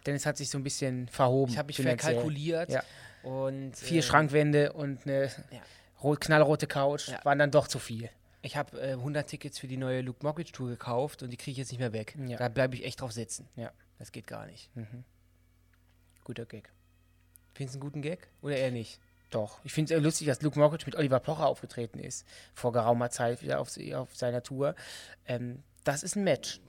Denn 0.06 0.15
es 0.15 0.26
hat 0.26 0.38
sich 0.38 0.50
so 0.50 0.58
ein 0.58 0.63
bisschen 0.63 1.08
verhoben. 1.08 1.52
ich 1.52 1.58
habe 1.58 1.67
mich 1.67 1.78
verkalkuliert 1.82 2.69
Ja. 2.71 2.84
und 3.23 3.76
Vier 3.76 3.97
ähm, 3.97 4.02
Schrankwände 4.04 4.73
und 4.73 5.06
eine 5.06 5.26
Ja. 5.52 5.62
rot, 6.04 6.21
knallrote 6.21 6.67
Couch 6.67 7.10
Ja. 7.10 7.19
waren 7.23 7.39
dann 7.39 7.52
doch 7.52 7.67
zu 7.67 7.80
viel. 7.80 8.10
Ich 8.41 8.56
habe 8.56 8.80
äh, 8.80 8.91
100 8.93 9.28
Tickets 9.28 9.60
für 9.60 9.67
die 9.67 9.78
neue 9.78 10.02
Luke 10.02 10.19
Mockridge 10.23 10.52
Tour 10.52 10.69
gekauft 10.69 11.23
und 11.23 11.32
die 11.32 11.38
kriege 11.38 11.52
ich 11.54 11.58
jetzt 11.58 11.71
nicht 11.71 11.80
mehr 11.80 11.91
weg. 11.93 12.15
Ja. 12.28 12.38
Da 12.38 12.47
bleibe 12.50 12.76
ich 12.76 12.86
echt 12.86 13.02
drauf 13.02 13.12
sitzen. 13.12 13.47
Ja. 13.56 13.71
Das 14.00 14.12
geht 14.12 14.28
gar 14.28 14.45
nicht. 14.45 14.69
Guter 16.23 16.45
Gag. 16.45 16.71
Findest 17.56 17.76
du 17.76 17.80
einen 17.80 17.89
guten 17.89 18.02
Gag? 18.02 18.28
Oder 18.41 18.56
eher 18.58 18.71
nicht? 18.71 19.00
Doch. 19.32 19.60
Ich 19.63 19.73
finde 19.73 19.95
es 19.95 20.02
lustig, 20.04 20.28
dass 20.28 20.41
Luke 20.41 20.58
Mockridge 20.60 20.86
mit 20.86 20.95
Oliver 20.95 21.19
Pocher 21.19 21.47
aufgetreten 21.47 22.00
ist. 22.00 22.26
Vor 22.54 22.71
geraumer 22.71 23.10
Zeit 23.10 23.41
wieder 23.41 23.60
auf, 23.60 23.69
auf 23.95 24.15
seiner 24.15 24.43
Tour. 24.43 24.76
Ähm, 25.26 25.63
das 25.84 26.04
ist 26.04 26.15
ein 26.15 26.23
Match. 26.23 26.62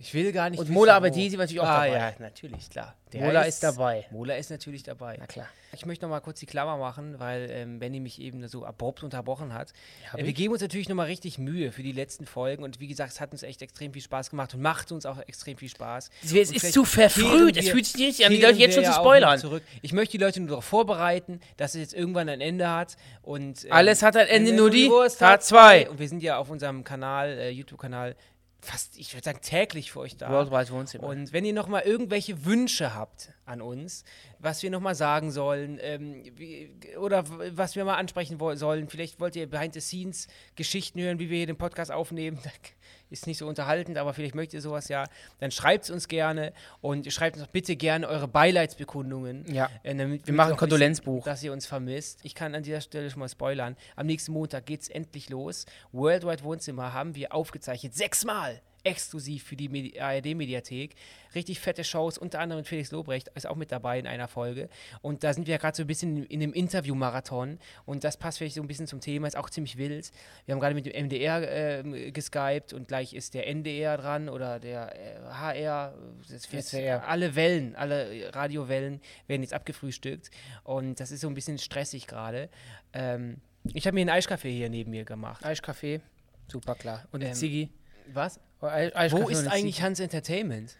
Ich 0.00 0.14
will 0.14 0.32
gar 0.32 0.50
nicht. 0.50 0.60
Und 0.60 0.70
Mola 0.70 0.92
wo. 0.92 0.96
Abedisi 0.96 1.36
war 1.36 1.44
natürlich 1.44 1.60
auch 1.60 1.66
ah, 1.66 1.86
dabei. 1.86 1.98
ja, 1.98 2.12
natürlich, 2.18 2.70
klar. 2.70 2.94
Mola 3.12 3.42
ist 3.42 3.62
dabei. 3.62 4.06
Mola 4.10 4.36
ist 4.36 4.50
natürlich 4.50 4.82
dabei. 4.82 5.16
Na 5.18 5.26
klar. 5.26 5.48
Ich 5.72 5.86
möchte 5.86 6.04
noch 6.04 6.10
mal 6.10 6.20
kurz 6.20 6.38
die 6.38 6.46
Klammer 6.46 6.76
machen, 6.76 7.18
weil 7.18 7.48
ähm, 7.50 7.80
Benny 7.80 7.98
mich 7.98 8.20
eben 8.20 8.46
so 8.46 8.64
abrupt 8.64 9.02
unterbrochen 9.02 9.52
hat. 9.52 9.72
äh, 10.12 10.18
wir 10.18 10.26
ich. 10.26 10.34
geben 10.34 10.52
uns 10.52 10.62
natürlich 10.62 10.88
noch 10.88 10.94
mal 10.94 11.06
richtig 11.06 11.38
Mühe 11.38 11.72
für 11.72 11.82
die 11.82 11.92
letzten 11.92 12.26
Folgen 12.26 12.62
und 12.62 12.80
wie 12.80 12.86
gesagt, 12.86 13.12
es 13.12 13.20
hat 13.20 13.32
uns 13.32 13.42
echt 13.42 13.60
extrem 13.60 13.92
viel 13.92 14.02
Spaß 14.02 14.30
gemacht 14.30 14.54
und 14.54 14.62
macht 14.62 14.92
uns 14.92 15.04
auch 15.04 15.18
extrem 15.18 15.56
viel 15.56 15.68
Spaß. 15.68 16.10
Es 16.24 16.32
Und 16.32 16.56
ist 16.56 16.72
zu 16.72 16.84
verfrüht. 16.84 17.56
Es 17.56 17.68
fühlt 17.68 17.86
sich 17.86 17.96
nicht 17.96 18.24
an, 18.24 18.32
die 18.32 18.40
Leute 18.40 18.58
jetzt 18.58 18.74
schon 18.74 18.84
zu 18.84 18.92
spoilern. 18.92 19.38
Zurück. 19.38 19.62
Ich 19.82 19.92
möchte 19.92 20.12
die 20.12 20.22
Leute 20.24 20.40
nur 20.40 20.50
darauf 20.50 20.64
vorbereiten, 20.64 21.40
dass 21.56 21.74
es 21.74 21.80
jetzt 21.80 21.94
irgendwann 21.94 22.28
ein 22.28 22.40
Ende 22.40 22.70
hat 22.70 22.96
und 23.22 23.64
ähm, 23.64 23.72
Alles 23.72 24.02
hat 24.02 24.16
ein 24.16 24.28
Ende, 24.28 24.52
nur 24.52 24.70
die 24.70 24.88
Wurst 24.88 25.18
Tat 25.18 25.32
hat 25.32 25.44
zwei. 25.44 25.88
Und 25.90 25.98
wir 25.98 26.08
sind 26.08 26.22
ja 26.22 26.38
auf 26.38 26.50
unserem 26.50 26.84
Kanal, 26.84 27.30
äh, 27.30 27.50
YouTube-Kanal, 27.50 28.14
fast, 28.64 28.98
ich 28.98 29.14
würde 29.14 29.24
sagen, 29.24 29.40
täglich 29.42 29.92
für 29.92 30.00
euch 30.00 30.16
da. 30.16 30.30
Worldwide 30.30 30.70
Wohnzimmer. 30.70 31.04
Und 31.04 31.32
wenn 31.32 31.44
ihr 31.44 31.52
noch 31.52 31.68
mal 31.68 31.82
irgendwelche 31.82 32.44
Wünsche 32.44 32.94
habt 32.94 33.32
an 33.44 33.60
uns, 33.60 34.04
was 34.38 34.62
wir 34.62 34.70
noch 34.70 34.80
mal 34.80 34.94
sagen 34.94 35.30
sollen 35.30 35.78
ähm, 35.80 36.24
wie, 36.36 36.70
oder 36.98 37.24
was 37.56 37.76
wir 37.76 37.84
mal 37.84 37.96
ansprechen 37.96 38.38
sollen, 38.56 38.88
vielleicht 38.88 39.20
wollt 39.20 39.36
ihr 39.36 39.48
Behind-the-Scenes-Geschichten 39.48 41.00
hören, 41.00 41.18
wie 41.18 41.30
wir 41.30 41.38
hier 41.38 41.46
den 41.46 41.56
Podcast 41.56 41.92
aufnehmen, 41.92 42.38
ist 43.10 43.26
nicht 43.26 43.38
so 43.38 43.46
unterhaltend, 43.46 43.98
aber 43.98 44.14
vielleicht 44.14 44.34
möchtet 44.34 44.54
ihr 44.54 44.60
sowas 44.60 44.88
ja, 44.88 45.04
dann 45.38 45.50
schreibt 45.50 45.84
es 45.84 45.90
uns 45.90 46.08
gerne 46.08 46.52
und 46.80 47.10
schreibt 47.12 47.36
uns 47.36 47.46
auch 47.46 47.50
bitte 47.50 47.76
gerne 47.76 48.08
eure 48.08 48.28
Beileidsbekundungen. 48.28 49.44
Ja. 49.52 49.70
äh, 49.82 49.94
damit 49.94 50.26
Wir 50.26 50.34
machen 50.34 50.52
ein 50.52 50.56
Kondolenzbuch. 50.56 51.18
wissen, 51.18 51.28
Dass 51.28 51.42
ihr 51.42 51.52
uns 51.52 51.66
vermisst. 51.66 52.20
Ich 52.22 52.34
kann 52.34 52.54
an 52.54 52.62
dieser 52.62 52.80
Stelle 52.80 53.10
schon 53.10 53.20
mal 53.20 53.28
spoilern. 53.28 53.76
Am 53.96 54.06
nächsten 54.06 54.32
Montag 54.32 54.66
geht 54.66 54.82
es 54.82 54.88
endlich 54.88 55.30
los. 55.30 55.66
Worldwide 55.92 56.42
Wohnzimmer 56.44 56.92
haben 56.92 57.14
wir 57.14 57.34
aufgezeichnet. 57.34 57.94
Sechsmal 57.94 58.60
exklusiv 58.84 59.42
für 59.44 59.56
die 59.56 59.68
Medi 59.68 59.98
ARD-Mediathek. 59.98 60.94
Richtig 61.34 61.58
fette 61.58 61.82
Shows, 61.82 62.18
unter 62.18 62.40
anderem 62.40 62.60
mit 62.60 62.68
Felix 62.68 62.90
Lobrecht 62.92 63.28
ist 63.34 63.46
auch 63.46 63.56
mit 63.56 63.72
dabei 63.72 63.98
in 63.98 64.06
einer 64.06 64.28
Folge. 64.28 64.68
Und 65.02 65.24
da 65.24 65.32
sind 65.34 65.46
wir 65.46 65.52
ja 65.52 65.58
gerade 65.58 65.76
so 65.76 65.82
ein 65.82 65.86
bisschen 65.86 66.24
in 66.26 66.42
einem 66.42 66.52
Interview-Marathon. 66.52 67.58
Und 67.86 68.04
das 68.04 68.16
passt 68.16 68.38
vielleicht 68.38 68.54
so 68.54 68.60
ein 68.62 68.68
bisschen 68.68 68.86
zum 68.86 69.00
Thema, 69.00 69.26
ist 69.26 69.36
auch 69.36 69.50
ziemlich 69.50 69.76
wild. 69.76 70.12
Wir 70.46 70.54
haben 70.54 70.60
gerade 70.60 70.74
mit 70.74 70.86
dem 70.86 71.06
MDR 71.06 71.80
ähm, 71.80 72.12
geskypt 72.12 72.72
und 72.72 72.86
gleich 72.88 73.14
ist 73.14 73.34
der 73.34 73.46
NDR 73.48 73.96
dran 73.96 74.28
oder 74.28 74.60
der 74.60 74.94
äh, 74.94 75.20
HR. 75.32 75.94
SWR. 76.28 77.08
alle 77.08 77.34
Wellen, 77.34 77.74
alle 77.76 78.30
Radiowellen 78.34 79.00
werden 79.26 79.42
jetzt 79.42 79.54
abgefrühstückt. 79.54 80.30
Und 80.62 81.00
das 81.00 81.10
ist 81.10 81.22
so 81.22 81.28
ein 81.28 81.34
bisschen 81.34 81.58
stressig 81.58 82.06
gerade. 82.06 82.48
Ähm, 82.92 83.38
ich 83.72 83.86
habe 83.86 83.94
mir 83.94 84.02
einen 84.02 84.10
Eiskaffee 84.10 84.52
hier 84.52 84.68
neben 84.68 84.90
mir 84.90 85.04
gemacht. 85.04 85.44
Eiskaffee, 85.44 86.00
super 86.48 86.74
klar. 86.74 87.06
Und 87.12 87.22
Ähm, 87.22 87.32
Ziggy. 87.32 87.70
Was? 88.12 88.38
Wo 88.64 89.28
ist 89.28 89.46
eigentlich. 89.46 89.82
Hans 89.82 90.00
Entertainment? 90.00 90.76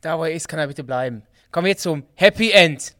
Da, 0.00 0.18
wo 0.18 0.24
er 0.24 0.32
ist, 0.32 0.48
kann 0.48 0.58
er 0.58 0.66
bitte 0.66 0.84
bleiben. 0.84 1.22
Kommen 1.50 1.66
wir 1.66 1.72
jetzt 1.72 1.82
zum 1.82 2.04
Happy 2.14 2.50
End. 2.50 2.94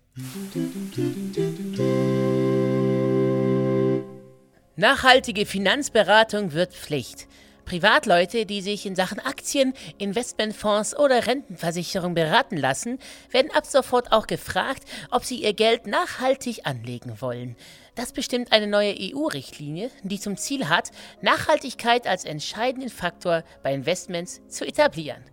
Nachhaltige 4.76 5.46
Finanzberatung 5.46 6.52
wird 6.52 6.72
Pflicht. 6.74 7.26
Privatleute, 7.64 8.46
die 8.46 8.60
sich 8.60 8.86
in 8.86 8.94
Sachen 8.94 9.18
Aktien, 9.18 9.74
Investmentfonds 9.98 10.96
oder 10.96 11.26
Rentenversicherung 11.26 12.14
beraten 12.14 12.56
lassen, 12.56 12.98
werden 13.30 13.50
ab 13.52 13.66
sofort 13.66 14.12
auch 14.12 14.26
gefragt, 14.26 14.84
ob 15.10 15.24
sie 15.24 15.42
ihr 15.42 15.54
Geld 15.54 15.86
nachhaltig 15.86 16.66
anlegen 16.66 17.20
wollen. 17.20 17.56
Das 17.94 18.12
bestimmt 18.12 18.52
eine 18.52 18.66
neue 18.66 18.94
EU-Richtlinie, 18.98 19.90
die 20.02 20.18
zum 20.18 20.36
Ziel 20.36 20.68
hat, 20.68 20.90
Nachhaltigkeit 21.20 22.06
als 22.06 22.24
entscheidenden 22.24 22.90
Faktor 22.90 23.44
bei 23.62 23.72
Investments 23.72 24.42
zu 24.48 24.66
etablieren. 24.66 25.24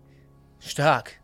Stark. 0.59 1.19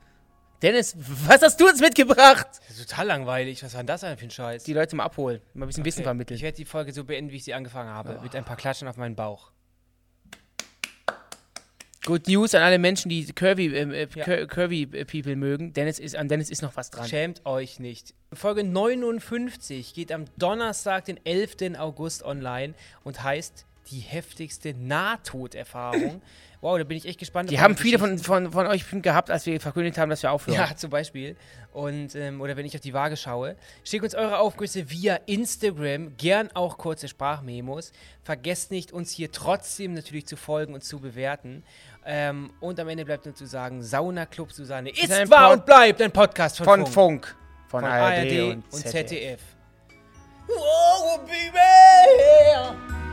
Dennis, 0.63 0.95
was 0.97 1.43
hast 1.43 1.61
du 1.61 1.67
uns 1.67 1.79
mitgebracht? 1.79 2.47
Das 2.67 2.79
ist 2.79 2.89
total 2.89 3.05
langweilig. 3.05 3.63
Was 3.63 3.73
war 3.73 3.81
denn 3.81 3.87
das 3.87 4.01
denn 4.01 4.17
für 4.17 4.25
ein 4.25 4.31
Scheiß? 4.31 4.63
Die 4.63 4.73
Leute 4.73 4.95
mal 4.95 5.03
abholen, 5.03 5.39
mal 5.53 5.65
ein 5.65 5.67
bisschen 5.67 5.85
Wissen 5.85 5.99
Okay, 5.99 6.05
vermitteln. 6.05 6.35
Ich 6.35 6.41
werde 6.41 6.57
die 6.57 6.65
Folge 6.65 6.91
so 6.93 7.03
beenden, 7.03 7.31
wie 7.31 7.35
ich 7.35 7.43
sie 7.43 7.53
angefangen 7.53 7.91
habe. 7.91 8.19
Mit 8.23 8.35
ein 8.35 8.43
paar 8.43 8.57
Klatschen 8.57 8.87
auf 8.87 8.97
meinen 8.97 9.15
Bauch. 9.15 9.51
Good 12.07 12.29
News 12.29 12.55
an 12.55 12.61
alle 12.63 12.79
Menschen, 12.79 13.09
die 13.09 13.25
Curvy, 13.25 13.67
ähm, 13.75 13.91
äh, 13.91 14.07
Ja. 14.15 14.23
Cur- 14.23 14.47
Curvy 14.47 14.83
äh, 14.93 15.03
People 15.03 15.35
mögen. 15.35 15.73
Dennis 15.73 15.99
ist, 15.99 16.15
an 16.15 16.29
Dennis 16.29 16.49
ist 16.49 16.61
noch 16.61 16.77
was 16.77 16.89
dran. 16.89 17.05
Schämt 17.05 17.45
euch 17.45 17.81
nicht. 17.81 18.13
Folge 18.31 18.63
59 18.63 19.93
geht 19.93 20.13
am 20.13 20.23
Donnerstag, 20.37 21.03
den 21.03 21.19
11. 21.25 21.77
August 21.77 22.23
online 22.23 22.75
und 23.03 23.21
heißt 23.23 23.65
die 23.91 23.99
heftigste 23.99 24.73
Nahtoderfahrung. 24.73 26.21
wow, 26.61 26.77
da 26.77 26.83
bin 26.83 26.97
ich 26.97 27.05
echt 27.05 27.19
gespannt. 27.19 27.49
Die 27.51 27.59
haben 27.59 27.75
viele 27.77 27.99
von, 27.99 28.17
von, 28.19 28.51
von 28.51 28.67
euch 28.67 28.83
gehabt, 29.01 29.29
als 29.29 29.45
wir 29.45 29.59
verkündet 29.59 29.97
haben, 29.97 30.09
dass 30.09 30.23
wir 30.23 30.31
aufhören. 30.31 30.55
Ja, 30.57 30.75
zum 30.75 30.89
Beispiel. 30.89 31.35
Und, 31.73 32.15
ähm, 32.15 32.41
oder 32.41 32.57
wenn 32.57 32.65
ich 32.65 32.73
auf 32.75 32.81
die 32.81 32.93
Waage 32.93 33.15
schaue. 33.17 33.55
Schickt 33.83 34.03
uns 34.03 34.15
eure 34.15 34.39
Aufgüsse 34.39 34.89
via 34.89 35.15
Instagram, 35.25 36.17
gern 36.17 36.49
auch 36.53 36.77
kurze 36.77 37.07
Sprachmemos. 37.07 37.91
Vergesst 38.23 38.71
nicht, 38.71 38.91
uns 38.91 39.11
hier 39.11 39.31
trotzdem 39.31 39.93
natürlich 39.93 40.25
zu 40.25 40.35
folgen 40.37 40.73
und 40.73 40.83
zu 40.83 40.99
bewerten. 40.99 41.63
Ähm, 42.09 42.51
und 42.61 42.79
am 42.79 42.87
Ende 42.87 43.03
bleibt 43.03 43.25
nur 43.25 43.35
zu 43.35 43.45
sagen, 43.45 43.83
Sauna 43.83 44.25
Club 44.25 44.53
Susanne 44.53 44.91
ist, 44.91 45.09
wahr 45.29 45.49
Pod- 45.49 45.59
und 45.59 45.65
bleibt 45.65 46.01
ein 46.01 46.11
Podcast 46.11 46.57
von, 46.57 46.65
Von 46.65 46.85
Funk, 46.85 46.93
Funk. 46.93 47.35
Von, 47.67 47.81
von 47.81 47.89
ARD, 47.89 48.19
ARD 48.19 48.41
und, 48.43 48.53
und 48.53 48.71
ZDF. 48.71 49.09
ZDF. 49.09 49.41
Oh, 50.47 51.17
baby. 51.25 53.06